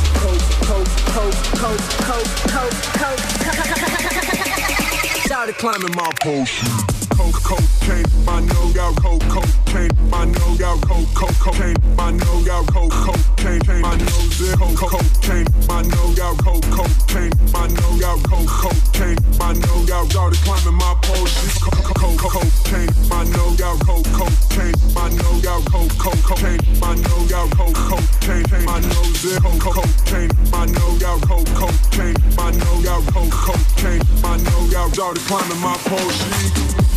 Started 5.24 5.56
climbing 5.56 5.94
my 5.96 6.10
pole. 6.20 6.95
coke, 7.32 7.42
cocaine. 7.42 8.04
I 8.28 8.40
know 8.40 8.70
y'all 8.74 8.94
coke, 8.94 9.22
cocaine. 9.28 9.90
I 10.12 10.24
know 10.26 10.54
y'all 10.58 10.78
coke, 10.78 11.08
coke, 11.14 11.38
cocaine. 11.38 11.76
I 11.98 12.10
know 12.10 12.38
y'all 12.40 12.64
coke, 12.64 12.92
cocaine. 12.92 13.62
I 13.66 13.96
know 13.96 14.20
zip, 14.30 14.58
coke, 14.58 14.76
cocaine. 14.76 15.46
I 15.68 15.82
know 15.82 16.14
y'all 16.16 16.36
coke, 16.36 16.62
cocaine. 16.70 17.32
I 17.54 17.66
know 17.68 17.96
y'all 17.96 18.18
coke, 18.20 18.46
cocaine. 18.46 19.16
I 19.40 19.52
know 19.54 19.84
y'all 19.86 20.06
y'all 20.08 20.30
climbing 20.30 20.74
my 20.74 20.94
pole. 21.02 21.26
She's 21.26 21.58
coke, 21.58 21.94
coke, 21.94 22.18
cocaine. 22.18 22.90
I 23.10 23.24
know 23.24 23.54
y'all 23.58 23.78
coke, 23.78 24.06
cocaine. 24.12 24.74
I 24.96 25.08
know 25.10 25.40
y'all 25.42 25.62
coke, 25.62 25.96
coke, 25.98 26.22
cocaine. 26.22 26.60
I 26.82 26.94
know 26.94 27.18
y'all 27.26 27.48
coke, 27.50 27.74
cocaine. 27.74 28.68
I 28.68 28.80
know 28.80 29.02
zip, 29.14 29.42
coke, 29.42 29.60
cocaine. 29.60 30.30
I 30.52 30.66
know 30.66 30.96
y'all 31.00 31.20
coke, 31.20 31.48
cocaine. 31.54 32.16
I 32.38 32.50
know 32.50 32.80
y'all 32.80 33.02
coke, 33.02 33.30
cocaine. 33.30 34.02
I 34.24 34.36
know 34.38 34.66
y'all 34.70 34.90
y'all 34.90 35.14
climbing 35.14 35.60
my 35.60 35.76
pole. 35.84 36.10
She's 36.10 36.95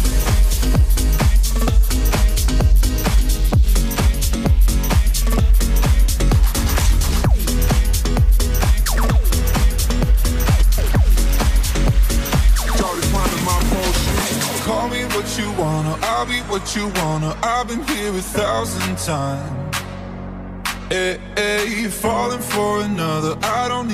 I'll 16.20 16.26
be 16.26 16.40
what 16.52 16.76
you 16.76 16.88
wanna. 17.02 17.38
I've 17.42 17.70
been 17.70 17.82
here 17.88 18.10
a 18.10 18.22
thousand 18.22 18.98
times. 18.98 19.59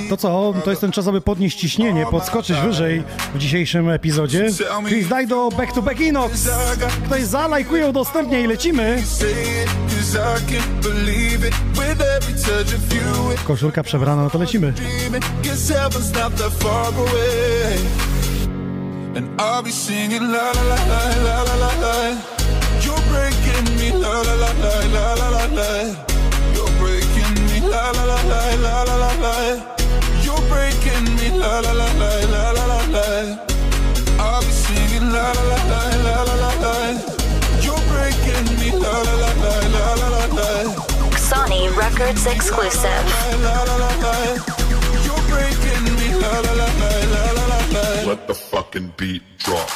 To 0.09 0.17
co, 0.17 0.53
to 0.63 0.69
jest 0.69 0.81
ten 0.81 0.91
czas, 0.91 1.07
aby 1.07 1.21
podnieść 1.21 1.59
ciśnienie, 1.59 2.05
podskoczyć 2.11 2.57
wyżej 2.57 3.03
w 3.35 3.37
dzisiejszym 3.37 3.89
epizodzie. 3.89 4.47
Chris 4.87 5.07
do 5.27 5.49
Back 5.57 5.73
to 5.73 5.81
Back 5.81 5.99
Inox. 5.99 6.49
Ktoś 7.05 7.23
zalajkuje, 7.23 7.87
udostępnia 7.87 8.39
i 8.39 8.47
lecimy. 8.47 9.03
Koszulka 13.43 13.83
przebrana, 13.83 14.23
no 14.23 14.29
to 14.29 14.37
lecimy. 14.37 14.73
And 19.17 19.41
I'll 19.41 19.63
be 19.63 19.71
singing 19.71 20.21
la 20.21 20.51
la 20.51 20.63
la 20.63 20.75
la 21.23 21.43
la 21.43 21.55
la 21.55 21.71
la 21.81 21.95
You're 22.83 23.01
breaking 23.09 23.77
me 23.77 23.99
la 23.99 24.23
la 24.23 24.35
la 24.35 24.51
la 24.63 25.15
la 25.15 25.29
la 25.29 25.47
la 25.47 26.14
la 27.75 27.91
la 27.91 28.03
la 28.05 28.19
la 28.65 28.83
la 28.87 28.95
la 29.03 29.11
la. 29.23 29.35
You're 30.23 30.43
breaking 30.53 31.05
me, 31.17 31.27
la 31.41 31.59
la 31.59 31.71
la 31.81 31.89
la 31.99 32.11
la 32.31 32.63
la 32.71 32.79
la. 32.95 33.05
I'll 34.23 34.41
be 34.41 34.51
singing 34.63 35.07
la 35.15 35.25
la 35.37 35.43
la 35.51 35.59
la 36.05 36.15
la 36.27 36.35
la 36.43 36.51
la. 36.63 36.75
You're 37.65 37.83
breaking 37.91 38.47
me, 38.59 38.69
la 38.83 38.95
la 39.07 39.15
la 39.23 39.31
la 39.43 39.53
la 39.73 40.07
la 40.15 40.23
la. 40.37 40.49
Sony 41.29 41.61
Records 41.83 42.25
exclusive. 42.27 43.05
You're 45.05 45.25
breaking 45.33 45.85
me, 45.99 46.07
la 46.23 46.33
la 46.45 46.53
la 46.61 46.69
la 46.81 47.23
la 47.37 47.59
la. 47.75 47.85
Let 48.09 48.27
the 48.27 48.35
fucking 48.51 48.93
beat 48.97 49.23
drop. 49.39 49.69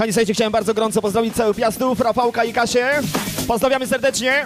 Kochani, 0.00 0.12
słuchajcie, 0.12 0.34
chciałem 0.34 0.52
bardzo 0.52 0.74
gorąco 0.74 1.02
pozdrowić 1.02 1.34
cały 1.34 1.54
Piastów, 1.54 2.00
Rafałka 2.00 2.44
i 2.44 2.52
Kasię. 2.52 2.90
Pozdrawiamy 3.48 3.86
serdecznie. 3.86 4.44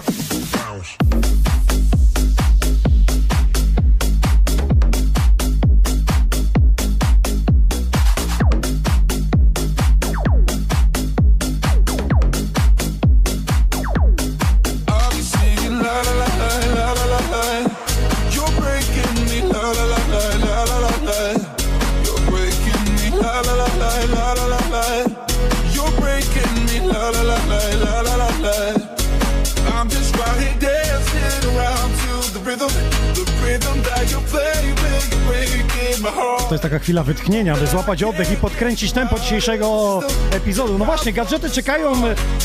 Jest 36.55 36.63
taka 36.63 36.79
chwila 36.79 37.03
wytchnienia, 37.03 37.57
by 37.57 37.67
złapać 37.67 38.03
oddech 38.03 38.33
i 38.33 38.37
podkręcić 38.37 38.93
tempo 38.93 39.19
dzisiejszego 39.19 40.01
epizodu. 40.31 40.79
No 40.79 40.85
właśnie, 40.85 41.13
gadżety 41.13 41.51
czekają, 41.51 41.93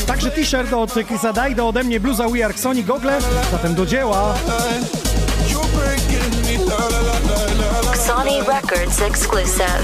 także 0.06 0.30
t-shirt 0.30 0.72
od 0.72 0.92
Chrisa 0.92 1.32
Dajdo, 1.32 1.68
ode 1.68 1.84
mnie 1.84 2.00
bluza 2.00 2.28
We 2.28 2.44
Are 2.44 2.54
Sony, 2.54 2.82
gogle, 2.82 3.18
zatem 3.52 3.74
do 3.74 3.86
dzieła. 3.86 4.34
Sony 8.06 8.38
Records 8.40 9.02
exclusive. 9.02 9.82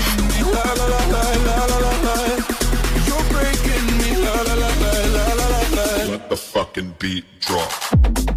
Let 6.11 6.29
the 6.29 6.37
fucking 6.37 6.99
beat 6.99 7.25
drop. 7.49 8.36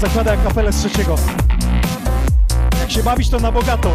Zakłada 0.00 0.30
jak 0.30 0.44
kapelę 0.44 0.72
z 0.72 0.76
trzeciego. 0.76 1.14
Jak 2.80 2.90
się 2.90 3.02
bawić, 3.02 3.30
to 3.30 3.40
na 3.40 3.52
bogato. 3.52 3.89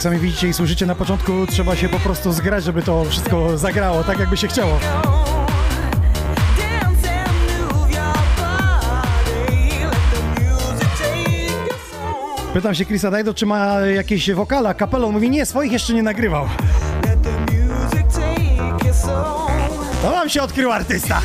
Jak 0.00 0.04
sami 0.04 0.18
widzicie 0.18 0.48
i 0.48 0.52
słyszycie 0.52 0.86
na 0.86 0.94
początku, 0.94 1.46
trzeba 1.46 1.76
się 1.76 1.88
po 1.88 1.98
prostu 1.98 2.32
zgrać, 2.32 2.64
żeby 2.64 2.82
to 2.82 3.04
wszystko 3.04 3.58
zagrało 3.58 4.04
tak, 4.04 4.18
jakby 4.18 4.36
się 4.36 4.48
chciało. 4.48 4.78
Pytam 12.54 12.74
się 12.74 12.84
Chrisa 12.84 13.10
Dajdo, 13.10 13.34
czy 13.34 13.46
ma 13.46 13.80
jakieś 13.80 14.30
wokala, 14.30 14.74
kapelą. 14.74 15.12
Mówi, 15.12 15.30
nie, 15.30 15.46
swoich 15.46 15.72
jeszcze 15.72 15.94
nie 15.94 16.02
nagrywał. 16.02 16.46
To 20.02 20.10
wam 20.10 20.28
się 20.28 20.42
odkrył 20.42 20.72
artysta. 20.72 21.20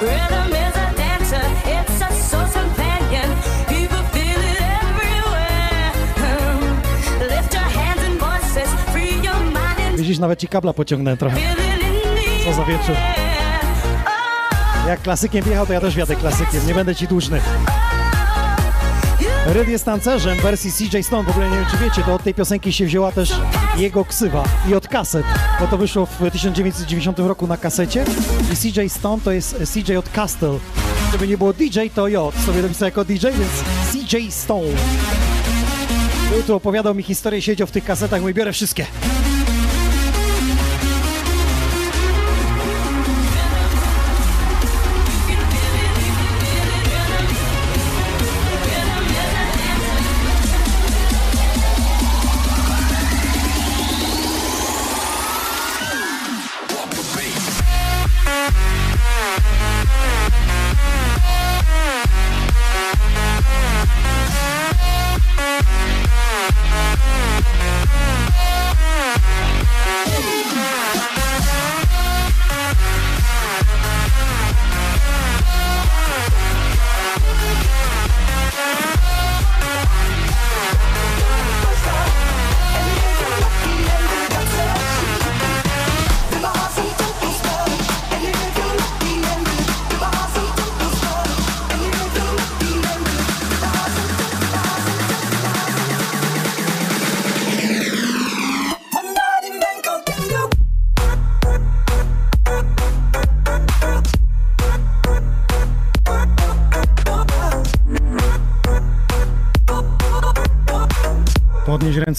Rhythm 0.00 0.52
is 0.54 0.76
a 0.76 0.92
dancer, 0.96 1.44
it's 1.66 2.00
a 2.02 2.12
soul's 2.28 2.52
companion. 2.52 3.28
People 3.68 4.02
feel 4.12 4.40
it 4.52 4.60
everywhere. 4.60 5.92
Lift 7.28 7.54
your 7.54 7.62
hands 7.62 8.02
and 8.04 8.18
voices, 8.18 8.68
free 8.92 9.14
your 9.22 9.40
mind 9.44 9.80
and 9.80 9.96
Widzisz, 9.96 10.18
nawet 10.18 10.40
ci 10.40 10.48
kabla 10.48 10.72
pociągnąłem 10.72 11.18
trochę. 11.18 11.36
Co 12.44 12.52
za 12.52 12.64
wieczór. 12.64 12.96
Jak 14.88 15.02
klasykiem 15.02 15.44
wjechał, 15.44 15.66
to 15.66 15.72
ja 15.72 15.80
też 15.80 15.94
wjadę 15.94 16.16
klasykiem, 16.16 16.66
nie 16.66 16.74
będę 16.74 16.94
ci 16.94 17.08
dłużny. 17.08 17.40
Ryd 19.48 19.68
jest 19.68 19.84
tancerzem 19.84 20.38
wersji 20.38 20.72
CJ 20.72 21.02
Stone, 21.02 21.24
w 21.24 21.30
ogóle 21.30 21.50
nie 21.50 21.56
wiem 21.56 21.66
czy 21.70 21.76
wiecie, 21.76 22.02
to 22.02 22.14
od 22.14 22.22
tej 22.22 22.34
piosenki 22.34 22.72
się 22.72 22.86
wzięła 22.86 23.12
też 23.12 23.32
jego 23.76 24.04
ksywa 24.04 24.44
i 24.68 24.74
od 24.74 24.88
kaset, 24.88 25.26
bo 25.60 25.66
to 25.66 25.78
wyszło 25.78 26.06
w 26.06 26.30
1990 26.32 27.18
roku 27.18 27.46
na 27.46 27.56
kasecie 27.56 28.04
i 28.52 28.72
CJ 28.72 28.88
Stone 28.88 29.22
to 29.24 29.32
jest 29.32 29.56
CJ 29.72 29.96
od 29.96 30.08
Castle. 30.08 30.58
Żeby 31.12 31.28
nie 31.28 31.38
było 31.38 31.52
DJ, 31.52 31.78
to 31.94 32.08
J, 32.08 32.34
sobie 32.46 32.62
napisał 32.62 32.86
jako 32.86 33.04
DJ, 33.04 33.26
więc 33.26 33.52
CJ 33.92 34.30
Stone. 34.30 34.68
Był 36.30 36.42
tu, 36.42 36.54
opowiadał 36.54 36.94
mi 36.94 37.02
historię, 37.02 37.42
siedział 37.42 37.66
w 37.66 37.70
tych 37.70 37.84
kasetach, 37.84 38.20
mój 38.20 38.34
biorę 38.34 38.52
wszystkie. 38.52 38.86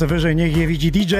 Ręce 0.01 0.15
wyżej, 0.15 0.35
niech 0.35 0.57
je 0.57 0.67
widzi 0.67 0.91
DJ. 0.91 1.15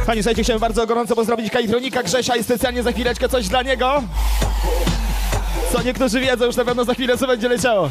Kochani, 0.00 0.22
słuchajcie, 0.22 0.42
chciałem 0.42 0.60
bardzo 0.60 0.86
gorąco 0.86 1.16
pozdrowić 1.16 1.50
Kalitronika 1.50 2.02
Grzesia 2.02 2.36
i 2.36 2.44
specjalnie 2.44 2.82
za 2.82 2.92
chwileczkę 2.92 3.28
coś 3.28 3.48
dla 3.48 3.62
niego. 3.62 4.02
Co 5.72 5.82
niektórzy 5.82 6.20
wiedzą 6.20 6.44
już 6.44 6.56
na 6.56 6.64
pewno 6.64 6.84
za 6.84 6.94
chwilę, 6.94 7.18
co 7.18 7.26
będzie 7.26 7.48
leciało. 7.48 7.90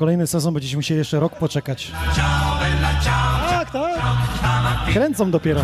Kolejny 0.00 0.26
sezon 0.26 0.54
będziecie 0.54 0.76
musieli 0.76 0.98
jeszcze 0.98 1.20
rok 1.20 1.36
poczekać. 1.36 1.92
Tak, 3.50 3.70
tak. 3.70 4.00
Kręcą 4.92 5.30
dopiero. 5.30 5.60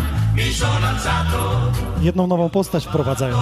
Jedną 2.01 2.27
nową 2.27 2.49
postać 2.49 2.85
wprowadzają. 2.85 3.37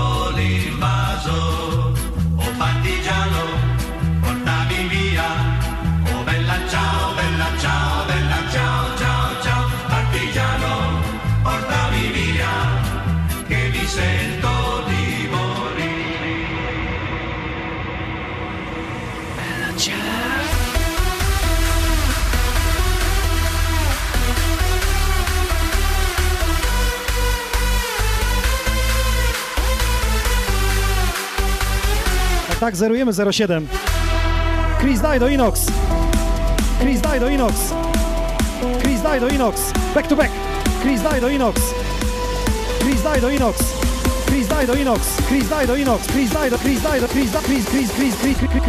Tak, 32.66 32.76
zerujemy 32.76 33.14
07. 33.14 33.70
Chris 34.82 34.98
daj 34.98 35.22
do 35.22 35.30
Inox. 35.30 35.70
Chris 36.82 36.98
daj 36.98 37.22
do 37.22 37.30
Inox. 37.30 37.54
Chris 38.82 39.06
daj 39.06 39.22
do 39.22 39.30
Inox. 39.30 39.70
Back 39.94 40.10
to 40.10 40.16
back. 40.18 40.34
Chris 40.82 40.98
daj 41.06 41.22
do 41.22 41.30
Inox. 41.30 41.62
Chris 42.82 43.06
daj 43.06 43.22
do 43.22 43.30
Inox. 43.30 43.62
Chris 44.26 44.50
daj 44.50 44.66
do 44.66 44.74
Inox. 44.74 45.02
Chris 45.30 45.46
daj 45.46 45.68
do 45.70 45.78
Inox. 45.78 46.10
Chris 46.10 46.34
daj 46.34 46.50
do 46.50 46.58
Chris 46.58 46.82
daj 46.82 47.00
do 47.06 47.08
Chris 47.08 47.30
da 47.30 47.40
Chris 47.46 47.66
Chris 47.70 47.90
Chris 47.94 48.16
Chris 48.18 48.42
Chris 48.42 48.66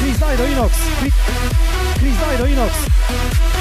Chris 0.00 0.16
daj 0.16 0.36
do 0.36 0.44
Inox. 0.48 0.72
Chris 2.00 2.16
daj 2.16 2.36
do 2.40 2.46
Inox. 2.48 3.53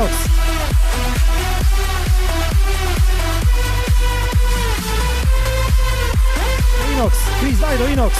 noc. 0.00 0.10
Inox, 6.92 7.16
do 7.78 7.88
Inox. 7.88 8.14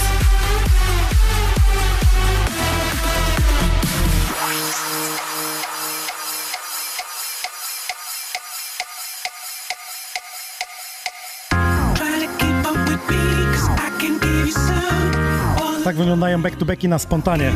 Tak 15.83 15.95
wyglądają 15.95 16.41
back-to-backi 16.41 16.87
na 16.87 16.99
spontanie. 16.99 17.51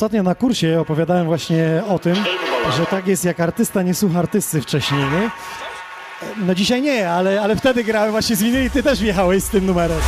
Ostatnio 0.00 0.22
na 0.22 0.34
kursie 0.34 0.80
opowiadałem 0.80 1.26
właśnie 1.26 1.82
o 1.88 1.98
tym, 1.98 2.14
że 2.76 2.86
tak 2.86 3.06
jest 3.06 3.24
jak 3.24 3.40
artysta 3.40 3.82
nie 3.82 3.94
słucha 3.94 4.18
artysty 4.18 4.60
wcześniej, 4.62 5.00
nie? 5.00 5.30
No 6.36 6.54
dzisiaj 6.54 6.82
nie, 6.82 7.10
ale, 7.10 7.40
ale 7.40 7.56
wtedy 7.56 7.84
grałem 7.84 8.10
właśnie 8.10 8.36
z 8.36 8.42
winy 8.42 8.64
i 8.64 8.70
ty 8.70 8.82
też 8.82 9.00
wjechałeś 9.00 9.44
z 9.44 9.48
tym 9.48 9.66
numerem. 9.66 9.98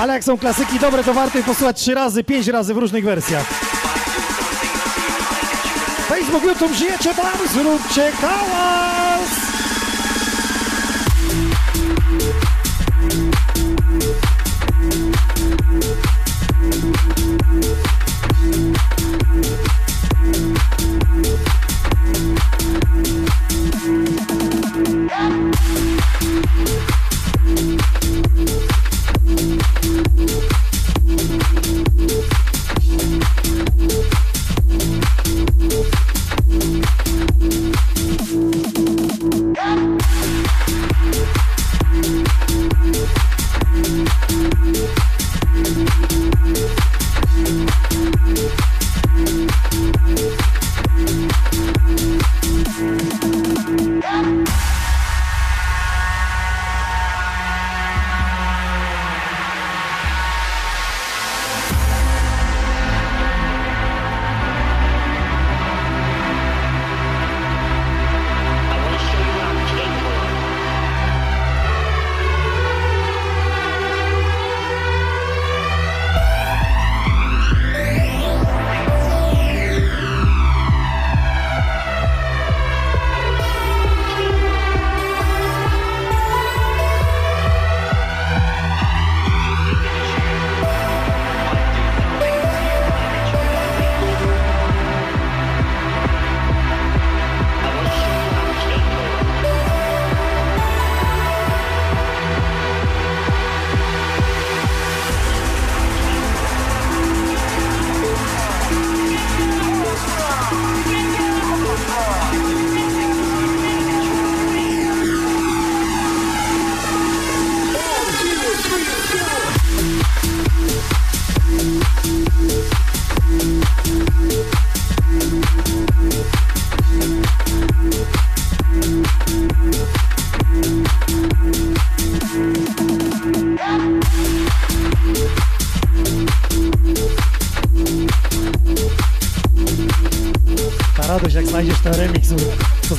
Ale 0.00 0.12
jak 0.12 0.24
są 0.24 0.38
klasyki 0.38 0.78
dobre, 0.78 1.04
to 1.04 1.14
warto 1.14 1.38
je 1.38 1.44
posłuchać 1.44 1.80
trzy 1.80 1.94
razy, 1.94 2.24
pięć 2.24 2.46
razy 2.46 2.74
w 2.74 2.78
różnych 2.78 3.04
wersjach. 3.04 3.46
Facebook, 6.08 6.44
YouTube, 6.44 6.74
żyjecie 6.74 7.14
tam, 7.14 7.48
zróbcie 7.48 8.12
hałas! 8.12 9.07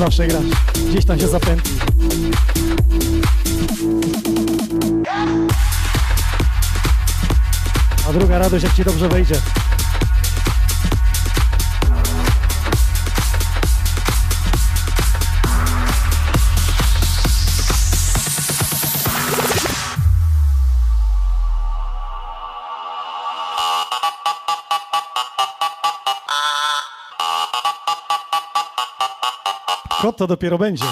To 0.10 0.14
zawsze 0.14 0.69
to 30.20 30.28
dopiero 30.28 30.58
będzie. 30.58 30.86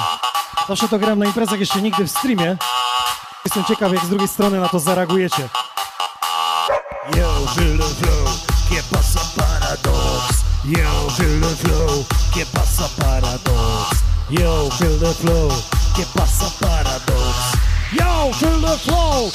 Zawsze 0.68 0.88
to 0.88 1.00
gram 1.00 1.20
na 1.20 1.26
imprezach, 1.26 1.60
jeszcze 1.60 1.82
nigdy 1.82 2.04
w 2.04 2.12
streamie. 2.12 2.58
Jestem 3.46 3.64
ciekaw, 3.64 3.94
jak 3.94 4.06
z 4.06 4.10
drugiej 4.10 4.28
strony 4.28 4.60
na 4.60 4.70
to 4.70 4.80
zareagujecie. 4.80 5.50
Yo, 7.18 7.30
the 7.56 7.84
flow, 7.84 8.30
¿qué 8.70 8.84
pasa 8.92 9.20
paradox? 9.36 10.44
Yo, 10.66 11.08
the 11.18 11.56
flow, 11.56 12.06
¿qué 12.34 12.46
pasa 12.46 12.90
paradox? 13.02 13.98
Yo, 14.30 14.70
the 15.00 15.14
flow, 15.14 15.52
¿Qué 15.96 16.06
pasa 16.14 16.46
paradox? 16.60 17.58
Yo, 17.92 18.32
the 18.62 18.78
flow, 18.78 19.32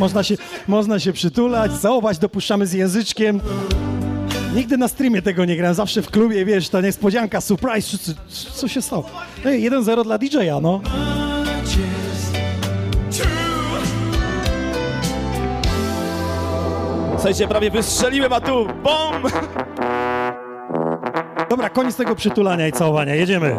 można 0.00 0.22
się, 0.22 0.34
można 0.68 0.98
się 0.98 1.12
przytulać, 1.12 1.72
całować, 1.72 2.18
dopuszczamy 2.18 2.66
z 2.66 2.72
języczkiem. 2.72 3.40
Nigdy 4.54 4.76
na 4.76 4.88
streamie 4.88 5.22
tego 5.22 5.44
nie 5.44 5.56
grałem, 5.56 5.74
zawsze 5.74 6.02
w 6.02 6.10
klubie, 6.10 6.44
wiesz, 6.44 6.68
ta 6.68 6.80
niespodzianka, 6.80 7.40
surprise, 7.40 7.98
co, 7.98 8.12
co, 8.28 8.50
co 8.52 8.68
się 8.68 8.82
stało? 8.82 9.10
No 9.44 9.50
i 9.50 9.70
1-0 9.70 10.04
dla 10.04 10.18
DJ-a, 10.18 10.60
no. 10.60 10.80
Słuchajcie, 17.14 17.48
prawie 17.48 17.70
wystrzeliłem, 17.70 18.32
a 18.32 18.40
tu 18.40 18.66
BOM! 18.82 19.14
Dobra, 21.50 21.70
koniec 21.70 21.96
tego 21.96 22.16
przytulania 22.16 22.68
i 22.68 22.72
całowania, 22.72 23.14
jedziemy. 23.14 23.56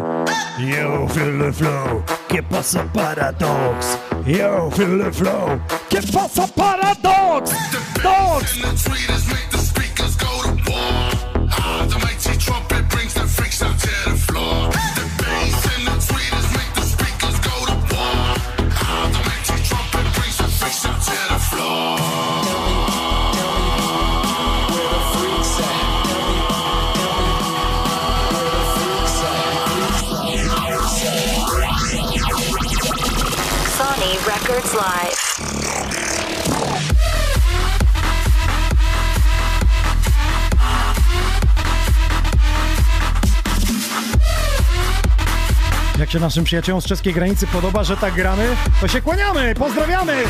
Yo, 0.58 1.08
feel 1.08 1.38
the 1.38 1.52
flow, 1.52 2.02
¿qué 2.28 2.42
pasa 2.42 2.84
paradox? 2.94 3.98
Yo, 4.24 4.70
feel 4.70 4.98
the 4.98 5.12
flow, 5.12 5.60
¿qué 5.90 6.00
pasa 6.12 6.46
paradox? 6.46 7.50
Dogs! 8.00 9.61
Jak 45.98 46.10
się 46.10 46.20
naszym 46.20 46.44
przyjaciołom 46.44 46.82
z 46.82 46.84
czeskiej 46.84 47.14
granicy 47.14 47.46
podoba, 47.46 47.84
że 47.84 47.96
tak 47.96 48.14
gramy, 48.14 48.56
to 48.80 48.88
się 48.88 49.00
kłaniamy, 49.00 49.54
pozdrawiamy! 49.54 50.24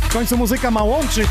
W 0.00 0.12
końcu 0.12 0.36
muzyka 0.36 0.70
ma 0.70 0.82
łączyć. 0.82 1.28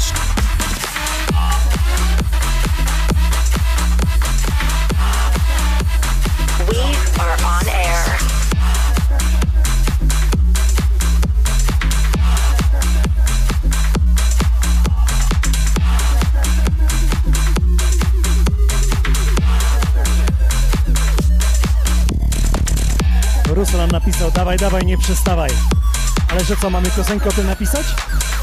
Dawaj, 24.50 24.58
dawaj, 24.58 24.86
nie 24.86 24.98
przestawaj. 24.98 25.50
Ale 26.32 26.44
że 26.44 26.56
co, 26.56 26.70
mamy 26.70 26.90
piosenkę 26.90 27.30
o 27.30 27.32
tym 27.32 27.48
napisać? 27.48 27.86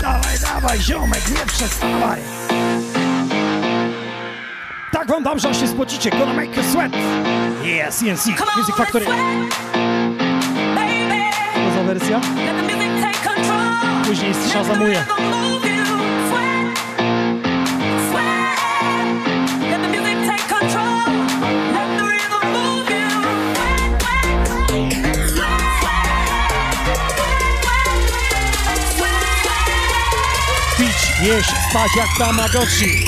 Dawaj, 0.00 0.38
dawaj, 0.38 0.80
ziomek, 0.80 1.20
nie 1.30 1.46
przestawaj. 1.46 2.20
Tak 4.92 5.08
wam 5.08 5.22
dam, 5.22 5.38
że 5.38 5.54
się 5.54 5.68
spocicie. 5.68 6.10
Gonna 6.10 6.32
make 6.32 6.56
you 6.56 6.62
sweat. 6.62 6.92
Yes, 7.62 7.96
CNC, 7.96 8.26
Music 8.56 8.76
Factory. 8.76 9.06
Co 11.54 11.74
za 11.74 11.82
wersja? 11.82 12.20
Później 14.04 14.34
szazamuję. 14.52 15.04
Pić, 15.62 15.65
jeść, 31.22 31.50
spać 31.70 31.90
jak 31.96 32.08
Tamagotchi. 32.18 33.04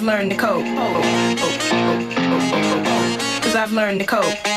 I've 0.00 0.06
learned 0.06 0.30
to 0.30 0.36
cope. 0.38 0.64
Cause 3.42 3.54
I've 3.54 3.72
learned 3.72 4.00
to 4.00 4.06
cope. 4.06 4.49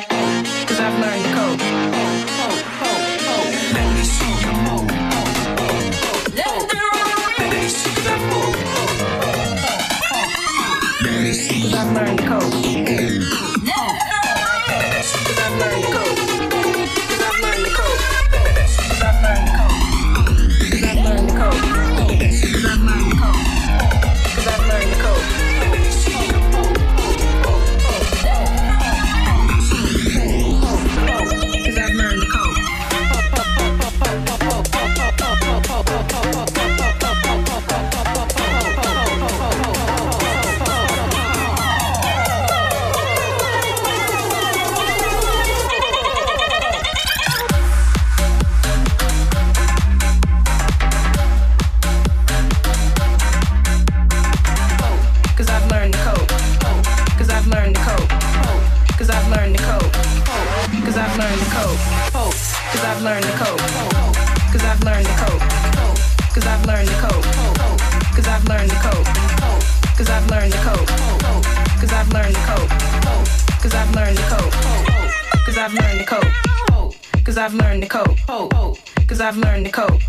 Cause 79.14 79.22
I've 79.22 79.38
learned 79.38 79.68
to 79.68 79.72
cope. 79.72 80.02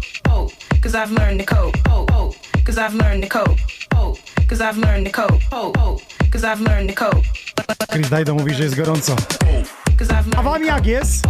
Cause 0.81 0.95
I've 0.95 1.13
learned 1.13 1.39
to 1.41 1.45
cope. 1.45 1.77
Cause 2.65 2.79
I've 2.79 2.95
learned 2.95 3.23
to 3.23 3.29
cope. 3.29 3.59
Cause 4.49 4.63
I've 4.63 4.79
learned 4.79 5.05
to 5.05 5.13
cope. 5.13 5.43
Cause 6.33 6.43
I've 6.43 6.63
learned 6.63 6.89
to 6.89 6.95
cope. 6.95 7.23
Chris 7.91 8.09
Dajdo 8.09 8.35
mówi, 8.35 8.55
że 8.55 8.63
jest 8.63 8.77
gorąco. 8.77 9.17
A 10.37 10.43
wam 10.43 10.65
jak 10.65 10.87
jest? 10.87 11.27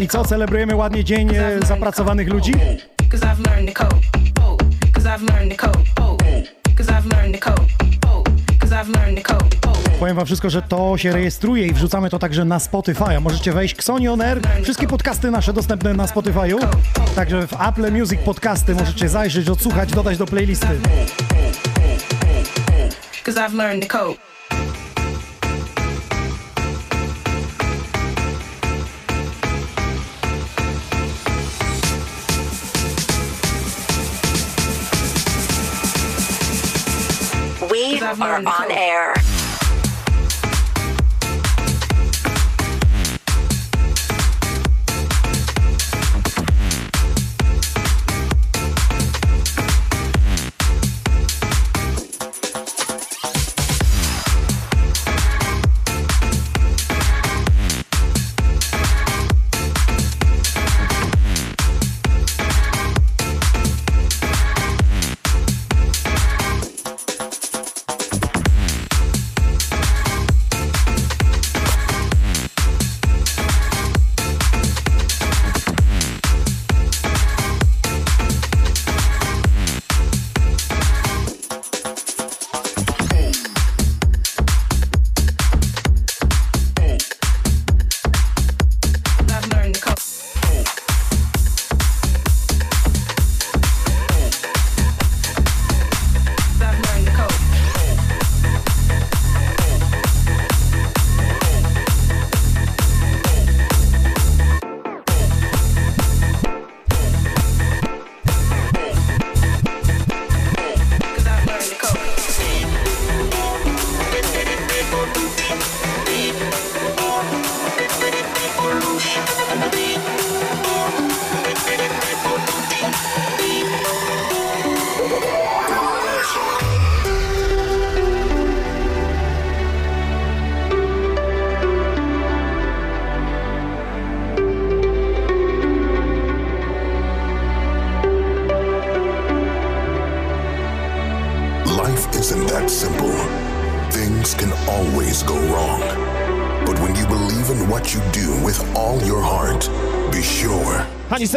I 0.00 0.08
co, 0.08 0.24
celebrujemy 0.24 0.76
ładnie 0.76 1.04
Dzień 1.04 1.30
e, 1.34 1.66
Zapracowanych 1.66 2.28
Ludzi? 2.28 2.52
Cause 3.10 3.24
I've 3.24 3.40
learned 3.46 3.68
to 3.68 3.74
cope. 9.32 9.63
Powiem 10.00 10.16
wam 10.16 10.26
wszystko, 10.26 10.50
że 10.50 10.62
to 10.62 10.98
się 10.98 11.12
rejestruje 11.12 11.66
i 11.66 11.72
wrzucamy 11.72 12.10
to 12.10 12.18
także 12.18 12.44
na 12.44 12.58
Spotify. 12.58 13.20
Możecie 13.20 13.52
wejść 13.52 13.74
Xoni 13.74 14.08
On 14.08 14.20
Air. 14.20 14.40
Wszystkie 14.62 14.86
podcasty 14.86 15.30
nasze 15.30 15.52
dostępne 15.52 15.94
na 15.94 16.06
Spotify'u. 16.06 16.68
Także 17.14 17.46
w 17.46 17.52
Apple 17.68 17.92
Music 17.92 18.20
podcasty 18.20 18.74
możecie 18.74 19.08
zajrzeć, 19.08 19.48
odsłuchać, 19.48 19.90
dodać 19.90 20.18
do 20.18 20.26
playlisty. 20.26 20.66
Cause 23.24 23.40
I've 23.40 23.54
learned 23.54 23.88
to 23.88 23.98
cope. 23.98 24.20
We 37.70 38.00
are 38.00 38.42
on 38.46 38.70
air. 38.70 39.33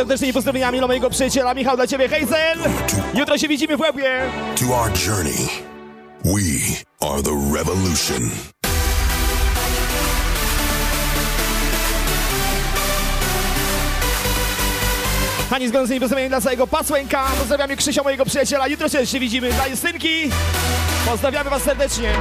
Hani, 0.07 0.17
serdecznie 0.17 0.33
pozdrowieniami 0.33 0.77
dla 0.77 0.87
mojego 0.87 1.09
przyjaciela 1.09 1.53
Michał 1.53 1.75
dla 1.75 1.87
ciebie, 1.87 2.09
Hazel! 2.09 2.59
Jutro 3.13 3.37
się 3.37 3.47
widzimy 3.47 3.77
w 3.77 3.79
łebie! 3.79 4.21
to 4.55 4.65
our 4.73 4.91
journey, 5.07 5.49
we 6.23 6.77
are 7.07 7.23
the 7.23 7.31
revolution. 7.57 8.29
Hani, 15.49 15.67
z 15.67 15.71
gorącymi 15.71 15.99
pozdrowieniami 15.99 16.29
dla 16.29 16.41
całego 16.41 16.67
Pasłęka. 16.67 17.25
Pozdrawiamy 17.39 17.75
Krzysia, 17.75 18.03
mojego 18.03 18.25
przyjaciela. 18.25 18.67
Jutro 18.67 18.89
się 19.05 19.19
widzimy 19.19 19.49
dla 19.49 19.67
Justynki. 19.67 20.29
Pozdrawiamy 21.05 21.49
was 21.49 21.63
serdecznie. 21.63 22.13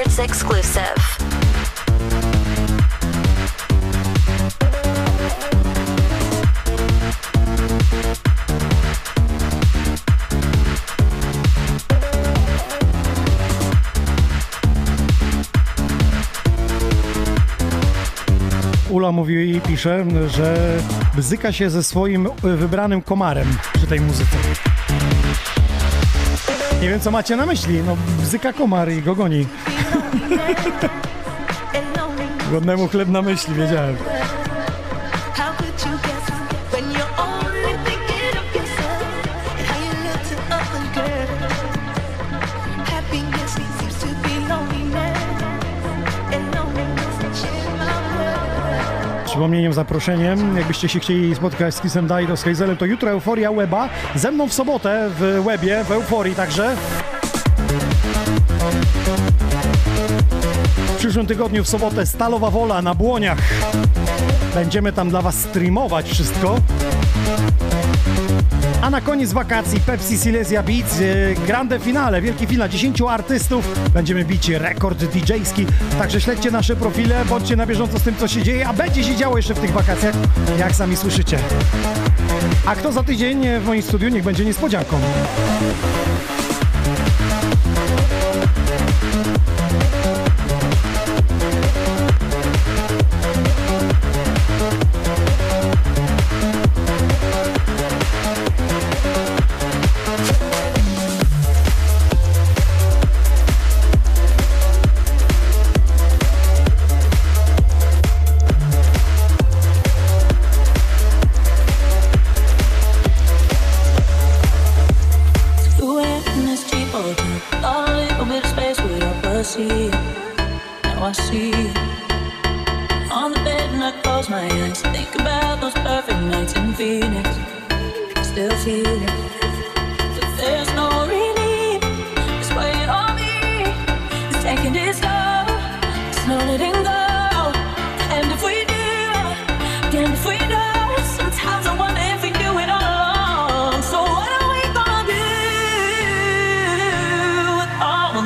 Records 0.00 0.18
exclusive. 0.18 1.18
Ula 18.90 19.12
mówi 19.12 19.56
i 19.56 19.60
pisze, 19.60 20.04
że 20.36 20.76
bzyka 21.16 21.52
się 21.52 21.70
ze 21.70 21.82
swoim 21.82 22.26
y, 22.26 22.56
wybranym 22.56 23.02
komarem 23.02 23.56
przy 23.74 23.86
tej 23.86 24.00
muzyce. 24.00 24.36
Nie 26.82 26.88
wiem, 26.88 27.00
co 27.00 27.10
macie 27.10 27.36
na 27.36 27.46
myśli. 27.46 27.82
No, 27.86 27.96
bzyka 28.22 28.52
komar 28.52 28.92
i 28.92 29.02
go 29.02 29.14
goni. 29.14 29.46
Godnemu 32.50 32.88
chleb 32.88 33.08
na 33.08 33.22
myśli, 33.22 33.54
wiedziałem. 33.54 33.96
Przypomnieniem, 49.24 49.72
zaproszeniem, 49.72 50.56
jakbyście 50.56 50.88
się 50.88 51.00
chcieli 51.00 51.34
spotkać 51.34 51.74
z 51.74 51.80
Kisem 51.80 52.06
Daido, 52.06 52.36
z 52.36 52.42
Hazelem, 52.42 52.76
to 52.76 52.86
jutro 52.86 53.10
Euforia 53.10 53.52
Weba, 53.52 53.88
ze 54.14 54.30
mną 54.30 54.48
w 54.48 54.52
sobotę 54.52 55.10
w 55.18 55.42
Webie, 55.44 55.84
w 55.84 55.92
Euforii 55.92 56.34
także. 56.34 56.76
Przyszłym 61.10 61.26
tygodniu 61.26 61.64
w 61.64 61.68
sobotę 61.68 62.06
Stalowa 62.06 62.50
Wola 62.50 62.82
na 62.82 62.94
Błoniach. 62.94 63.38
Będziemy 64.54 64.92
tam 64.92 65.10
dla 65.10 65.22
Was 65.22 65.34
streamować 65.34 66.10
wszystko. 66.10 66.56
A 68.82 68.90
na 68.90 69.00
koniec 69.00 69.32
wakacji 69.32 69.80
Pepsi 69.80 70.18
Silesia 70.18 70.62
Beats, 70.62 71.00
e, 71.00 71.34
grande 71.46 71.78
finale, 71.78 72.22
wielki 72.22 72.46
finał, 72.46 72.68
10 72.68 73.00
artystów. 73.08 73.90
Będziemy 73.94 74.24
bić 74.24 74.48
rekord 74.48 75.04
DJ-ski, 75.04 75.66
także 75.98 76.20
śledźcie 76.20 76.50
nasze 76.50 76.76
profile, 76.76 77.24
bądźcie 77.24 77.56
na 77.56 77.66
bieżąco 77.66 77.98
z 77.98 78.02
tym, 78.02 78.16
co 78.16 78.28
się 78.28 78.42
dzieje, 78.42 78.68
a 78.68 78.72
będzie 78.72 79.04
się 79.04 79.16
działo 79.16 79.36
jeszcze 79.36 79.54
w 79.54 79.60
tych 79.60 79.72
wakacjach, 79.72 80.14
jak 80.58 80.74
sami 80.74 80.96
słyszycie. 80.96 81.38
A 82.66 82.74
kto 82.74 82.92
za 82.92 83.02
tydzień 83.02 83.46
w 83.60 83.66
moim 83.66 83.82
studiu, 83.82 84.08
niech 84.08 84.24
będzie 84.24 84.44
niespodzianką. 84.44 85.00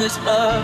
This 0.05 0.19
love? 0.19 0.63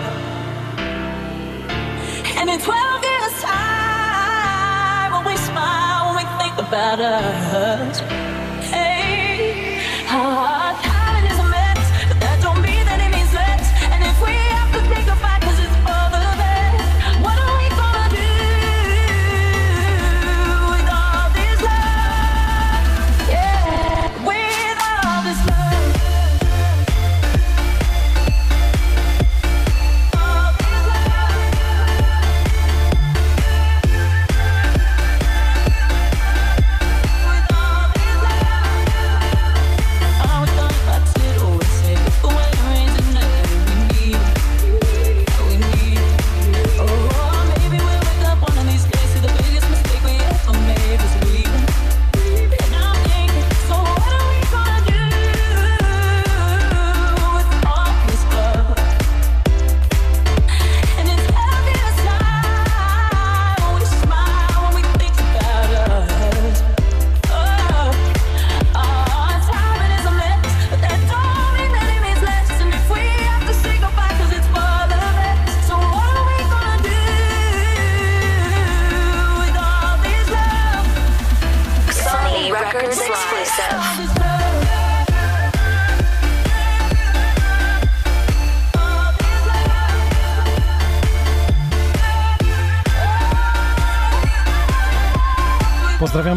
And 2.37 2.47
in 2.47 2.59
12 2.59 3.03
years' 3.03 3.41
time, 3.41 5.13
when 5.13 5.25
we 5.25 5.35
smile, 5.35 6.13
when 6.13 6.23
we 6.23 6.25
think 6.37 6.53
about 6.59 6.99
us, 6.99 8.20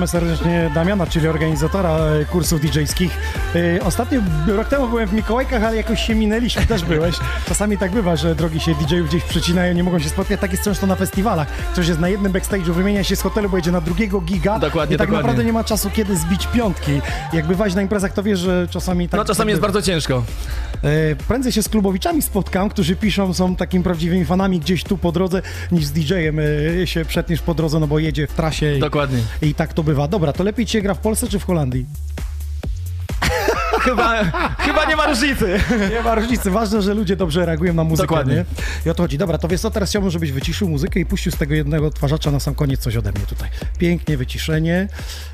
Pozdrawiamy 0.04 0.36
serdecznie 0.36 0.70
Damiana, 0.74 1.06
czyli 1.06 1.28
organizatora 1.28 1.90
e, 1.90 2.24
kursów 2.24 2.60
DJ-skich. 2.60 3.10
E, 3.54 3.84
Ostatnio, 3.84 4.20
rok 4.46 4.68
temu 4.68 4.88
byłem 4.88 5.08
w 5.08 5.12
Mikołajkach, 5.12 5.62
ale 5.64 5.76
jakoś 5.76 6.06
się 6.06 6.14
minęliśmy, 6.14 6.66
też 6.66 6.84
byłeś. 6.84 7.16
Czasami 7.48 7.78
tak 7.78 7.92
bywa, 7.92 8.16
że 8.16 8.34
drogi 8.34 8.60
się 8.60 8.74
DJ-ów 8.74 9.08
gdzieś 9.08 9.24
przecinają, 9.24 9.74
nie 9.74 9.84
mogą 9.84 9.98
się 9.98 10.08
spotkać. 10.08 10.40
Tak 10.40 10.52
jest 10.52 10.64
często 10.64 10.86
na 10.86 10.96
festiwalach. 10.96 11.48
Ktoś 11.48 11.88
jest 11.88 12.00
na 12.00 12.08
jednym 12.08 12.32
backstage'u, 12.32 12.70
wymienia 12.70 13.04
się 13.04 13.16
z 13.16 13.22
hotelu, 13.22 13.48
bo 13.48 13.56
jedzie 13.56 13.72
na 13.72 13.80
drugiego 13.80 14.20
giga. 14.20 14.58
Dokładnie, 14.58 14.94
I 14.94 14.98
tak 14.98 15.08
dokładnie. 15.08 15.22
naprawdę 15.28 15.44
nie 15.44 15.52
ma 15.52 15.64
czasu, 15.64 15.90
kiedy 15.90 16.16
zbić 16.16 16.46
piątki. 16.46 17.00
Jak 17.32 17.46
bywaś 17.46 17.74
na 17.74 17.82
imprezach, 17.82 18.12
to 18.12 18.22
wiesz, 18.22 18.38
że 18.38 18.68
czasami 18.70 19.08
tak... 19.08 19.18
No 19.18 19.24
czasami 19.24 19.50
jest 19.50 19.62
bardzo 19.62 19.82
ciężko. 19.82 20.22
E, 20.84 21.16
Prędzej 21.28 21.52
się 21.52 21.62
z 21.62 21.68
klubowiczami 21.68 22.22
spotkam, 22.22 22.68
którzy 22.68 22.96
piszą, 22.96 23.34
są 23.34 23.56
takimi 23.56 23.84
prawdziwymi 23.84 24.24
fanami 24.24 24.60
gdzieś 24.60 24.84
tu 24.84 24.98
po 24.98 25.12
drodze, 25.12 25.42
niż 25.72 25.84
z 25.84 25.92
DJ-em 25.92 26.38
e, 26.82 26.86
się 26.86 27.04
przetniesz 27.04 27.42
po 27.42 27.54
drodze, 27.54 27.80
no 27.80 27.86
bo 27.86 27.98
jedzie 27.98 28.26
w 28.26 28.32
trasie. 28.32 28.76
I, 28.76 28.80
Dokładnie. 28.80 29.18
I 29.42 29.54
tak 29.54 29.72
to 29.72 29.82
bywa. 29.82 30.08
Dobra, 30.08 30.32
to 30.32 30.44
lepiej 30.44 30.66
ci 30.66 30.72
się 30.72 30.80
gra 30.80 30.94
w 30.94 30.98
Polsce 30.98 31.28
czy 31.28 31.38
w 31.38 31.44
Holandii? 31.44 31.86
Chyba, 33.84 34.24
chyba 34.58 34.84
nie 34.84 34.96
ma 34.96 35.06
różnicy. 35.06 35.60
Nie 35.90 36.02
ma 36.02 36.14
różnicy. 36.14 36.50
Ważne, 36.50 36.82
że 36.82 36.94
ludzie 36.94 37.16
dobrze 37.16 37.46
reagują 37.46 37.74
na 37.74 37.84
muzykę, 37.84 38.06
Dokładnie. 38.08 38.34
nie? 38.34 38.44
I 38.86 38.90
o 38.90 38.94
to 38.94 39.02
chodzi. 39.02 39.18
Dobra, 39.18 39.38
to 39.38 39.48
wiesz 39.48 39.60
co, 39.60 39.70
teraz 39.70 39.90
chciałbym, 39.90 40.10
żebyś 40.10 40.32
wyciszył 40.32 40.68
muzykę 40.68 41.00
i 41.00 41.06
puścił 41.06 41.32
z 41.32 41.36
tego 41.36 41.54
jednego 41.54 41.86
odtwarzacza 41.86 42.30
na 42.30 42.40
sam 42.40 42.54
koniec 42.54 42.80
coś 42.80 42.96
ode 42.96 43.12
mnie 43.12 43.26
tutaj. 43.26 43.48
Pięknie 43.78 44.16
wyciszenie 44.16 44.88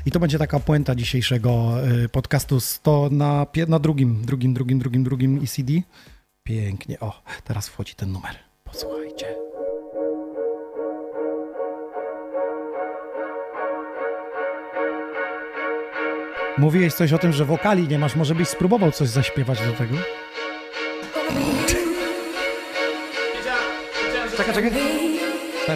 i 0.05 0.11
to 0.11 0.19
będzie 0.19 0.37
taka 0.37 0.59
puenta 0.59 0.95
dzisiejszego 0.95 1.73
y, 2.05 2.09
podcastu. 2.09 2.57
To 2.83 3.07
na, 3.11 3.45
pie- 3.45 3.69
na 3.69 3.79
drugim, 3.79 4.25
drugim, 4.25 4.53
drugim, 4.53 4.79
drugim, 4.79 5.03
drugim 5.03 5.39
ECD. 5.43 5.71
Pięknie. 6.43 6.99
O, 6.99 7.21
teraz 7.43 7.67
wchodzi 7.69 7.95
ten 7.95 8.11
numer. 8.11 8.35
Posłuchajcie. 8.63 9.25
Mówiłeś 16.61 16.93
coś 16.93 17.13
o 17.13 17.17
tym, 17.17 17.33
że 17.33 17.45
wokali 17.45 17.87
nie 17.87 17.99
masz. 17.99 18.15
Może 18.15 18.35
byś 18.35 18.47
spróbował 18.47 18.91
coś 18.91 19.09
zaśpiewać 19.09 19.59
do 19.59 19.73
tego? 19.73 19.95
Czekaj, 24.37 24.53
czekaj. 24.53 24.71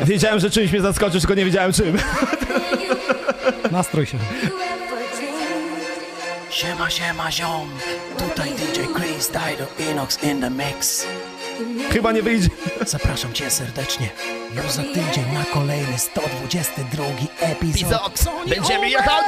Wiedziałem, 0.05 0.39
że 0.39 0.49
czymś 0.49 0.71
mnie 0.71 0.81
zaskoczysz, 0.81 1.21
tylko 1.21 1.33
nie 1.33 1.45
wiedziałem 1.45 1.73
czym. 1.73 1.97
Nastrój 3.71 4.05
się. 4.05 4.17
Siema, 6.49 6.89
siema, 6.89 7.31
ziom. 7.31 7.69
Tutaj 8.17 8.49
DJ 8.49 8.79
Chris, 8.99 9.31
Dido 9.31 9.91
Inox 9.91 10.23
in 10.23 10.41
the 10.41 10.49
mix. 10.49 11.07
Chyba 11.91 12.11
nie 12.11 12.21
wyjdzie. 12.21 12.49
Zapraszam 12.85 13.33
cię 13.33 13.49
serdecznie. 13.49 14.09
Już 14.55 14.71
za 14.71 14.83
tydzień 14.83 15.33
na 15.33 15.45
kolejny 15.53 15.97
122 15.97 17.03
epizod. 17.39 17.91
Epizod. 17.93 18.25
Będziemy 18.49 18.89
jechać. 18.89 19.25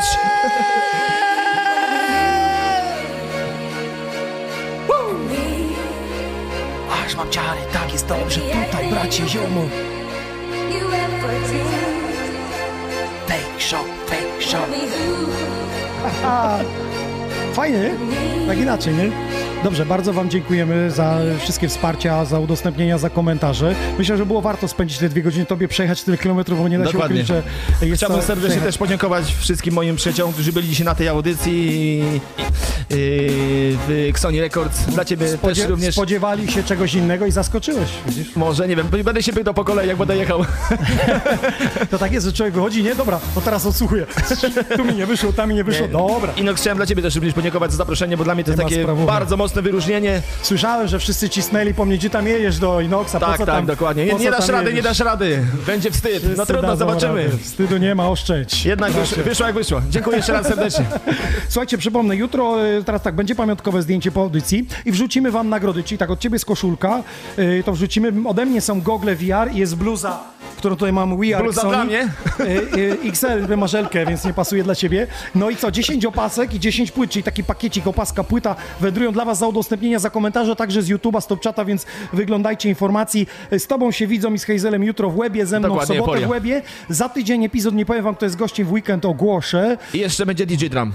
Aż 7.06 7.16
mam 7.16 7.30
ciary, 7.30 7.60
tak 7.74 7.94
jest 7.94 8.06
dobrze 8.06 8.42
tutaj, 8.42 8.88
bracie, 8.90 9.28
ziomu. 9.28 9.70
Fake 13.28 13.60
show, 13.60 13.86
fake 14.08 14.42
show. 14.42 14.68
Fajnie, 17.58 17.78
nie? 17.80 17.92
Tak 18.48 18.58
inaczej, 18.58 18.94
nie? 18.94 19.10
Dobrze, 19.64 19.86
bardzo 19.86 20.14
Wam 20.14 20.30
dziękujemy 20.30 20.92
za 20.92 21.18
wszystkie 21.40 21.68
wsparcia, 21.68 22.26
za 22.26 22.40
udostępnienia, 22.40 22.98
za 22.98 23.10
komentarze. 23.10 23.76
Myślę, 24.00 24.18
że 24.18 24.26
było 24.26 24.42
warto 24.42 24.68
spędzić 24.68 24.98
te 24.98 25.10
dwie 25.10 25.22
godziny 25.22 25.46
Tobie, 25.46 25.68
przejechać 25.68 26.04
tyle 26.04 26.18
kilometrów, 26.18 26.60
bo 26.60 26.68
nie 26.68 26.78
da 26.80 26.86
się 26.86 26.92
Dokładnie. 26.92 27.16
ukryć, 27.24 27.28
że 27.28 27.44
jest 27.88 27.98
Chciałbym 28.00 28.22
serdecznie 28.22 28.48
przejechać. 28.50 28.66
też 28.68 28.78
podziękować 28.78 29.34
wszystkim 29.40 29.74
moim 29.74 29.96
przyjaciołom, 29.96 30.34
którzy 30.34 30.54
byli 30.54 30.70
dzisiaj 30.70 30.86
na 30.86 30.96
tej 30.96 31.08
audycji 31.08 32.04
w 32.90 34.06
Xoni 34.10 34.42
Records. 34.42 34.86
Dla 34.86 35.06
ciebie 35.06 35.28
Spodzie- 35.28 35.62
też 35.62 35.70
również. 35.70 35.96
Spodziewali 35.96 36.52
się 36.52 36.64
czegoś 36.64 36.94
innego 36.94 37.26
i 37.26 37.32
zaskoczyłeś, 37.32 37.90
widzisz? 38.08 38.36
Może, 38.36 38.68
nie 38.68 38.76
wiem, 38.76 38.88
będę 39.04 39.24
się 39.24 39.34
pytał 39.34 39.54
po 39.54 39.64
kolei, 39.64 39.88
jak 39.88 39.98
będę 39.98 40.18
jechał. 40.18 40.46
To 41.92 41.98
tak 41.98 42.12
jest, 42.12 42.26
że 42.26 42.34
człowiek 42.34 42.54
wychodzi, 42.56 42.84
nie? 42.84 42.96
Dobra, 42.96 43.20
to 43.36 43.42
teraz 43.42 43.66
odsłuchuję. 43.66 44.06
Tu 44.76 44.86
mi 44.86 44.94
nie 44.96 45.06
wyszło, 45.06 45.34
tam 45.34 45.50
mi 45.50 45.56
nie 45.56 45.64
wyszło, 45.64 45.88
dobra. 45.88 46.34
I 46.38 46.44
no 46.44 46.54
chciałem 46.54 46.78
dla 46.78 46.86
ciebie 46.86 47.02
też 47.02 47.16
również 47.16 47.34
podziękować 47.34 47.47
za 47.52 47.68
zaproszenie, 47.78 48.18
bo 48.18 48.24
dla 48.24 48.36
mnie 48.36 48.44
to 48.44 48.52
jest 48.52 48.64
takie 48.64 48.86
bardzo 49.08 49.38
mocne 49.38 49.62
wyróżnienie. 49.62 50.22
Słyszałem, 50.42 50.88
że 50.88 51.00
wszyscy 51.00 51.30
cisnęli 51.30 51.74
po 51.74 51.86
mnie, 51.86 51.98
gdzie 51.98 52.10
tam 52.10 52.28
jedziesz 52.28 52.58
do 52.60 52.82
Inoxa, 52.82 53.20
po 53.20 53.26
Tak, 53.26 53.38
co 53.38 53.46
tak, 53.46 53.56
tam, 53.56 53.66
dokładnie. 53.66 54.06
po 54.08 54.18
Nie, 54.18 54.24
nie 54.26 54.32
dasz 54.32 54.48
rady, 54.48 54.64
jedziesz? 54.70 54.76
nie 54.76 54.90
dasz 54.90 55.00
rady. 55.00 55.46
Będzie 55.68 55.92
wstyd. 55.92 56.14
No 56.14 56.20
Wszyscy 56.30 56.46
trudno, 56.54 56.62
dadzą 56.68 56.80
zobaczymy. 56.80 57.24
radę. 57.26 57.38
Wstydu 57.38 57.78
nie 57.78 57.96
ma, 57.96 58.10
oszczędź. 58.10 58.66
Jednak 58.66 58.94
Bracie. 58.94 59.24
wyszło 59.24 59.46
jak 59.46 59.56
wyszło. 59.56 59.82
Dziękuję 59.90 60.18
jeszcze 60.18 60.34
raz 60.34 60.48
serdecznie. 60.48 60.86
Słuchajcie, 61.50 61.78
przypomnę, 61.78 62.16
jutro, 62.16 62.66
y, 62.66 62.84
teraz 62.84 63.02
tak, 63.02 63.16
będzie 63.16 63.36
pamiątkowe 63.36 63.82
zdjęcie 63.82 64.12
po 64.12 64.22
audycji 64.22 64.68
i 64.86 64.92
wrzucimy 64.92 65.32
wam 65.32 65.50
nagrody, 65.50 65.84
czyli 65.84 65.98
tak, 65.98 66.10
od 66.12 66.20
ciebie 66.20 66.36
jest 66.36 66.46
koszulka, 66.46 67.04
y, 67.40 67.64
to 67.66 67.72
wrzucimy, 67.74 68.14
ode 68.30 68.46
mnie 68.46 68.62
są 68.62 68.82
gogle 68.82 69.16
VR 69.16 69.52
i 69.54 69.58
jest 69.58 69.76
bluza, 69.76 70.20
którą 70.58 70.76
tutaj 70.76 70.94
mam 70.94 71.18
We 71.18 71.36
Are 71.36 71.44
Bluza 71.44 71.62
Sony. 71.62 71.74
dla 71.74 71.86
mnie? 71.86 72.10
Y, 72.40 72.78
y, 72.78 72.98
XL, 73.06 73.58
masz 73.58 73.74
Elkę, 73.74 74.06
więc 74.06 74.26
nie 74.26 74.34
pasuje 74.34 74.64
dla 74.64 74.76
ciebie. 74.76 75.08
No 75.36 75.50
i 75.50 75.56
co, 75.56 75.72
10 75.72 76.06
opasek 76.06 76.54
i 76.54 76.60
10 76.60 76.92
płyt, 76.92 77.12
czyli 77.12 77.24
taki 77.24 77.44
pakiecik, 77.44 77.88
opaska, 77.88 78.24
płyta 78.24 78.56
wędrują 78.82 79.12
dla 79.12 79.26
was 79.26 79.38
za 79.38 79.48
udostępnienia, 79.48 80.00
za 80.00 80.10
komentarze, 80.10 80.56
także 80.56 80.82
z 80.82 80.90
YouTube'a, 80.90 81.22
z 81.22 81.28
Topchata, 81.28 81.66
więc 81.66 81.86
wyglądajcie 82.14 82.70
informacji. 82.70 83.28
Y, 83.54 83.60
Z 83.60 83.68
tobą 83.68 83.92
się 83.92 84.08
widzą 84.08 84.34
i 84.34 84.40
z 84.40 84.46
Hazelem 84.46 84.84
jutro 84.84 85.10
w 85.10 85.18
Łebie, 85.18 85.46
ze 85.46 85.60
mną 85.60 85.70
Dokładnie, 85.70 85.96
w 85.96 85.98
sobotę 86.00 86.22
w 86.26 86.30
Łebie. 86.30 86.62
Za 86.90 87.10
tydzień 87.10 87.46
epizod, 87.46 87.76
nie 87.76 87.86
powiem 87.86 88.04
wam, 88.04 88.16
kto 88.16 88.26
jest 88.26 88.36
gościem 88.36 88.68
w 88.68 88.72
weekend, 88.72 89.06
ogłoszę. 89.06 89.78
I 89.94 89.98
jeszcze 90.00 90.26
będzie 90.26 90.46
DJ 90.46 90.66
Drum. 90.68 90.94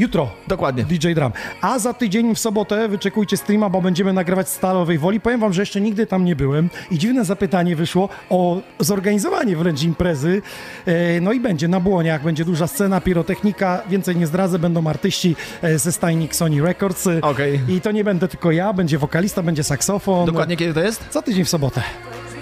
Jutro. 0.00 0.30
Dokładnie. 0.48 0.84
DJ 0.84 1.12
Drum. 1.14 1.32
A 1.60 1.78
za 1.78 1.94
tydzień 1.94 2.34
w 2.34 2.38
sobotę 2.38 2.88
wyczekujcie 2.88 3.36
streama, 3.36 3.70
bo 3.70 3.82
będziemy 3.82 4.12
nagrywać 4.12 4.48
Stalowej 4.48 4.98
Woli. 4.98 5.20
Powiem 5.20 5.40
wam, 5.40 5.52
że 5.52 5.62
jeszcze 5.62 5.80
nigdy 5.80 6.06
tam 6.06 6.24
nie 6.24 6.36
byłem 6.36 6.70
i 6.90 6.98
dziwne 6.98 7.24
zapytanie 7.24 7.76
wyszło 7.76 8.08
o 8.30 8.60
zorganizowanie 8.78 9.56
wręcz 9.56 9.82
imprezy. 9.82 10.42
E, 10.86 11.20
No 11.20 11.32
i 11.32 11.40
będzie 11.40 11.68
na 11.68 11.80
błoniach, 11.80 12.22
będzie 12.22 12.44
duża 12.44 12.66
scena, 12.66 13.00
pirotechnika, 13.00 13.82
więcej 13.88 14.16
nie 14.16 14.26
zdradzę, 14.26 14.58
będą 14.58 14.86
artyści 14.86 15.36
e, 15.62 15.78
ze 15.78 15.92
stajni 15.92 16.28
Sony 16.30 16.62
Records. 16.62 17.08
Okej. 17.22 17.60
I 17.68 17.80
to 17.80 17.92
nie 17.92 18.04
będę 18.04 18.28
tylko 18.28 18.50
ja, 18.50 18.72
będzie 18.72 18.98
wokalista, 18.98 19.42
będzie 19.42 19.64
saksofon. 19.64 20.26
Dokładnie 20.26 20.56
kiedy 20.56 20.74
to 20.74 20.80
jest? 20.80 21.12
Za 21.12 21.22
tydzień 21.22 21.44
w 21.44 21.48
sobotę. 21.48 21.82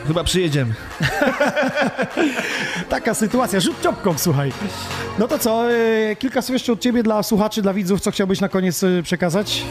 Chyba 0.09 0.25
przyjedziemy. 0.25 0.75
Taka 2.89 3.15
sytuacja, 3.15 3.61
rzut 3.61 3.81
czopką, 3.81 4.15
słuchaj. 4.19 4.53
No 5.19 5.29
to 5.29 5.39
co, 5.39 5.73
e, 5.73 6.17
kilka 6.17 6.43
słów 6.43 6.53
jeszcze 6.53 6.73
od 6.73 6.81
ciebie 6.81 7.03
dla 7.03 7.23
słuchaczy, 7.23 7.63
dla 7.63 7.75
widzów, 7.75 8.01
co 8.01 8.11
chciałbyś 8.11 8.41
na 8.41 8.49
koniec 8.49 8.83
e, 8.85 9.03
przekazać? 9.03 9.65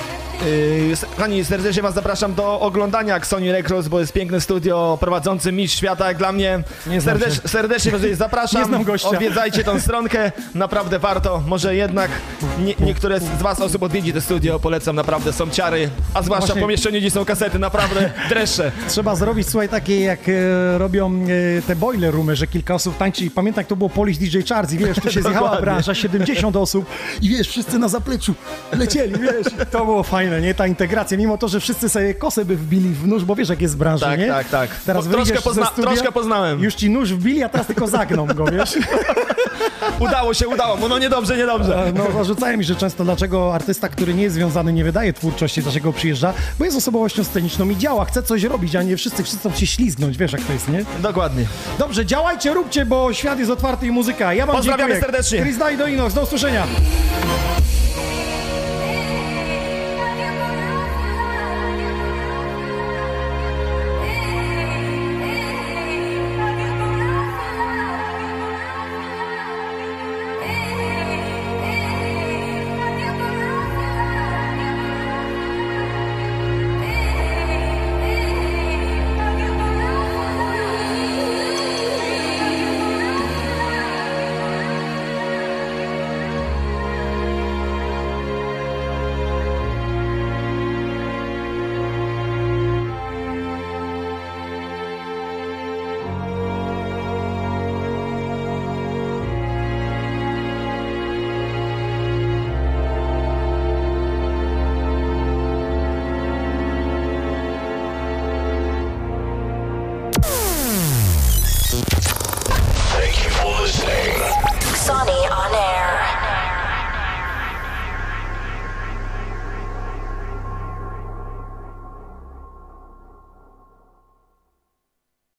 Yy, 0.45 0.97
Kochani, 1.15 1.45
serdecznie 1.45 1.81
Was 1.81 1.93
zapraszam 1.93 2.34
do 2.34 2.59
oglądania 2.59 3.23
Sony 3.23 3.51
Records, 3.51 3.88
bo 3.88 3.99
jest 3.99 4.14
piękne 4.14 4.41
studio 4.41 4.97
prowadzący 5.01 5.51
mistrz 5.51 5.77
świata, 5.77 6.07
jak 6.07 6.18
dla 6.18 6.31
mnie. 6.31 6.64
Nie 6.88 7.01
Serdecz, 7.01 7.41
serdecznie 7.49 7.91
Was 7.91 8.01
zapraszam. 8.18 8.61
Nie 8.61 8.68
znam 8.68 8.84
gościa. 8.84 9.09
Odwiedzajcie 9.09 9.64
tą 9.64 9.80
stronkę, 9.80 10.31
naprawdę 10.55 10.99
warto. 10.99 11.43
Może 11.47 11.76
jednak 11.76 12.11
nie, 12.59 12.76
niektóre 12.80 13.19
z 13.19 13.41
Was 13.41 13.61
osób 13.61 13.84
odwiedzi 13.84 14.14
to 14.14 14.22
studio, 14.22 14.59
polecam, 14.59 14.95
naprawdę 14.95 15.34
są 15.34 15.49
ciary, 15.49 15.89
a 16.14 16.22
zwłaszcza 16.22 16.45
Właśnie- 16.47 16.61
w 16.61 16.64
pomieszczeniu, 16.64 16.99
gdzie 16.99 17.11
są 17.11 17.26
kasety, 17.26 17.59
naprawdę 17.59 18.09
dreszcze. 18.30 18.72
Trzeba 18.89 19.15
zrobić, 19.15 19.49
słuchaj, 19.49 19.69
takie 19.69 20.01
jak 20.01 20.27
robią 20.78 21.12
e, 21.58 21.62
te 21.62 21.76
boiler 21.76 22.14
roomy, 22.14 22.36
że 22.36 22.48
kilka 22.48 22.74
osób 22.74 22.98
tańczy 22.98 23.26
i 23.26 23.32
pamiętam, 23.32 23.62
jak 23.62 23.68
to 23.68 23.76
było 23.76 23.90
Polish 23.90 24.18
DJ 24.18 24.38
Charles 24.49 24.74
i 24.74 24.78
wiesz, 24.78 24.98
tu 24.99 25.12
się 25.12 25.22
zjechała 25.28 25.62
branża, 25.62 25.95
70 25.95 26.56
osób 26.56 26.86
i 27.22 27.30
wiesz, 27.30 27.48
wszyscy 27.49 27.80
na 27.80 27.88
zapleczu 27.88 28.34
lecieli, 28.72 29.14
wiesz. 29.20 29.48
To 29.72 29.86
było 29.86 30.04
fajne, 30.04 30.41
nie? 30.41 30.54
Ta 30.54 30.68
integracja, 30.68 31.18
mimo 31.18 31.38
to, 31.38 31.48
że 31.48 31.60
wszyscy 31.60 31.90
sobie 31.90 32.14
kosę 32.14 32.45
by 32.45 32.56
wbili 32.56 32.90
w 32.90 33.08
nóż, 33.08 33.26
bo 33.26 33.36
wiesz, 33.36 33.49
jak 33.49 33.62
jest 33.62 33.74
w 33.74 33.78
branży, 33.78 34.06
Tak, 34.06 34.20
nie? 34.20 34.28
tak, 34.28 34.49
tak. 34.49 34.70
Teraz 34.86 35.06
Po- 35.06 35.12
troszkę 35.12 35.41
pozna- 35.41 35.66
studia, 35.66 35.90
troszkę 35.91 36.12
poznałem. 36.12 36.64
Już 36.64 36.76
ci 36.76 36.90
nóż 36.90 37.14
wbili, 37.14 37.44
a 37.44 37.49
teraz 37.49 37.68
tylko 37.68 37.88
zagną 37.88 38.26
go, 38.28 38.45
wiesz? 38.45 38.78
Udało 39.99 40.34
się, 40.34 40.48
udało 40.48 40.78
mu, 40.78 40.90
no 40.90 40.99
niedobrze, 40.99 41.38
niedobrze. 41.38 41.94
No, 41.95 42.04
zarzucają 42.18 42.58
mi, 42.58 42.64
że 42.64 42.76
często 42.76 43.04
dlaczego 43.04 43.56
artysta, 43.56 43.90
który 43.90 44.14
nie 44.14 44.24
jest 44.24 44.36
związany, 44.36 44.74
nie 44.74 44.84
wydaje 44.84 45.14
twórczości, 45.14 45.62
dlaczego 45.62 45.94
przyjeżdża, 45.94 46.34
bo 46.60 46.66
jest 46.66 46.78
osobowością 46.78 47.24
sceniczną 47.24 47.70
i 47.70 47.78
działa, 47.78 48.06
chce 48.06 48.24
coś 48.24 48.44
robić, 48.44 48.76
a 48.76 48.84
nie 48.84 48.98
wszyscy 48.98 49.24
chcą 49.24 49.52
się 49.52 49.68
ślizgnąć, 49.68 50.07
wiesz 50.12 50.32
jak 50.32 50.42
to 50.42 50.54
jest, 50.54 50.68
nie? 50.70 50.86
Dokładnie. 51.00 51.46
Dobrze, 51.80 52.06
działajcie, 52.06 52.54
róbcie, 52.54 52.86
bo 52.86 53.14
świat 53.14 53.40
jest 53.40 53.52
otwarty 53.52 53.88
i 53.88 53.92
muzyka. 53.92 54.34
Ja 54.34 54.46
wam 54.46 54.56
Pozdrawiamy 54.56 54.94
dziękuję. 54.94 55.12
serdecznie. 55.12 55.42
Chris 55.42 55.58
Daj 55.58 55.78
do 55.78 55.88
Inox, 55.88 56.14
do 56.14 56.22
usłyszenia. 56.22 56.68